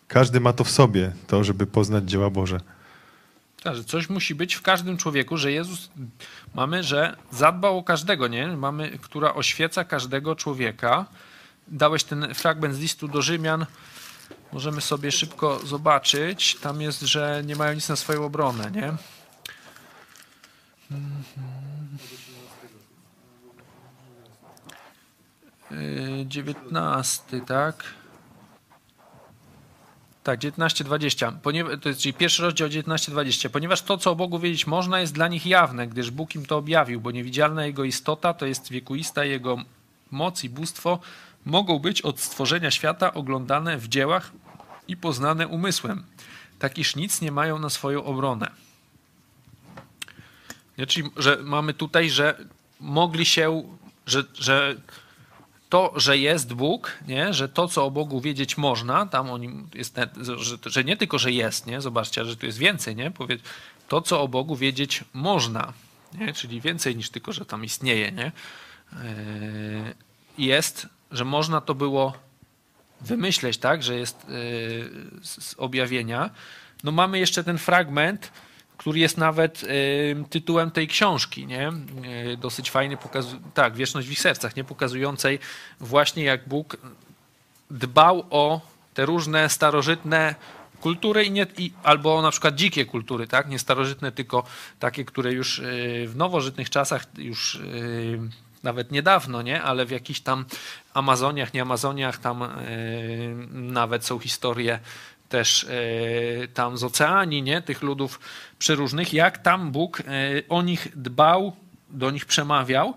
każdy 0.09 0.41
ma 0.41 0.53
to 0.53 0.65
w 0.65 0.71
sobie, 0.71 1.13
to, 1.27 1.45
żeby 1.45 1.67
poznać 1.67 2.11
dzieła 2.11 2.31
Boże. 2.31 2.61
Że 3.73 3.85
coś 3.85 4.09
musi 4.09 4.35
być 4.35 4.55
w 4.55 4.63
każdym 4.63 4.97
człowieku, 4.97 5.37
że 5.37 5.53
Jezus 5.53 5.91
mamy, 6.55 6.83
że 6.83 7.17
zadbał 7.33 7.79
o 7.79 7.83
każdego, 7.83 8.29
nie? 8.29 8.47
Mamy, 8.47 8.99
która 8.99 9.35
oświeca 9.35 9.85
każdego 9.85 10.37
człowieka. 10.37 11.07
Dałeś 11.69 12.05
ten 12.05 12.35
fragment 12.35 12.75
z 12.75 12.79
listu 12.79 13.09
do 13.09 13.23
Rzymian. 13.23 13.67
Możemy 14.53 14.81
sobie 14.81 15.13
szybko 15.13 15.59
zobaczyć. 15.67 16.57
Tam 16.61 16.81
jest, 16.81 17.01
że 17.01 17.43
nie 17.47 17.57
mają 17.57 17.75
nic 17.75 17.89
na 17.89 17.97
swoją 17.97 18.25
obronę, 18.25 18.71
nie? 18.71 18.93
Dziewiętnasty, 26.27 27.41
tak? 27.41 27.85
Tak, 30.25 30.41
19-20. 30.41 31.79
To 31.81 31.89
jest 31.89 32.01
czyli 32.01 32.15
pierwszy 32.15 32.43
rozdział 32.43 32.69
19-20. 32.69 33.49
Ponieważ 33.49 33.83
to, 33.83 33.99
co 33.99 34.11
o 34.11 34.15
Bogu 34.17 34.39
wiedzieć 34.39 34.67
można, 34.67 35.01
jest 35.01 35.15
dla 35.15 35.29
nich 35.29 35.47
jawne, 35.47 35.87
gdyż 35.87 36.11
Bóg 36.11 36.35
im 36.35 36.47
to 36.47 36.57
objawił, 36.57 37.01
bo 37.01 37.11
niewidzialna 37.11 37.67
Jego 37.67 37.85
istota, 37.85 38.35
to 38.35 38.47
jest 38.47 38.71
wiekuista 38.71 39.25
Jego 39.25 39.59
moc 40.11 40.45
i 40.45 40.49
bóstwo, 40.49 40.99
mogą 41.45 41.79
być 41.79 42.03
od 42.03 42.21
stworzenia 42.21 42.71
świata 42.71 43.15
oglądane 43.15 43.79
w 43.79 43.89
dziełach 43.89 44.33
i 44.89 44.97
poznane 44.97 45.49
umysłem, 45.49 46.05
tak 46.59 46.79
iż 46.79 46.97
nic 46.97 47.21
nie 47.21 47.33
mają 47.33 47.59
na 47.59 47.71
swoją 47.71 48.05
obronę. 48.05 48.51
Nie, 50.79 50.87
czyli, 50.87 51.11
że 51.17 51.39
mamy 51.43 51.75
tutaj, 51.75 52.11
że 52.11 52.45
mogli 52.81 53.25
się, 53.25 53.63
że, 54.07 54.25
że 54.35 54.77
to, 55.75 55.93
że 55.97 56.19
jest 56.19 56.55
Bóg, 56.55 56.99
nie? 57.07 57.33
że 57.33 57.49
to, 57.49 57.69
co 57.69 57.85
o 57.85 57.91
Bogu 57.91 58.21
wiedzieć 58.21 58.57
można, 58.57 59.07
tam 59.07 59.31
o 59.31 59.39
nim 59.39 59.69
jest, 59.75 59.97
że, 60.21 60.57
że 60.67 60.85
nie 60.85 60.97
tylko, 60.97 61.19
że 61.19 61.33
jest, 61.33 61.67
nie? 61.67 61.81
zobaczcie, 61.81 62.25
że 62.25 62.37
tu 62.37 62.47
jest 62.47 62.59
więcej, 62.59 62.97
nie? 62.97 63.11
Powiedz, 63.11 63.43
to, 63.89 64.03
co 64.03 64.23
o 64.23 64.29
Bogu 64.29 64.57
wiedzieć 64.57 65.05
można, 65.13 65.73
nie? 66.19 66.33
czyli 66.33 66.61
więcej 66.61 66.97
niż 66.97 67.11
tylko, 67.11 67.33
że 67.33 67.45
tam 67.45 67.65
istnieje, 67.65 68.13
nie? 68.13 68.27
E, 68.27 68.33
jest, 70.39 70.87
że 71.11 71.25
można 71.25 71.61
to 71.61 71.75
było 71.75 72.13
wymyśleć, 73.01 73.59
tak, 73.59 73.83
że 73.83 73.97
jest 73.97 74.17
e, 74.17 74.29
z 75.23 75.55
objawienia. 75.59 76.31
No 76.85 76.93
mamy 76.93 77.19
jeszcze 77.19 77.45
ten 77.45 77.59
fragment, 77.59 78.33
który 78.85 78.99
jest 78.99 79.19
nawet 79.19 79.65
tytułem 80.31 80.71
tej 80.71 80.89
książki, 80.89 81.47
nie? 81.47 81.73
Y, 82.33 82.37
dosyć 82.37 82.71
fajny, 82.71 82.97
pokazu- 82.97 83.41
tak, 83.55 83.75
Wieczność 83.75 84.09
w 84.09 84.13
ich 84.13 84.21
sercach, 84.21 84.57
nie? 84.57 84.65
Pokazującej 84.65 85.39
właśnie 85.81 86.25
jak 86.25 86.49
Bóg 86.49 86.77
dbał 87.71 88.27
o 88.31 88.61
te 88.95 89.07
różne 89.07 89.49
starożytne 89.49 90.35
kultury 90.81 91.25
i 91.25 91.31
nie, 91.31 91.47
i, 91.59 91.73
albo 91.83 92.23
na 92.23 92.31
przykład 92.31 92.55
dzikie 92.55 92.85
kultury, 92.85 93.27
tak? 93.27 93.49
Nie 93.49 93.59
starożytne, 93.59 94.13
tylko 94.13 94.45
takie, 94.79 95.05
które 95.05 95.33
już 95.33 95.59
y, 95.59 96.05
w 96.09 96.17
nowożytnych 96.17 96.71
czasach 96.71 97.07
już 97.19 97.61
nawet 98.63 98.93
niedawno, 98.93 99.43
nie? 99.43 99.63
ale 99.63 99.87
w 99.87 99.91
jakichś 99.91 100.21
tam 100.21 100.45
Amazoniach, 100.95 101.55
nie 101.55 101.63
Amazoniach, 101.63 102.19
tam 102.19 102.45
nawet 103.53 104.05
są 104.05 104.19
historie 104.19 104.79
też 105.29 105.65
e, 105.65 106.49
tam 106.49 106.79
z 106.79 106.85
oceanii, 106.85 107.43
nie? 107.43 107.63
tych 107.63 107.83
ludów 107.83 108.21
przeróżnych, 108.59 109.13
jak 109.13 109.39
tam 109.39 109.73
Bóg 109.73 110.01
e, 110.01 110.05
o 110.49 110.63
nich 110.63 110.89
dbał, 110.97 111.53
do 111.91 112.11
nich 112.11 112.27
przemawiał. 112.27 112.95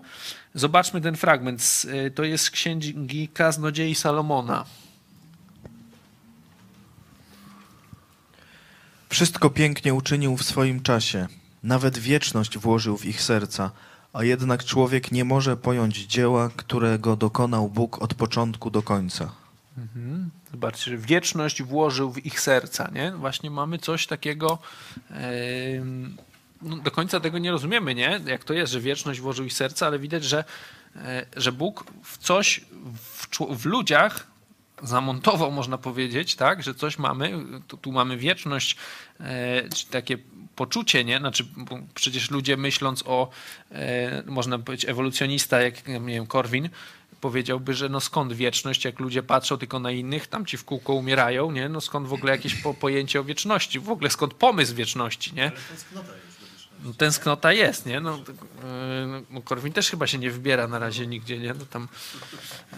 Zobaczmy 0.54 1.00
ten 1.00 1.16
fragment. 1.16 1.86
E, 1.88 2.10
to 2.10 2.24
jest 2.24 2.44
z 2.44 2.50
księgi 2.50 3.28
Kaznodziei 3.28 3.94
Salomona. 3.94 4.64
Wszystko 9.08 9.50
pięknie 9.50 9.94
uczynił 9.94 10.36
w 10.36 10.42
swoim 10.42 10.82
czasie. 10.82 11.26
Nawet 11.62 11.98
wieczność 11.98 12.58
włożył 12.58 12.96
w 12.96 13.06
ich 13.06 13.22
serca, 13.22 13.70
a 14.12 14.24
jednak 14.24 14.64
człowiek 14.64 15.12
nie 15.12 15.24
może 15.24 15.56
pojąć 15.56 15.96
dzieła, 15.96 16.50
którego 16.56 17.16
dokonał 17.16 17.68
Bóg 17.68 18.02
od 18.02 18.14
początku 18.14 18.70
do 18.70 18.82
końca. 18.82 19.32
Mhm. 19.78 20.30
Zobaczcie, 20.50 20.90
że 20.90 20.96
wieczność 20.96 21.62
włożył 21.62 22.12
w 22.12 22.26
ich 22.26 22.40
serca. 22.40 22.90
Nie? 22.94 23.12
Właśnie 23.12 23.50
mamy 23.50 23.78
coś 23.78 24.06
takiego. 24.06 24.58
no 26.62 26.76
do 26.76 26.90
końca 26.90 27.20
tego 27.20 27.38
nie 27.38 27.50
rozumiemy, 27.50 27.94
nie? 27.94 28.20
jak 28.26 28.44
to 28.44 28.54
jest, 28.54 28.72
że 28.72 28.80
wieczność 28.80 29.20
włożył 29.20 29.44
ich 29.44 29.52
serca, 29.52 29.86
ale 29.86 29.98
widać, 29.98 30.24
że, 30.24 30.44
e, 30.96 31.26
że 31.36 31.52
Bóg 31.52 31.84
w 32.02 32.18
coś 32.18 32.60
w, 32.94 33.26
w 33.58 33.66
ludziach 33.66 34.26
zamontował, 34.82 35.52
można 35.52 35.78
powiedzieć, 35.78 36.36
tak, 36.36 36.62
że 36.62 36.74
coś 36.74 36.98
mamy, 36.98 37.32
tu, 37.68 37.76
tu 37.76 37.92
mamy 37.92 38.16
wieczność, 38.16 38.76
e, 39.20 39.62
takie 39.90 40.18
poczucie, 40.56 41.04
nie? 41.04 41.18
Znaczy, 41.18 41.46
przecież 41.94 42.30
ludzie 42.30 42.56
myśląc 42.56 43.02
o, 43.06 43.30
e, 43.72 44.22
można 44.26 44.58
powiedzieć, 44.58 44.90
ewolucjonista, 44.90 45.60
jak 45.60 45.88
nie 45.88 46.00
wiem, 46.00 46.26
Korwin, 46.26 46.68
powiedziałby, 47.20 47.74
że 47.74 47.88
no 47.88 48.00
skąd 48.00 48.32
wieczność, 48.32 48.84
jak 48.84 49.00
ludzie 49.00 49.22
patrzą 49.22 49.58
tylko 49.58 49.80
na 49.80 49.90
innych, 49.90 50.26
tam 50.26 50.46
ci 50.46 50.56
w 50.56 50.64
kółko 50.64 50.94
umierają, 50.94 51.50
nie? 51.50 51.68
No 51.68 51.80
skąd 51.80 52.08
w 52.08 52.12
ogóle 52.12 52.32
jakieś 52.32 52.54
po, 52.54 52.74
pojęcie 52.74 53.20
o 53.20 53.24
wieczności, 53.24 53.80
w 53.80 53.90
ogóle 53.90 54.10
skąd 54.10 54.34
pomysł 54.34 54.74
wieczności, 54.74 55.34
nie? 55.34 55.52
No, 56.84 56.94
tęsknota 56.94 57.52
jest, 57.52 57.86
nie? 57.86 58.00
No, 58.00 58.14
e, 58.64 59.22
no, 59.30 59.42
Korwin 59.42 59.72
też 59.72 59.90
chyba 59.90 60.06
się 60.06 60.18
nie 60.18 60.30
wybiera 60.30 60.68
na 60.68 60.78
razie 60.78 61.06
nigdzie, 61.06 61.38
nie? 61.38 61.54
No, 61.54 61.64
tam, 61.70 61.88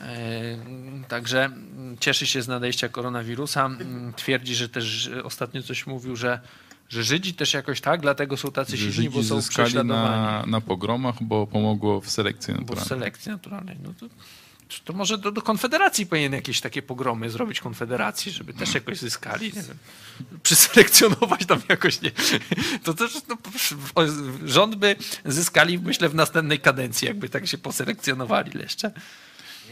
e, 0.02 1.04
także 1.08 1.50
cieszy 2.00 2.26
się 2.26 2.42
z 2.42 2.48
nadejścia 2.48 2.88
koronawirusa. 2.88 3.70
Twierdzi, 4.16 4.54
że 4.54 4.68
też 4.68 5.10
ostatnio 5.24 5.62
coś 5.62 5.86
mówił, 5.86 6.16
że 6.16 6.40
że 6.90 7.04
Żydzi 7.04 7.34
też 7.34 7.54
jakoś 7.54 7.80
tak, 7.80 8.00
dlatego 8.00 8.36
są 8.36 8.52
tacy 8.52 8.76
silni, 8.76 8.92
Żydzi 8.92 9.10
bo 9.10 9.22
są 9.22 9.48
prześladowani. 9.48 10.22
Na, 10.22 10.44
na 10.46 10.60
pogromach, 10.60 11.14
bo 11.20 11.46
pomogło 11.46 12.00
w 12.00 12.10
selekcji 12.10 12.54
naturalnej. 12.54 12.76
Bo 12.76 12.84
w 12.84 12.88
selekcji 12.88 13.32
naturalnej. 13.32 13.76
No 13.82 13.94
to, 14.00 14.06
to 14.84 14.92
może 14.92 15.18
do, 15.18 15.32
do, 15.32 15.42
Konfederacji 15.42 16.06
powinien 16.06 16.32
jakieś 16.32 16.60
takie 16.60 16.82
pogromy 16.82 17.30
zrobić 17.30 17.60
Konfederacji, 17.60 18.32
żeby 18.32 18.54
też 18.54 18.74
jakoś 18.74 18.98
zyskali, 18.98 19.46
nie 19.46 19.62
wiem, 19.62 19.78
przyselekcjonować 20.42 21.46
tam 21.46 21.60
jakoś, 21.68 22.02
nie. 22.02 22.10
To 22.84 22.94
też 22.94 23.12
no, 23.28 23.36
rząd 24.44 24.74
by 24.74 24.96
zyskali, 25.24 25.78
myślę, 25.78 26.08
w 26.08 26.14
następnej 26.14 26.60
kadencji, 26.60 27.08
jakby 27.08 27.28
tak 27.28 27.46
się 27.46 27.58
poselekcjonowali 27.58 28.60
jeszcze. 28.60 28.90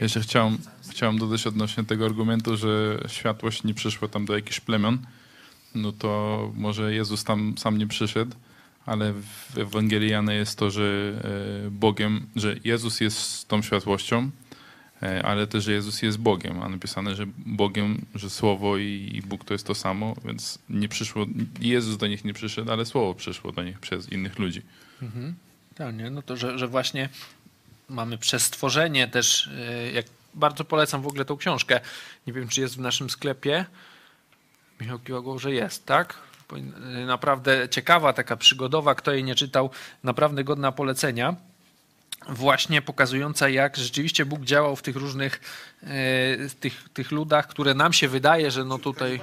Jeszcze 0.01 0.21
chciałem, 0.21 0.59
chciałem 0.91 1.19
dodać 1.19 1.47
odnośnie 1.47 1.85
tego 1.85 2.05
argumentu, 2.05 2.57
że 2.57 3.01
światłość 3.09 3.65
nie 3.65 3.75
przyszła 3.75 4.09
tam 4.09 4.27
do 4.27 4.35
jakichś 4.35 4.61
plemion, 4.61 4.99
no 5.75 5.93
to 5.93 6.53
może 6.55 6.95
Jezus 6.95 7.25
tam 7.25 7.59
sam 7.59 7.79
nie 7.79 7.87
przyszedł, 7.87 8.37
ale 8.87 9.13
w 9.13 9.59
Ewangelii 9.59 10.11
Jana 10.11 10.33
jest 10.33 10.59
to, 10.59 10.71
że 10.71 11.13
e, 11.67 11.71
Bogiem, 11.71 12.27
że 12.37 12.57
Jezus 12.65 13.01
jest 13.01 13.49
tą 13.49 13.63
światłością, 13.63 14.31
e, 15.03 15.23
ale 15.23 15.47
też, 15.47 15.65
że 15.65 15.73
Jezus 15.73 16.03
jest 16.03 16.19
Bogiem, 16.19 16.63
a 16.63 16.69
napisane, 16.69 17.15
że 17.15 17.27
Bogiem, 17.39 18.07
że 18.15 18.31
Słowo 18.31 18.77
i 18.79 19.23
Bóg 19.27 19.45
to 19.45 19.55
jest 19.55 19.67
to 19.67 19.75
samo, 19.75 20.15
więc 20.25 20.59
nie 20.71 20.89
przyszło, 20.89 21.27
Jezus 21.61 21.97
do 21.97 22.07
nich 22.07 22.25
nie 22.25 22.35
przyszedł, 22.35 22.73
ale 22.73 22.87
Słowo 22.87 23.15
przyszło 23.15 23.53
do 23.53 23.63
nich 23.63 23.79
przez 23.79 24.13
innych 24.13 24.39
ludzi. 24.39 24.63
Mhm. 25.03 25.35
Tak, 25.75 25.97
nie? 25.97 26.11
No 26.11 26.23
to, 26.23 26.37
że, 26.37 26.59
że 26.59 26.69
właśnie 26.69 27.09
mamy 27.89 28.19
przez 28.19 28.43
stworzenie 28.43 29.09
też, 29.09 29.51
e, 29.59 29.93
jak 29.93 30.07
bardzo 30.35 30.65
polecam 30.65 31.03
w 31.03 31.07
ogóle 31.07 31.25
tą 31.25 31.37
książkę. 31.37 31.81
Nie 32.27 32.33
wiem, 32.33 32.49
czy 32.49 32.61
jest 32.61 32.77
w 32.77 32.81
naszym 32.81 33.11
sklepie. 33.11 33.65
Michał 34.81 34.99
kiwał, 34.99 35.39
że 35.39 35.53
jest, 35.53 35.87
tak? 35.87 36.15
Naprawdę 37.07 37.69
ciekawa, 37.69 38.13
taka 38.13 38.37
przygodowa. 38.37 38.95
Kto 38.95 39.13
jej 39.13 39.25
nie 39.25 39.35
czytał, 39.35 39.71
naprawdę 40.05 40.45
godna 40.45 40.73
polecenia 40.73 41.35
właśnie 42.29 42.83
pokazująca, 42.83 43.49
jak 43.49 43.77
rzeczywiście 43.77 44.27
Bóg 44.27 44.41
działał 44.41 44.77
w 44.77 44.83
tych 44.83 44.97
różnych 44.97 45.41
e, 45.83 45.87
tych, 46.61 46.89
tych 46.95 47.11
ludach, 47.11 47.47
które 47.49 47.75
nam 47.75 47.93
się 47.93 48.09
wydaje, 48.09 48.51
że 48.51 48.65
no 48.65 48.79
tutaj. 48.79 49.21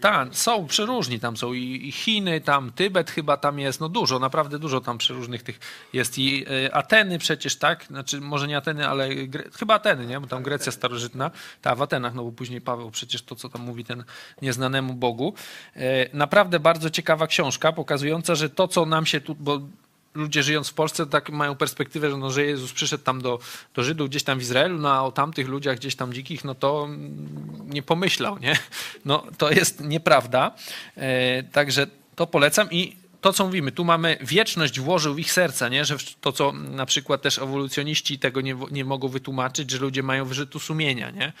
Tak, 0.00 0.28
są 0.34 0.66
przeróżni, 0.66 1.20
tam 1.20 1.36
są 1.36 1.52
i, 1.52 1.92
Chiny, 1.92 2.40
tam 2.40 2.72
Tybet 2.72 3.10
chyba 3.10 3.36
tam 3.36 3.58
jest, 3.58 3.80
no 3.80 3.88
dużo, 3.88 4.18
naprawdę 4.18 4.58
dużo 4.58 4.80
tam 4.80 4.98
przeróżnych 4.98 5.42
tych 5.42 5.58
jest 5.92 6.18
i 6.18 6.44
e, 6.64 6.74
Ateny 6.74 7.18
przecież, 7.18 7.56
tak, 7.56 7.84
znaczy 7.84 8.20
może 8.20 8.48
nie 8.48 8.56
Ateny, 8.56 8.88
ale 8.88 9.14
Gre 9.14 9.44
chyba 9.58 9.74
Ateny, 9.74 10.06
nie, 10.06 10.20
bo 10.20 10.26
tam 10.26 10.42
Grecja 10.42 10.72
starożytna, 10.72 11.30
ta 11.62 11.74
w 11.74 11.82
Atenach, 11.82 12.14
no 12.14 12.24
bo 12.24 12.32
później 12.32 12.60
Paweł 12.60 12.90
przecież 12.90 13.22
to, 13.22 13.34
co 13.34 13.48
tam 13.48 13.62
mówi 13.62 13.84
ten 13.84 14.04
nieznanemu 14.42 14.94
Bogu. 14.94 15.34
E, 15.76 16.16
naprawdę 16.16 16.60
bardzo 16.60 16.90
ciekawa 16.90 17.26
książka, 17.26 17.72
pokazująca, 17.72 18.34
że 18.34 18.50
to, 18.50 18.68
co 18.68 18.86
nam 18.86 19.06
się 19.06 19.20
tu, 19.20 19.34
bo 19.34 19.60
ludzie 20.16 20.42
żyjąc 20.42 20.68
w 20.68 20.74
Polsce 20.74 21.06
tak 21.06 21.30
mają 21.30 21.56
perspektywę, 21.56 22.10
że, 22.10 22.16
no, 22.16 22.30
że 22.30 22.44
Jezus 22.44 22.72
przyszedł 22.72 23.04
tam 23.04 23.22
do, 23.22 23.38
do 23.74 23.82
Żydów 23.82 24.08
gdzieś 24.08 24.22
tam 24.22 24.38
w 24.38 24.42
Izraelu, 24.42 24.78
no 24.78 24.92
a 24.92 25.02
o 25.02 25.12
tamtych 25.12 25.48
ludziach 25.48 25.76
gdzieś 25.76 25.96
tam 25.96 26.12
dzikich, 26.12 26.44
no 26.44 26.54
to 26.54 26.88
nie 27.66 27.82
pomyślał, 27.82 28.38
nie? 28.38 28.58
No 29.04 29.26
to 29.38 29.50
jest 29.50 29.80
nieprawda. 29.80 30.54
E, 30.96 31.42
także 31.42 31.86
to 32.16 32.26
polecam 32.26 32.68
i 32.70 32.96
to, 33.20 33.32
co 33.32 33.44
mówimy, 33.44 33.72
tu 33.72 33.84
mamy 33.84 34.18
wieczność 34.20 34.80
włożył 34.80 35.14
w 35.14 35.18
ich 35.18 35.32
serca, 35.32 35.68
nie? 35.68 35.84
że 35.84 35.96
to, 36.20 36.32
co 36.32 36.52
na 36.52 36.86
przykład 36.86 37.22
też 37.22 37.38
ewolucjoniści 37.38 38.18
tego 38.18 38.40
nie, 38.40 38.56
nie 38.70 38.84
mogą 38.84 39.08
wytłumaczyć, 39.08 39.70
że 39.70 39.78
ludzie 39.78 40.02
mają 40.02 40.24
wyrzutu 40.24 40.58
sumienia, 40.58 41.10
nie? 41.10 41.32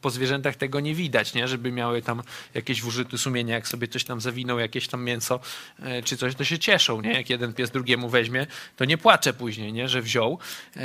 Po 0.00 0.10
zwierzętach 0.10 0.56
tego 0.56 0.80
nie 0.80 0.94
widać, 0.94 1.34
nie? 1.34 1.48
żeby 1.48 1.72
miały 1.72 2.02
tam 2.02 2.22
jakieś 2.54 2.82
wyrzuty 2.82 3.18
sumienia, 3.18 3.54
jak 3.54 3.68
sobie 3.68 3.88
coś 3.88 4.04
tam 4.04 4.20
zawinął, 4.20 4.58
jakieś 4.58 4.88
tam 4.88 5.04
mięso 5.04 5.40
e, 5.82 6.02
czy 6.02 6.16
coś, 6.16 6.34
to 6.34 6.44
się 6.44 6.58
cieszą, 6.58 7.00
nie? 7.00 7.12
jak 7.12 7.30
jeden 7.30 7.54
pies 7.54 7.70
drugiemu 7.70 8.08
weźmie, 8.08 8.46
to 8.76 8.84
nie 8.84 8.98
płacze 8.98 9.32
później, 9.32 9.72
nie? 9.72 9.88
że 9.88 10.02
wziął, 10.02 10.38
e, 10.76 10.80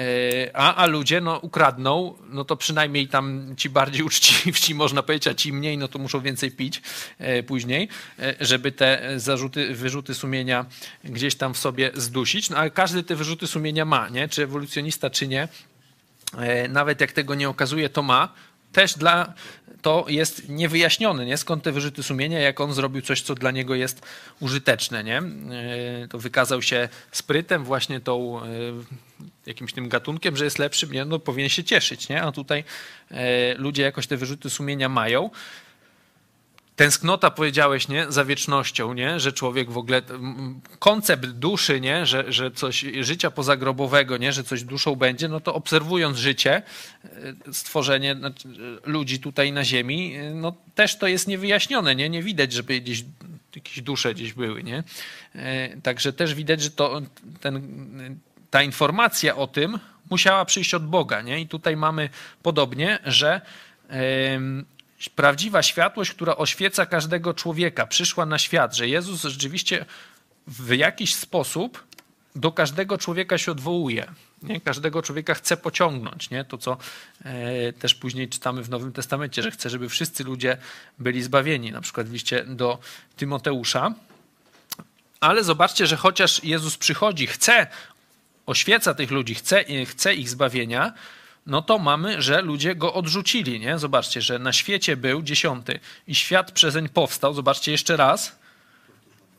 a, 0.53 0.75
a 0.75 0.85
ludzie 0.85 1.21
no, 1.21 1.37
ukradną, 1.37 2.13
no 2.29 2.45
to 2.45 2.55
przynajmniej 2.55 3.07
tam 3.07 3.53
ci 3.57 3.69
bardziej 3.69 4.03
uczciwci, 4.03 4.75
można 4.83 5.03
powiedzieć, 5.03 5.27
a 5.27 5.33
ci 5.33 5.53
mniej, 5.53 5.77
no 5.77 5.87
to 5.87 5.99
muszą 5.99 6.21
więcej 6.21 6.51
pić 6.51 6.81
e, 7.17 7.43
później, 7.43 7.89
żeby 8.39 8.71
te 8.71 9.13
zarzuty, 9.19 9.75
wyrzuty 9.75 10.13
sumienia 10.13 10.65
gdzieś 11.03 11.35
tam 11.35 11.53
w 11.53 11.57
sobie 11.57 11.91
zdusić, 11.93 12.49
no 12.49 12.57
ale 12.57 12.71
każdy 12.71 13.03
te 13.03 13.15
wyrzuty 13.15 13.47
sumienia 13.47 13.85
ma, 13.85 14.09
nie? 14.09 14.27
czy 14.27 14.43
ewolucjonista, 14.43 15.09
czy 15.09 15.27
nie, 15.27 15.47
nawet 16.69 17.01
jak 17.01 17.11
tego 17.11 17.35
nie 17.35 17.49
okazuje, 17.49 17.89
to 17.89 18.01
ma, 18.01 18.33
też 18.71 18.93
dla, 18.93 19.33
to 19.81 20.05
jest 20.07 20.49
niewyjaśnione, 20.49 21.25
nie? 21.25 21.37
skąd 21.37 21.63
te 21.63 21.71
wyrzuty 21.71 22.03
sumienia, 22.03 22.39
jak 22.39 22.59
on 22.59 22.73
zrobił 22.73 23.01
coś, 23.01 23.21
co 23.21 23.35
dla 23.35 23.51
niego 23.51 23.75
jest 23.75 24.01
użyteczne. 24.39 25.03
Nie? 25.03 25.17
E, 25.17 26.07
to 26.07 26.19
wykazał 26.19 26.61
się 26.61 26.89
sprytem, 27.11 27.63
właśnie 27.63 27.99
tą 27.99 28.43
e, 28.43 28.47
jakimś 29.45 29.73
tym 29.73 29.89
gatunkiem, 29.89 30.37
że 30.37 30.45
jest 30.45 30.59
lepszy, 30.59 30.87
nie? 30.87 31.05
No, 31.05 31.19
powinien 31.19 31.49
się 31.49 31.63
cieszyć, 31.63 32.09
nie? 32.09 32.21
a 32.21 32.31
tutaj 32.31 32.63
e, 33.11 33.55
ludzie 33.55 33.83
jakoś 33.83 34.07
te 34.07 34.17
wyrzuty 34.17 34.49
sumienia 34.49 34.89
mają 34.89 35.29
tęsknota, 36.79 37.31
powiedziałeś, 37.31 37.87
nie, 37.87 38.05
za 38.09 38.25
wiecznością, 38.25 38.93
nie, 38.93 39.19
że 39.19 39.33
człowiek 39.33 39.71
w 39.71 39.77
ogóle, 39.77 40.01
koncept 40.79 41.25
duszy, 41.25 41.81
nie, 41.81 42.05
że, 42.05 42.31
że 42.33 42.51
coś, 42.51 42.85
życia 42.99 43.31
pozagrobowego, 43.31 44.17
nie, 44.17 44.33
że 44.33 44.43
coś 44.43 44.63
duszą 44.63 44.95
będzie, 44.95 45.27
no 45.27 45.39
to 45.39 45.53
obserwując 45.53 46.17
życie, 46.17 46.61
e, 47.49 47.53
stworzenie 47.53 48.15
znaczy, 48.15 48.47
ludzi 48.85 49.19
tutaj 49.19 49.51
na 49.51 49.63
ziemi, 49.63 50.15
e, 50.15 50.33
no 50.33 50.53
też 50.75 50.97
to 50.97 51.07
jest 51.07 51.27
niewyjaśnione, 51.27 51.95
nie, 51.95 52.09
nie 52.09 52.23
widać, 52.23 52.53
żeby 52.53 52.81
gdzieś 52.81 53.03
jakieś 53.55 53.81
dusze 53.81 54.13
gdzieś 54.13 54.33
były, 54.33 54.63
nie. 54.63 54.83
E, 55.35 55.77
także 55.81 56.13
też 56.13 56.33
widać, 56.33 56.61
że 56.61 56.71
to, 56.71 57.01
ten, 57.41 57.61
ta 58.49 58.63
informacja 58.63 59.35
o 59.35 59.47
tym 59.47 59.79
musiała 60.09 60.45
przyjść 60.45 60.73
od 60.73 60.87
Boga, 60.87 61.21
nie, 61.21 61.41
i 61.41 61.47
tutaj 61.47 61.77
mamy 61.77 62.09
podobnie, 62.43 62.99
że 63.05 63.41
prawdziwa 65.15 65.63
światłość, 65.63 66.11
która 66.11 66.35
oświeca 66.35 66.85
każdego 66.85 67.33
człowieka, 67.33 67.87
przyszła 67.87 68.25
na 68.25 68.39
świat, 68.39 68.75
że 68.75 68.87
Jezus 68.87 69.21
rzeczywiście 69.21 69.85
w 70.47 70.75
jakiś 70.75 71.15
sposób 71.15 71.83
do 72.35 72.51
każdego 72.51 72.97
człowieka 72.97 73.37
się 73.37 73.51
odwołuje. 73.51 74.07
Nie? 74.43 74.61
Każdego 74.61 75.01
człowieka 75.01 75.33
chce 75.33 75.57
pociągnąć. 75.57 76.29
Nie? 76.29 76.43
To, 76.45 76.57
co 76.57 76.77
e, 77.23 77.73
też 77.73 77.95
później 77.95 78.29
czytamy 78.29 78.63
w 78.63 78.69
Nowym 78.69 78.93
Testamencie, 78.93 79.43
że 79.43 79.51
chce, 79.51 79.69
żeby 79.69 79.89
wszyscy 79.89 80.23
ludzie 80.23 80.57
byli 80.99 81.21
zbawieni. 81.23 81.71
Na 81.71 81.81
przykład 81.81 82.09
w 82.09 82.13
liście 82.13 82.45
do 82.45 82.79
Tymoteusza. 83.17 83.93
Ale 85.19 85.43
zobaczcie, 85.43 85.87
że 85.87 85.95
chociaż 85.95 86.43
Jezus 86.43 86.77
przychodzi, 86.77 87.27
chce, 87.27 87.67
oświeca 88.45 88.93
tych 88.93 89.11
ludzi, 89.11 89.35
chce, 89.35 89.85
chce 89.85 90.15
ich 90.15 90.29
zbawienia, 90.29 90.93
no 91.49 91.61
to 91.61 91.79
mamy, 91.79 92.21
że 92.21 92.41
ludzie 92.41 92.75
go 92.75 92.93
odrzucili. 92.93 93.59
Nie? 93.59 93.79
Zobaczcie, 93.79 94.21
że 94.21 94.39
na 94.39 94.53
świecie 94.53 94.97
był 94.97 95.21
dziesiąty 95.21 95.79
i 96.07 96.15
świat 96.15 96.51
przezeń 96.51 96.89
powstał. 96.89 97.33
Zobaczcie 97.33 97.71
jeszcze 97.71 97.97
raz. 97.97 98.39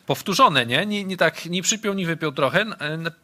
Powtórzone, 0.06 0.66
nie? 0.66 0.86
Nie, 0.86 1.04
nie 1.04 1.16
tak, 1.16 1.46
nie 1.46 1.62
przypiął, 1.62 1.94
nie 1.94 2.06
wypiął 2.06 2.32
trochę. 2.32 2.66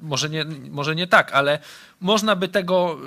Może 0.00 0.28
nie, 0.28 0.44
może 0.70 0.94
nie 0.94 1.06
tak, 1.06 1.32
ale 1.32 1.58
można 2.00 2.36
by 2.36 2.48
tego, 2.48 2.98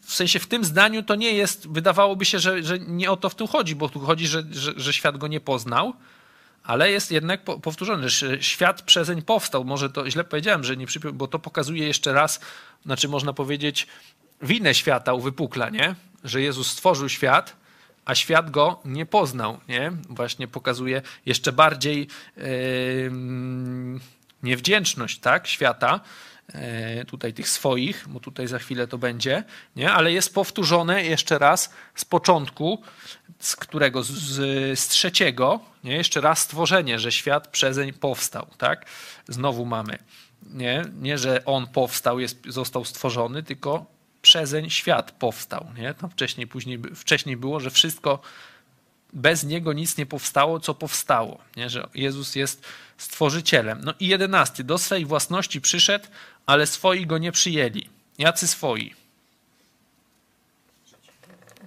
w 0.00 0.14
sensie 0.14 0.38
w 0.38 0.46
tym 0.46 0.64
zdaniu 0.64 1.02
to 1.02 1.14
nie 1.14 1.32
jest, 1.32 1.68
wydawałoby 1.68 2.24
się, 2.24 2.38
że, 2.38 2.62
że 2.62 2.78
nie 2.78 3.10
o 3.10 3.16
to 3.16 3.28
w 3.28 3.34
tym 3.34 3.46
chodzi, 3.46 3.76
bo 3.76 3.88
tu 3.88 4.00
chodzi, 4.00 4.26
że, 4.26 4.42
że, 4.52 4.72
że 4.76 4.92
świat 4.92 5.16
go 5.18 5.28
nie 5.28 5.40
poznał, 5.40 5.94
ale 6.64 6.90
jest 6.90 7.12
jednak 7.12 7.44
powtórzone, 7.44 8.08
że 8.08 8.42
świat 8.42 8.82
przezeń 8.82 9.22
powstał. 9.22 9.64
Może 9.64 9.90
to 9.90 10.10
źle 10.10 10.24
powiedziałem, 10.24 10.64
że 10.64 10.76
nie 10.76 10.86
przypiął, 10.86 11.12
bo 11.12 11.28
to 11.28 11.38
pokazuje 11.38 11.86
jeszcze 11.86 12.12
raz, 12.12 12.40
znaczy 12.84 13.08
można 13.08 13.32
powiedzieć, 13.32 13.86
winę 14.42 14.74
świata 14.74 15.12
uwypukla, 15.12 15.70
nie? 15.70 15.94
Że 16.24 16.42
Jezus 16.42 16.70
stworzył 16.70 17.08
świat, 17.08 17.56
a 18.04 18.14
świat 18.14 18.50
go 18.50 18.80
nie 18.84 19.06
poznał, 19.06 19.60
nie? 19.68 19.92
Właśnie 20.08 20.48
pokazuje 20.48 21.02
jeszcze 21.26 21.52
bardziej 21.52 22.08
yy, 22.36 22.44
niewdzięczność, 24.42 25.18
tak? 25.18 25.46
Świata, 25.46 26.00
yy, 26.54 27.04
tutaj 27.04 27.32
tych 27.32 27.48
swoich, 27.48 28.04
bo 28.08 28.20
tutaj 28.20 28.46
za 28.46 28.58
chwilę 28.58 28.86
to 28.86 28.98
będzie, 28.98 29.44
nie? 29.76 29.92
Ale 29.92 30.12
jest 30.12 30.34
powtórzone 30.34 31.04
jeszcze 31.04 31.38
raz 31.38 31.70
z 31.94 32.04
początku, 32.04 32.82
z 33.38 33.56
którego? 33.56 34.02
Z, 34.02 34.12
z 34.78 34.88
trzeciego, 34.88 35.60
nie? 35.84 35.96
Jeszcze 35.96 36.20
raz 36.20 36.38
stworzenie, 36.38 36.98
że 36.98 37.12
świat 37.12 37.48
przezeń 37.48 37.92
powstał, 37.92 38.46
tak? 38.58 38.86
Znowu 39.28 39.66
mamy, 39.66 39.98
nie? 40.42 40.82
Nie, 41.00 41.18
że 41.18 41.44
on 41.44 41.66
powstał, 41.66 42.20
jest, 42.20 42.46
został 42.48 42.84
stworzony, 42.84 43.42
tylko 43.42 43.93
przezeń 44.24 44.70
świat 44.70 45.12
powstał. 45.12 45.66
Nie? 45.76 45.94
Tam 45.94 46.10
wcześniej, 46.10 46.46
później, 46.46 46.78
wcześniej 46.94 47.36
było, 47.36 47.60
że 47.60 47.70
wszystko 47.70 48.18
bez 49.12 49.44
niego 49.44 49.72
nic 49.72 49.96
nie 49.96 50.06
powstało, 50.06 50.60
co 50.60 50.74
powstało. 50.74 51.38
Nie? 51.56 51.70
Że 51.70 51.88
Jezus 51.94 52.34
jest 52.34 52.66
stworzycielem. 52.98 53.80
No 53.84 53.94
i 54.00 54.06
jedenasty. 54.06 54.64
Do 54.64 54.78
swej 54.78 55.06
własności 55.06 55.60
przyszedł, 55.60 56.06
ale 56.46 56.66
swoi 56.66 57.06
go 57.06 57.18
nie 57.18 57.32
przyjęli. 57.32 57.88
Jacy 58.18 58.48
swoi? 58.48 58.94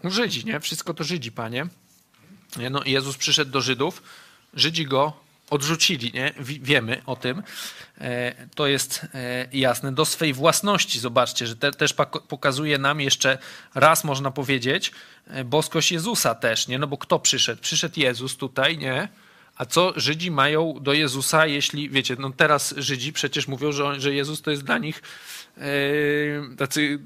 Żydzi, 0.04 0.46
nie? 0.46 0.60
Wszystko 0.60 0.94
to 0.94 1.04
Żydzi, 1.04 1.32
panie. 1.32 1.68
No, 2.72 2.82
Jezus 2.86 3.18
przyszedł 3.18 3.52
do 3.52 3.62
Żydów, 3.62 4.04
Żydzi 4.54 4.86
go 4.86 5.14
odrzucili, 5.50 6.12
nie? 6.14 6.34
wiemy 6.40 7.02
o 7.06 7.16
tym. 7.16 7.44
E, 8.02 8.48
to 8.56 8.68
jest 8.68 9.06
e, 9.14 9.48
jasne. 9.54 9.92
Do 9.92 10.06
swej 10.06 10.34
własności, 10.34 11.00
zobaczcie, 11.00 11.48
że 11.48 11.56
te, 11.56 11.72
też 11.72 11.94
pokazuje 12.28 12.78
nam 12.78 13.02
jeszcze 13.02 13.38
raz, 13.76 14.04
można 14.04 14.32
powiedzieć, 14.32 14.92
e, 15.28 15.44
boskość 15.44 15.92
Jezusa 15.92 16.36
też, 16.36 16.68
nie? 16.68 16.80
No 16.80 16.88
bo 16.88 16.98
kto 16.98 17.20
przyszedł? 17.20 17.62
Przyszedł 17.62 18.00
Jezus 18.00 18.38
tutaj, 18.38 18.78
nie? 18.78 19.08
A 19.56 19.66
co 19.66 19.94
Żydzi 19.96 20.32
mają 20.32 20.74
do 20.82 20.94
Jezusa, 20.94 21.48
jeśli, 21.48 21.90
wiecie, 21.90 22.16
no 22.20 22.32
teraz 22.38 22.74
Żydzi 22.78 23.14
przecież 23.14 23.48
mówią, 23.48 23.72
że, 23.72 24.02
że 24.02 24.14
Jezus 24.14 24.42
to 24.42 24.52
jest 24.52 24.64
dla 24.64 24.78
nich 24.78 25.02
yy, 25.58 25.64
tacy 26.58 27.00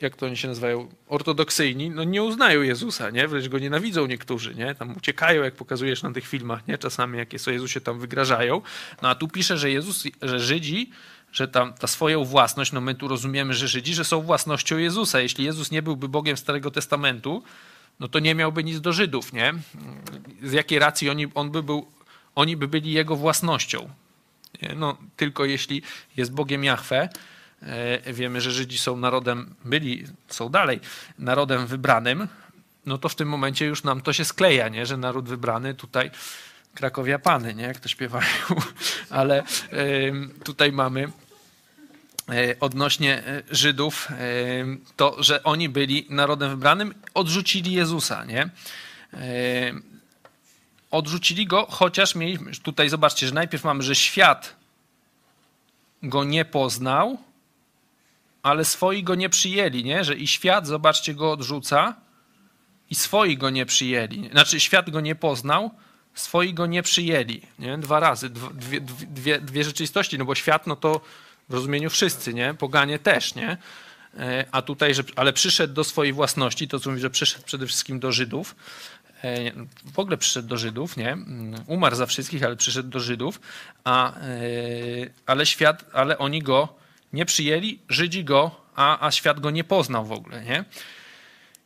jak 0.00 0.16
to 0.16 0.26
oni 0.26 0.36
się 0.36 0.48
nazywają, 0.48 0.88
ortodoksyjni, 1.08 1.90
no 1.90 2.04
nie 2.04 2.22
uznają 2.22 2.62
Jezusa, 2.62 3.10
nie? 3.10 3.28
Wręcz 3.28 3.48
go 3.48 3.58
nienawidzą 3.58 4.06
niektórzy, 4.06 4.54
nie? 4.54 4.74
Tam 4.74 4.96
uciekają, 4.96 5.42
jak 5.42 5.54
pokazujesz 5.54 6.02
na 6.02 6.12
tych 6.12 6.26
filmach, 6.26 6.68
nie? 6.68 6.78
Czasami 6.78 7.18
jakie 7.18 7.38
są 7.38 7.50
Jezusie 7.50 7.80
tam 7.80 7.98
wygrażają. 7.98 8.62
No 9.02 9.08
a 9.08 9.14
tu 9.14 9.28
pisze, 9.28 9.58
że 9.58 9.70
Jezus, 9.70 10.04
że 10.22 10.40
Żydzi, 10.40 10.90
że 11.32 11.48
tam 11.48 11.74
ta 11.74 11.86
swoją 11.86 12.24
własność, 12.24 12.72
no 12.72 12.80
my 12.80 12.94
tu 12.94 13.08
rozumiemy, 13.08 13.54
że 13.54 13.68
Żydzi, 13.68 13.94
że 13.94 14.04
są 14.04 14.22
własnością 14.22 14.78
Jezusa. 14.78 15.20
Jeśli 15.20 15.44
Jezus 15.44 15.70
nie 15.70 15.82
byłby 15.82 16.08
Bogiem 16.08 16.36
Starego 16.36 16.70
Testamentu, 16.70 17.42
no 18.00 18.08
to 18.08 18.18
nie 18.18 18.34
miałby 18.34 18.64
nic 18.64 18.80
do 18.80 18.92
Żydów, 18.92 19.32
nie? 19.32 19.54
Z 20.42 20.52
jakiej 20.52 20.78
racji 20.78 21.10
oni, 21.10 21.26
on 21.34 21.50
by 21.50 21.62
był, 21.62 21.86
oni 22.34 22.56
by 22.56 22.68
byli 22.68 22.92
jego 22.92 23.16
własnością? 23.16 23.90
Nie? 24.62 24.74
No 24.76 24.96
tylko 25.16 25.44
jeśli 25.44 25.82
jest 26.16 26.32
Bogiem 26.32 26.64
Jahwe, 26.64 27.08
wiemy, 28.06 28.40
że 28.40 28.50
Żydzi 28.50 28.78
są 28.78 28.96
narodem, 28.96 29.54
byli, 29.64 30.04
są 30.28 30.48
dalej 30.48 30.80
narodem 31.18 31.66
wybranym, 31.66 32.28
no 32.86 32.98
to 32.98 33.08
w 33.08 33.14
tym 33.14 33.28
momencie 33.28 33.66
już 33.66 33.84
nam 33.84 34.00
to 34.00 34.12
się 34.12 34.24
skleja, 34.24 34.68
nie? 34.68 34.86
że 34.86 34.96
naród 34.96 35.28
wybrany 35.28 35.74
tutaj 35.74 36.10
Krakowia 36.74 37.18
Pany, 37.18 37.54
nie? 37.54 37.64
jak 37.64 37.80
to 37.80 37.88
śpiewają, 37.88 38.26
ale 39.10 39.42
tutaj 40.44 40.72
mamy 40.72 41.12
e, 42.28 42.60
odnośnie 42.60 43.26
e, 43.26 43.42
Żydów, 43.50 44.08
to, 44.96 45.22
że 45.22 45.44
oni 45.44 45.68
byli 45.68 46.06
narodem 46.10 46.50
wybranym, 46.50 46.94
odrzucili 47.14 47.72
Jezusa, 47.72 48.24
nie? 48.24 48.50
Odrzucili 50.90 51.46
go, 51.46 51.66
chociaż 51.70 52.14
mieliśmy, 52.14 52.52
tutaj 52.62 52.88
zobaczcie, 52.88 53.26
że 53.26 53.34
najpierw 53.34 53.64
mamy, 53.64 53.82
że 53.82 53.94
świat 53.94 54.56
go 56.02 56.24
nie 56.24 56.44
poznał, 56.44 57.18
ale 58.42 58.64
swoi 58.64 59.02
go 59.02 59.14
nie 59.14 59.28
przyjęli, 59.28 59.84
nie? 59.84 60.04
Że 60.04 60.14
i 60.14 60.26
świat, 60.26 60.66
zobaczcie, 60.66 61.14
go 61.14 61.32
odrzuca 61.32 61.94
i 62.90 62.94
swoi 62.94 63.36
go 63.36 63.50
nie 63.50 63.66
przyjęli. 63.66 64.30
Znaczy, 64.32 64.60
świat 64.60 64.90
go 64.90 65.00
nie 65.00 65.14
poznał, 65.14 65.70
swoi 66.14 66.54
go 66.54 66.66
nie 66.66 66.82
przyjęli, 66.82 67.42
nie? 67.58 67.78
Dwa 67.78 68.00
razy, 68.00 68.30
dwie, 68.30 68.80
dwie, 68.80 69.40
dwie 69.40 69.64
rzeczywistości, 69.64 70.18
no 70.18 70.24
bo 70.24 70.34
świat, 70.34 70.66
no 70.66 70.76
to 70.76 71.00
w 71.48 71.54
rozumieniu 71.54 71.90
wszyscy, 71.90 72.34
nie? 72.34 72.54
Poganie 72.54 72.98
też, 72.98 73.34
nie? 73.34 73.56
E, 74.18 74.44
a 74.52 74.62
tutaj, 74.62 74.94
że, 74.94 75.02
ale 75.16 75.32
przyszedł 75.32 75.74
do 75.74 75.84
swojej 75.84 76.12
własności, 76.12 76.68
to 76.68 76.80
co 76.80 76.90
mówi, 76.90 77.02
że 77.02 77.10
przyszedł 77.10 77.44
przede 77.44 77.66
wszystkim 77.66 78.00
do 78.00 78.12
Żydów, 78.12 78.56
e, 79.24 79.52
w 79.84 79.98
ogóle 79.98 80.16
przyszedł 80.16 80.48
do 80.48 80.56
Żydów, 80.56 80.96
nie? 80.96 81.16
Umarł 81.66 81.96
za 81.96 82.06
wszystkich, 82.06 82.44
ale 82.44 82.56
przyszedł 82.56 82.88
do 82.88 83.00
Żydów, 83.00 83.40
a, 83.84 84.14
e, 84.14 84.20
ale 85.26 85.46
świat, 85.46 85.84
ale 85.92 86.18
oni 86.18 86.42
go 86.42 86.80
nie 87.12 87.26
przyjęli, 87.26 87.78
Żydzi 87.88 88.24
go, 88.24 88.50
a, 88.74 89.06
a 89.06 89.10
świat 89.10 89.40
go 89.40 89.50
nie 89.50 89.64
poznał 89.64 90.04
w 90.04 90.12
ogóle, 90.12 90.44
nie? 90.44 90.64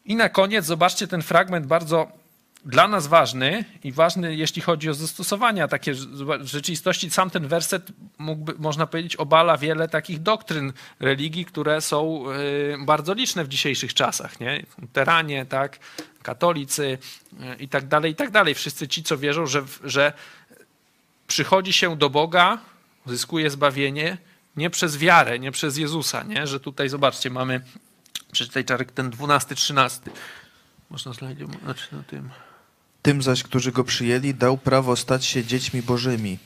I 0.04 0.16
na 0.16 0.28
koniec 0.28 0.64
zobaczcie 0.64 1.06
ten 1.06 1.22
fragment 1.22 1.66
bardzo 1.66 2.24
dla 2.64 2.88
nas 2.88 3.06
ważny 3.06 3.64
i 3.84 3.92
ważny, 3.92 4.36
jeśli 4.36 4.62
chodzi 4.62 4.90
o 4.90 4.94
zastosowania 4.94 5.68
takie 5.68 5.94
w 6.40 6.46
rzeczywistości. 6.46 7.10
Sam 7.10 7.30
ten 7.30 7.48
werset 7.48 7.92
mógłby, 8.18 8.54
można 8.58 8.86
powiedzieć, 8.86 9.16
obala 9.16 9.56
wiele 9.56 9.88
takich 9.88 10.22
doktryn 10.22 10.72
religii, 11.00 11.44
które 11.44 11.80
są 11.80 12.24
y, 12.30 12.76
bardzo 12.84 13.14
liczne 13.14 13.44
w 13.44 13.48
dzisiejszych 13.48 13.94
czasach. 13.94 14.40
Nie? 14.40 14.66
Teranie, 14.92 15.46
tak, 15.46 15.78
katolicy 16.22 16.98
y, 17.32 17.56
i 17.60 17.68
tak 17.68 17.88
dalej, 17.88 18.12
i 18.12 18.14
tak 18.14 18.30
dalej. 18.30 18.54
Wszyscy 18.54 18.88
ci, 18.88 19.02
co 19.02 19.18
wierzą, 19.18 19.46
że, 19.46 19.62
że 19.84 20.12
przychodzi 21.26 21.72
się 21.72 21.96
do 21.96 22.10
Boga, 22.10 22.58
zyskuje 23.06 23.50
zbawienie 23.50 24.18
nie 24.56 24.70
przez 24.70 24.98
wiarę, 24.98 25.38
nie 25.38 25.52
przez 25.52 25.76
Jezusa, 25.76 26.22
nie? 26.22 26.46
że 26.46 26.60
tutaj 26.60 26.88
zobaczcie, 26.88 27.30
mamy 27.30 27.60
przeczytaj 28.32 28.64
Czarek 28.64 28.92
ten 28.92 29.10
12, 29.10 29.54
13. 29.54 30.00
Można 30.90 31.12
znaleźć, 31.12 31.40
znaczy 31.62 31.96
na 31.96 32.02
tym. 32.02 32.30
Tym 33.02 33.22
zaś, 33.22 33.42
którzy 33.42 33.72
go 33.72 33.84
przyjęli, 33.84 34.34
dał 34.34 34.58
prawo 34.58 34.96
stać 34.96 35.26
się 35.26 35.44
dziećmi 35.44 35.82
bożymi. 35.82 36.38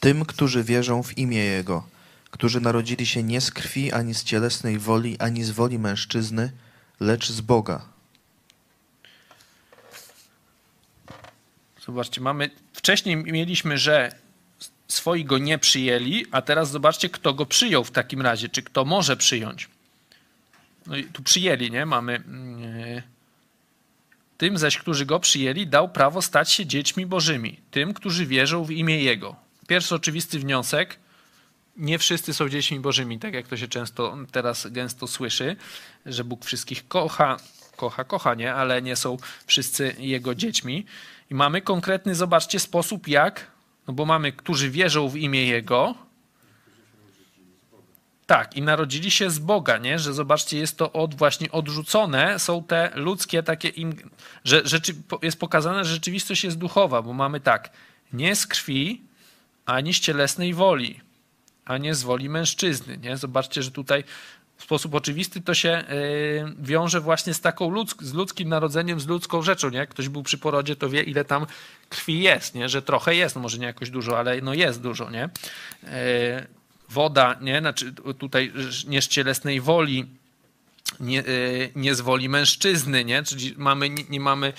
Tym, 0.00 0.24
którzy 0.24 0.64
wierzą 0.64 1.02
w 1.02 1.18
imię 1.18 1.38
Jego, 1.38 1.86
którzy 2.30 2.60
narodzili 2.60 3.06
się 3.06 3.22
nie 3.22 3.40
z 3.40 3.50
krwi, 3.50 3.92
ani 3.92 4.14
z 4.14 4.24
cielesnej 4.24 4.78
woli, 4.78 5.18
ani 5.18 5.44
z 5.44 5.50
woli 5.50 5.78
mężczyzny, 5.78 6.52
lecz 7.00 7.30
z 7.30 7.40
Boga. 7.40 7.82
Zobaczcie, 11.86 12.20
mamy. 12.20 12.50
Wcześniej 12.72 13.16
mieliśmy, 13.16 13.78
że 13.78 14.14
swoi 14.92 15.24
go 15.24 15.38
nie 15.38 15.58
przyjęli, 15.58 16.26
a 16.30 16.42
teraz 16.42 16.70
zobaczcie, 16.70 17.08
kto 17.08 17.34
go 17.34 17.46
przyjął 17.46 17.84
w 17.84 17.90
takim 17.90 18.22
razie, 18.22 18.48
czy 18.48 18.62
kto 18.62 18.84
może 18.84 19.16
przyjąć. 19.16 19.68
No 20.86 20.96
i 20.96 21.04
tu 21.04 21.22
przyjęli, 21.22 21.70
nie? 21.70 21.86
Mamy. 21.86 22.22
Yy, 22.86 23.02
tym 24.38 24.58
zaś, 24.58 24.78
którzy 24.78 25.06
go 25.06 25.20
przyjęli, 25.20 25.66
dał 25.66 25.88
prawo 25.88 26.22
stać 26.22 26.52
się 26.52 26.66
dziećmi 26.66 27.06
bożymi, 27.06 27.60
tym, 27.70 27.94
którzy 27.94 28.26
wierzą 28.26 28.64
w 28.64 28.70
imię 28.70 29.02
Jego. 29.02 29.36
Pierwszy 29.66 29.94
oczywisty 29.94 30.38
wniosek. 30.38 30.98
Nie 31.76 31.98
wszyscy 31.98 32.34
są 32.34 32.48
dziećmi 32.48 32.80
bożymi, 32.80 33.18
tak 33.18 33.34
jak 33.34 33.46
to 33.46 33.56
się 33.56 33.68
często 33.68 34.16
teraz 34.32 34.66
gęsto 34.66 35.06
słyszy, 35.06 35.56
że 36.06 36.24
Bóg 36.24 36.44
wszystkich 36.44 36.88
kocha, 36.88 37.36
kocha, 37.76 38.04
kocha, 38.04 38.34
nie, 38.34 38.54
ale 38.54 38.82
nie 38.82 38.96
są 38.96 39.16
wszyscy 39.46 39.94
Jego 39.98 40.34
dziećmi. 40.34 40.86
I 41.30 41.34
mamy 41.34 41.62
konkretny, 41.62 42.14
zobaczcie, 42.14 42.60
sposób, 42.60 43.08
jak, 43.08 43.51
no 43.88 43.94
bo 43.94 44.06
mamy, 44.06 44.32
którzy 44.32 44.70
wierzą 44.70 45.08
w 45.08 45.16
imię 45.16 45.46
Jego, 45.46 45.94
tak, 48.26 48.56
i 48.56 48.62
narodzili 48.62 49.10
się 49.10 49.30
z 49.30 49.38
Boga, 49.38 49.78
nie? 49.78 49.98
że 49.98 50.14
zobaczcie, 50.14 50.58
jest 50.58 50.78
to 50.78 50.92
od, 50.92 51.14
właśnie 51.14 51.50
odrzucone, 51.50 52.38
są 52.38 52.64
te 52.64 52.90
ludzkie 52.94 53.42
takie, 53.42 53.68
im, 53.68 54.10
że 54.44 54.62
rzeczy, 54.64 54.94
jest 55.22 55.40
pokazane, 55.40 55.84
że 55.84 55.94
rzeczywistość 55.94 56.44
jest 56.44 56.58
duchowa, 56.58 57.02
bo 57.02 57.12
mamy 57.12 57.40
tak, 57.40 57.70
nie 58.12 58.36
z 58.36 58.46
krwi, 58.46 59.02
ani 59.66 59.94
z 59.94 60.00
cielesnej 60.00 60.54
woli, 60.54 61.00
a 61.64 61.78
nie 61.78 61.94
z 61.94 62.02
woli 62.02 62.28
mężczyzny. 62.28 62.98
Nie? 62.98 63.16
Zobaczcie, 63.16 63.62
że 63.62 63.70
tutaj 63.70 64.04
w 64.62 64.64
sposób 64.64 64.94
oczywisty 64.94 65.40
to 65.40 65.54
się 65.54 65.84
yy, 65.88 66.54
wiąże 66.58 67.00
właśnie 67.00 67.34
z 67.34 67.40
taką 67.40 67.84
z 68.00 68.12
ludzkim 68.12 68.48
narodzeniem, 68.48 69.00
z 69.00 69.06
ludzką 69.06 69.42
rzeczą. 69.42 69.70
Nie? 69.70 69.78
Jak 69.78 69.90
ktoś 69.90 70.08
był 70.08 70.22
przy 70.22 70.38
porodzie, 70.38 70.76
to 70.76 70.88
wie, 70.88 71.02
ile 71.02 71.24
tam 71.24 71.46
krwi 71.88 72.22
jest, 72.22 72.54
nie? 72.54 72.68
że 72.68 72.82
trochę 72.82 73.14
jest, 73.14 73.34
no 73.34 73.42
może 73.42 73.58
nie 73.58 73.66
jakoś 73.66 73.90
dużo, 73.90 74.18
ale 74.18 74.40
no 74.40 74.54
jest 74.54 74.80
dużo. 74.80 75.10
Nie? 75.10 75.28
Yy, 75.82 75.90
woda, 76.88 77.36
nie? 77.40 77.58
Znaczy 77.58 77.92
tutaj 78.18 78.52
nie 78.86 79.02
woli, 79.60 80.06
nie, 81.00 81.20
e, 81.20 81.24
nie 81.76 81.94
z 81.94 82.00
woli 82.00 82.28
mężczyzny, 82.28 83.04
nie? 83.04 83.22
Czyli 83.22 83.54
mamy, 83.56 83.88
nie 83.88 84.20
mamy 84.20 84.52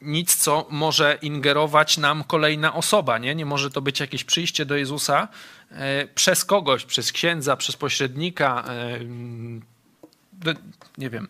nic, 0.00 0.36
co 0.36 0.66
może 0.70 1.18
ingerować 1.22 1.98
nam 1.98 2.24
kolejna 2.24 2.74
osoba. 2.74 3.18
Nie, 3.18 3.34
nie 3.34 3.46
może 3.46 3.70
to 3.70 3.82
być 3.82 4.00
jakieś 4.00 4.24
przyjście 4.24 4.64
do 4.66 4.76
Jezusa 4.76 5.28
e, 5.70 6.06
przez 6.06 6.44
kogoś, 6.44 6.84
przez 6.84 7.12
księdza, 7.12 7.56
przez 7.56 7.76
pośrednika, 7.76 8.64
e, 8.68 8.98
nie 10.98 11.10
wiem, 11.10 11.28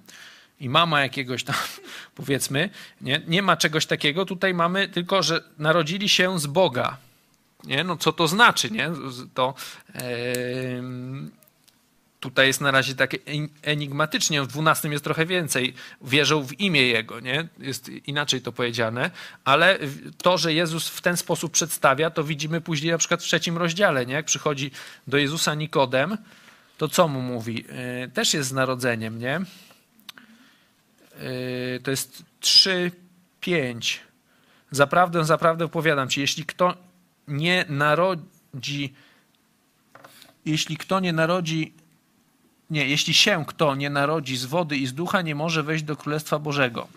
i 0.61 0.69
mama 0.69 1.03
jakiegoś 1.03 1.45
tam, 1.45 1.57
powiedzmy. 2.15 2.71
Nie, 3.01 3.23
nie 3.27 3.43
ma 3.43 3.57
czegoś 3.57 3.87
takiego. 3.87 4.25
Tutaj 4.25 4.55
mamy 4.55 4.89
tylko, 4.89 5.23
że 5.23 5.43
narodzili 5.59 6.09
się 6.09 6.39
z 6.39 6.47
Boga. 6.47 6.97
Nie? 7.65 7.85
No 7.85 7.97
co 7.97 8.13
to 8.13 8.29
znaczy? 8.29 8.71
Nie? 8.71 8.91
To 9.35 9.55
yy, 9.95 10.01
tutaj 12.21 12.47
jest 12.47 12.61
na 12.61 12.71
razie 12.71 12.95
takie 12.95 13.19
enigmatycznie, 13.63 14.43
w 14.43 14.47
12 14.47 14.89
jest 14.89 15.05
trochę 15.05 15.27
więcej. 15.27 15.75
Wierzą 16.03 16.43
w 16.43 16.61
imię 16.61 16.83
Jego, 16.83 17.21
nie? 17.21 17.49
jest 17.59 17.89
inaczej 17.89 18.41
to 18.41 18.53
powiedziane, 18.53 19.11
ale 19.45 19.79
to, 20.23 20.39
że 20.39 20.53
Jezus 20.53 20.89
w 20.89 21.01
ten 21.01 21.17
sposób 21.17 21.53
przedstawia, 21.53 22.11
to 22.11 22.25
widzimy 22.25 22.61
później 22.61 22.93
na 22.93 22.99
przykład 22.99 23.23
w 23.23 23.25
trzecim 23.25 23.59
rozdziale, 23.59 24.07
nie? 24.07 24.15
jak 24.15 24.27
przychodzi 24.27 24.71
do 25.07 25.17
Jezusa 25.17 25.55
Nikodem, 25.55 26.19
to 26.79 26.89
co 26.89 27.09
mu 27.09 27.23
mówi? 27.23 27.65
Yy, 28.01 28.09
też 28.09 28.35
jest 28.35 28.49
z 28.49 28.53
narodzeniem, 28.53 29.19
nie? 29.19 29.41
Yy, 31.21 31.81
to 31.83 31.91
jest 31.91 32.23
3, 32.41 32.93
5. 33.41 34.01
Zaprawdę, 34.71 35.25
zaprawdę 35.25 35.69
powiadam 35.69 36.09
ci, 36.09 36.21
jeśli 36.21 36.45
kto 36.45 36.75
nie 37.29 37.65
narodzi, 37.69 38.95
jeśli 40.45 40.77
kto 40.77 41.01
nie 41.01 41.13
narodzi, 41.13 41.75
nie, 42.71 42.89
jeśli 42.89 43.15
się 43.15 43.45
kto 43.47 43.75
nie 43.75 43.91
narodzi 43.91 44.37
z 44.37 44.45
wody 44.45 44.77
i 44.77 44.87
z 44.87 44.95
ducha, 44.95 45.23
nie 45.23 45.35
może 45.35 45.63
wejść 45.63 45.85
do 45.85 45.97
Królestwa 45.97 46.39
Bożego. 46.39 46.89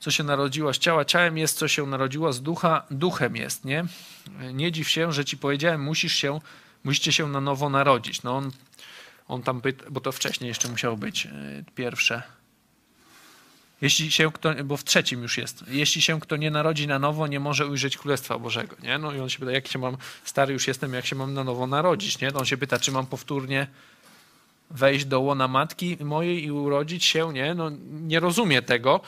Co 0.00 0.10
się 0.10 0.24
narodziło 0.24 0.74
z 0.74 0.78
ciała, 0.78 1.04
ciałem 1.04 1.38
jest, 1.38 1.58
co 1.58 1.68
się 1.68 1.86
narodziło 1.86 2.32
z 2.32 2.42
ducha, 2.42 2.86
duchem 2.90 3.36
jest, 3.36 3.64
nie? 3.64 3.84
Nie 4.52 4.72
dziw 4.72 4.88
się, 4.88 5.12
że 5.12 5.24
ci 5.24 5.36
powiedziałem, 5.36 5.82
musisz 5.82 6.14
się, 6.14 6.40
musicie 6.84 7.12
się 7.12 7.28
na 7.28 7.40
nowo 7.40 7.70
narodzić. 7.70 8.22
No 8.22 8.36
on, 8.36 8.50
on 9.28 9.42
tam 9.42 9.60
pyta, 9.60 9.84
bo 9.90 10.00
to 10.00 10.12
wcześniej 10.12 10.48
jeszcze 10.48 10.68
musiało 10.68 10.96
być 10.96 11.26
e, 11.26 11.30
pierwsze. 11.74 12.22
Jeśli 13.80 14.10
się 14.10 14.32
kto, 14.32 14.54
bo 14.64 14.76
w 14.76 14.84
trzecim 14.84 15.22
już 15.22 15.38
jest, 15.38 15.64
jeśli 15.68 16.02
się 16.02 16.20
kto 16.20 16.36
nie 16.36 16.50
narodzi 16.50 16.86
na 16.86 16.98
nowo, 16.98 17.26
nie 17.26 17.40
może 17.40 17.66
ujrzeć 17.66 17.96
Królestwa 17.96 18.38
Bożego, 18.38 18.76
nie? 18.82 18.98
No 18.98 19.12
i 19.12 19.20
on 19.20 19.28
się 19.28 19.38
pyta, 19.38 19.52
jak 19.52 19.68
się 19.68 19.78
mam, 19.78 19.96
stary 20.24 20.52
już 20.52 20.68
jestem, 20.68 20.94
jak 20.94 21.06
się 21.06 21.16
mam 21.16 21.34
na 21.34 21.44
nowo 21.44 21.66
narodzić, 21.66 22.20
nie? 22.20 22.30
No 22.30 22.38
on 22.38 22.46
się 22.46 22.56
pyta, 22.56 22.78
czy 22.78 22.92
mam 22.92 23.06
powtórnie 23.06 23.66
wejść 24.70 25.04
do 25.04 25.20
łona 25.20 25.48
matki 25.48 25.96
mojej 26.00 26.44
i 26.44 26.50
urodzić 26.50 27.04
się, 27.04 27.32
nie? 27.32 27.54
No 27.54 27.70
nie 27.90 28.20
rozumie 28.20 28.62
tego. 28.62 29.00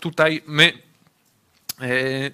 Tutaj 0.00 0.42
my 0.46 0.72
yy, 1.80 2.30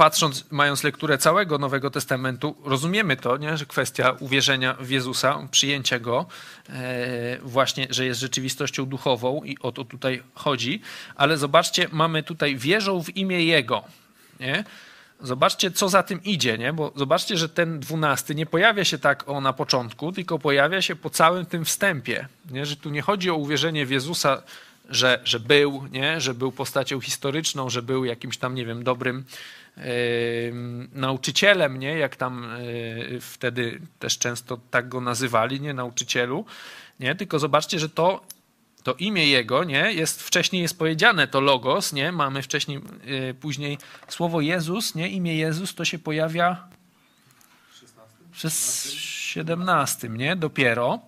patrząc, 0.00 0.44
mając 0.50 0.84
lekturę 0.84 1.18
całego 1.18 1.58
Nowego 1.58 1.90
Testamentu, 1.90 2.56
rozumiemy 2.64 3.16
to, 3.16 3.36
nie? 3.36 3.56
że 3.56 3.66
kwestia 3.66 4.16
uwierzenia 4.20 4.74
w 4.80 4.90
Jezusa, 4.90 5.48
przyjęcia 5.50 5.98
Go, 5.98 6.26
e, 6.68 7.38
właśnie, 7.42 7.86
że 7.90 8.04
jest 8.04 8.20
rzeczywistością 8.20 8.86
duchową 8.86 9.42
i 9.44 9.58
o 9.58 9.72
to 9.72 9.84
tutaj 9.84 10.22
chodzi, 10.34 10.80
ale 11.14 11.36
zobaczcie, 11.36 11.88
mamy 11.92 12.22
tutaj 12.22 12.56
wierzą 12.56 13.02
w 13.02 13.16
imię 13.16 13.44
Jego. 13.44 13.84
Nie? 14.40 14.64
Zobaczcie, 15.22 15.70
co 15.70 15.88
za 15.88 16.02
tym 16.02 16.22
idzie, 16.24 16.58
nie? 16.58 16.72
Bo 16.72 16.92
zobaczcie, 16.96 17.36
że 17.36 17.48
ten 17.48 17.80
dwunasty 17.80 18.34
nie 18.34 18.46
pojawia 18.46 18.84
się 18.84 18.98
tak 18.98 19.28
o 19.28 19.40
na 19.40 19.52
początku, 19.52 20.12
tylko 20.12 20.38
pojawia 20.38 20.82
się 20.82 20.96
po 20.96 21.10
całym 21.10 21.46
tym 21.46 21.64
wstępie. 21.64 22.28
Nie? 22.50 22.66
Że 22.66 22.76
tu 22.76 22.90
nie 22.90 23.02
chodzi 23.02 23.30
o 23.30 23.34
uwierzenie 23.34 23.86
w 23.86 23.90
Jezusa, 23.90 24.42
że, 24.88 25.20
że 25.24 25.40
był, 25.40 25.86
nie? 25.92 26.20
że 26.20 26.34
był 26.34 26.52
postacią 26.52 27.00
historyczną, 27.00 27.70
że 27.70 27.82
był 27.82 28.04
jakimś 28.04 28.38
tam, 28.38 28.54
nie 28.54 28.66
wiem, 28.66 28.84
dobrym 28.84 29.24
yy, 29.76 29.84
nauczycielem, 30.92 31.78
nie? 31.78 31.98
jak 31.98 32.16
tam 32.16 32.48
yy, 33.10 33.20
wtedy 33.20 33.80
też 33.98 34.18
często 34.18 34.60
tak 34.70 34.88
go 34.88 35.00
nazywali, 35.00 35.60
nie 35.60 35.74
nauczycielu, 35.74 36.44
nie? 37.00 37.14
tylko 37.14 37.38
zobaczcie, 37.38 37.78
że 37.78 37.88
to 37.88 38.20
to 38.82 38.94
imię 38.94 39.26
jego, 39.26 39.64
nie, 39.64 39.92
jest 39.92 40.22
wcześniej 40.22 40.62
jest 40.62 40.78
powiedziane, 40.78 41.28
to 41.28 41.40
logos, 41.40 41.92
nie, 41.92 42.12
mamy 42.12 42.42
wcześniej, 42.42 42.80
yy, 43.04 43.34
później 43.34 43.78
słowo 44.08 44.40
Jezus, 44.40 44.94
nie, 44.94 45.08
imię 45.08 45.36
Jezus 45.36 45.74
to 45.74 45.84
się 45.84 45.98
pojawia 45.98 46.68
przez 48.32 48.86
17, 48.92 50.08
nie, 50.08 50.36
dopiero, 50.36 50.98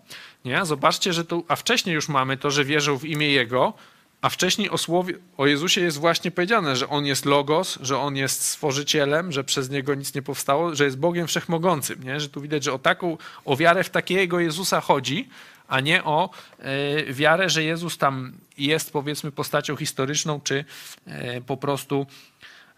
nie, 0.44 0.64
zobaczcie, 0.66 1.12
że 1.12 1.24
tu, 1.24 1.44
a 1.48 1.56
wcześniej 1.56 1.94
już 1.94 2.08
mamy 2.08 2.36
to, 2.36 2.50
że 2.50 2.64
wierzą 2.64 2.98
w 2.98 3.04
imię 3.04 3.28
Jego, 3.28 3.74
a 4.22 4.28
wcześniej 4.28 4.70
o 4.70 4.78
słowie, 4.78 5.14
o 5.36 5.46
Jezusie 5.46 5.80
jest 5.80 5.98
właśnie 5.98 6.30
powiedziane, 6.30 6.76
że 6.76 6.88
On 6.88 7.06
jest 7.06 7.24
logos, 7.24 7.78
że 7.80 7.98
On 7.98 8.16
jest 8.16 8.44
stworzycielem, 8.44 9.32
że 9.32 9.44
przez 9.44 9.70
Niego 9.70 9.94
nic 9.94 10.14
nie 10.14 10.22
powstało, 10.22 10.74
że 10.74 10.84
jest 10.84 10.98
Bogiem 10.98 11.26
Wszechmogącym, 11.26 12.02
nie, 12.02 12.20
że 12.20 12.28
tu 12.28 12.40
widać, 12.40 12.64
że 12.64 12.72
o 12.72 12.78
taką, 12.78 13.18
o 13.44 13.56
wiarę 13.56 13.84
w 13.84 13.90
takiego 13.90 14.40
Jezusa 14.40 14.80
chodzi, 14.80 15.28
a 15.68 15.80
nie 15.80 16.04
o 16.04 16.30
e, 16.58 17.12
wiarę, 17.12 17.50
że 17.50 17.64
Jezus 17.64 17.98
tam 17.98 18.32
jest 18.58 18.92
powiedzmy 18.92 19.32
postacią 19.32 19.76
historyczną, 19.76 20.40
czy 20.40 20.64
e, 21.06 21.40
po 21.40 21.56
prostu 21.56 22.06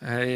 e, 0.02 0.26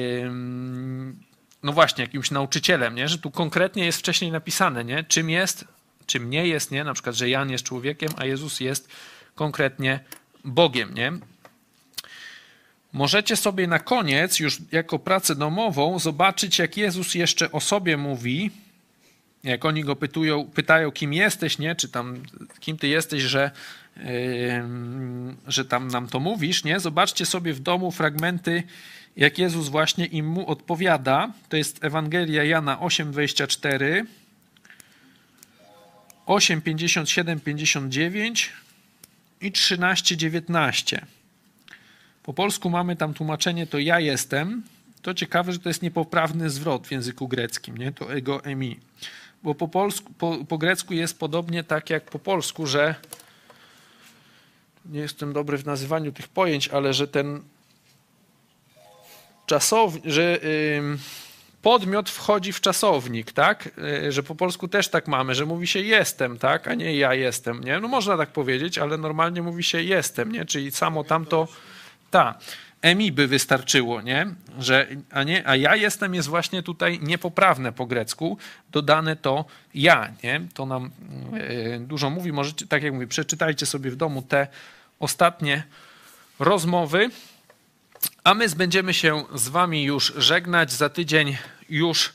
no 1.63 1.73
właśnie 1.73 2.05
jakimś 2.05 2.31
nauczycielem, 2.31 2.95
nie? 2.95 3.09
że 3.09 3.19
tu 3.19 3.31
konkretnie 3.31 3.85
jest 3.85 3.99
wcześniej 3.99 4.31
napisane, 4.33 4.85
nie? 4.85 5.05
czym 5.05 5.31
jest, 5.31 5.65
czym 6.07 6.31
nie 6.31 6.47
jest, 6.47 6.71
nie? 6.71 6.85
na 6.85 6.95
przykład, 6.95 7.15
że 7.15 7.29
Jan 7.29 7.51
jest 7.51 7.65
człowiekiem, 7.65 8.09
a 8.17 8.25
Jezus 8.25 8.61
jest 8.61 8.89
konkretnie 9.35 10.01
Bogiem. 10.45 10.95
Nie? 10.95 11.13
Możecie 12.93 13.37
sobie 13.37 13.67
na 13.67 13.79
koniec, 13.79 14.39
już 14.39 14.59
jako 14.73 14.99
pracę 14.99 15.35
domową, 15.35 15.99
zobaczyć, 15.99 16.59
jak 16.59 16.77
Jezus 16.77 17.15
jeszcze 17.15 17.53
o 17.53 17.61
sobie 17.61 17.97
mówi, 17.97 18.51
jak 19.45 19.65
oni 19.65 19.85
go 19.85 19.97
pytują, 19.97 20.45
pytają, 20.45 20.91
kim 20.93 21.13
jesteś, 21.13 21.59
nie? 21.59 21.75
Czy 21.75 21.89
tam, 21.89 22.23
kim 22.61 22.79
ty 22.79 22.89
jesteś, 22.89 23.23
że, 23.23 23.51
yy, 23.97 24.05
że 25.47 25.65
tam 25.65 25.89
nam 25.89 26.09
to 26.09 26.21
mówisz, 26.21 26.65
nie? 26.65 26.81
Zobaczcie 26.81 27.27
sobie 27.27 27.55
w 27.55 27.61
domu 27.61 27.91
fragmenty, 27.91 28.63
jak 29.17 29.39
Jezus 29.39 29.69
właśnie 29.69 30.07
im 30.07 30.27
mu 30.27 30.51
odpowiada. 30.51 31.33
To 31.49 31.57
jest 31.57 31.85
Ewangelia 31.85 32.45
Jana 32.45 32.77
8:24, 32.77 34.05
8, 36.27 36.63
57, 36.63 37.41
59 37.41 38.53
i 39.41 39.53
13, 39.53 40.17
19. 40.17 41.07
Po 42.23 42.35
polsku 42.35 42.71
mamy 42.71 42.97
tam 42.97 43.15
tłumaczenie 43.15 43.67
to 43.67 43.79
ja 43.79 44.01
jestem. 44.01 44.63
To 45.03 45.15
ciekawe, 45.15 45.53
że 45.53 45.59
to 45.59 45.69
jest 45.69 45.83
niepoprawny 45.83 46.51
zwrot 46.51 46.87
w 46.87 46.91
języku 46.91 47.29
greckim, 47.29 47.79
nie? 47.79 47.93
To 47.93 48.13
ego 48.13 48.45
emi 48.45 48.81
bo 49.43 49.55
po, 49.55 49.69
polsku, 49.69 50.13
po, 50.19 50.37
po 50.49 50.59
grecku 50.59 50.95
jest 50.95 51.19
podobnie 51.19 51.65
tak 51.65 51.91
jak 51.91 52.05
po 52.05 52.19
polsku, 52.19 52.67
że 52.67 52.95
nie 54.87 55.01
jestem 55.01 55.33
dobry 55.33 55.59
w 55.59 55.67
nazywaniu 55.67 56.13
tych 56.13 56.29
pojęć, 56.29 56.69
ale 56.69 56.95
że 56.95 57.09
ten 57.09 57.41
czasownik, 59.47 60.05
że 60.07 60.41
podmiot 61.63 62.11
wchodzi 62.11 62.53
w 62.53 62.61
czasownik, 62.61 63.33
tak? 63.33 63.71
Yy, 64.03 64.13
że 64.13 64.23
po 64.23 64.35
polsku 64.35 64.69
też 64.69 64.89
tak 64.89 65.09
mamy, 65.09 65.35
że 65.35 65.47
mówi 65.47 65.67
się 65.67 65.81
jestem, 65.81 66.39
tak? 66.39 66.69
A 66.69 66.75
nie 66.75 66.97
ja 66.97 67.15
jestem, 67.15 67.65
nie? 67.65 67.81
No 67.81 67.89
można 67.89 68.17
tak 68.17 68.29
powiedzieć, 68.29 68.79
ale 68.79 68.99
normalnie 68.99 69.43
mówi 69.43 69.65
się 69.65 69.83
jestem, 69.83 70.33
nie? 70.33 70.45
Czyli 70.45 70.71
samo 70.71 71.05
tamto, 71.05 71.49
ta 72.11 72.39
emi 72.83 73.13
by 73.13 73.27
wystarczyło, 73.27 74.03
nie? 74.03 74.27
Że, 74.59 74.87
a, 75.11 75.23
nie? 75.23 75.49
a 75.49 75.57
ja 75.57 75.77
jestem 75.77 76.15
jest 76.15 76.29
właśnie 76.29 76.63
tutaj 76.63 76.99
niepoprawne 77.03 77.73
po 77.73 77.87
grecku, 77.87 78.39
dodane 78.73 79.17
to 79.17 79.45
ja, 79.75 80.13
nie? 80.25 80.41
To 80.55 80.67
nam 80.67 80.91
e, 81.35 81.79
dużo 81.79 82.11
mówi, 82.11 82.33
możecie, 82.33 82.67
tak 82.67 82.83
jak 82.83 82.95
mówię, 82.95 83.07
przeczytajcie 83.07 83.67
sobie 83.67 83.91
w 83.91 83.97
domu 83.97 84.23
te 84.23 84.47
ostatnie 85.01 85.63
rozmowy, 86.39 87.11
a 88.25 88.35
my 88.35 88.49
będziemy 88.49 88.95
się 88.95 89.25
z 89.35 89.49
wami 89.49 89.85
już 89.85 90.13
żegnać. 90.17 90.73
Za 90.73 90.89
tydzień 90.89 91.37
już 91.69 92.13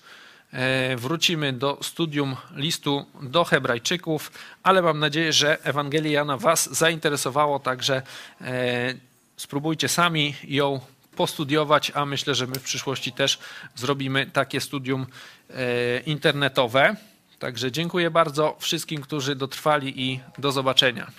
e, 0.53 0.95
wrócimy 0.95 1.53
do 1.53 1.79
studium 1.81 2.35
listu 2.55 3.05
do 3.21 3.43
Hebrajczyków, 3.43 4.31
ale 4.63 4.81
mam 4.81 4.99
nadzieję, 4.99 5.33
że 5.33 5.63
Ewangelia 5.63 6.25
was 6.25 6.77
zainteresowało, 6.77 7.59
także 7.59 8.01
e, 8.41 8.93
spróbujcie 9.37 9.89
sami 9.89 10.35
ją 10.43 10.79
postudiować, 11.15 11.91
a 11.95 12.05
myślę, 12.05 12.35
że 12.35 12.47
my 12.47 12.55
w 12.55 12.63
przyszłości 12.63 13.11
też 13.11 13.39
zrobimy 13.75 14.25
takie 14.25 14.61
studium 14.61 15.05
e, 15.49 15.99
internetowe. 15.99 16.95
Także 17.39 17.71
dziękuję 17.71 18.11
bardzo 18.11 18.57
wszystkim, 18.59 19.01
którzy 19.01 19.35
dotrwali 19.35 20.01
i 20.01 20.19
do 20.37 20.51
zobaczenia. 20.51 21.11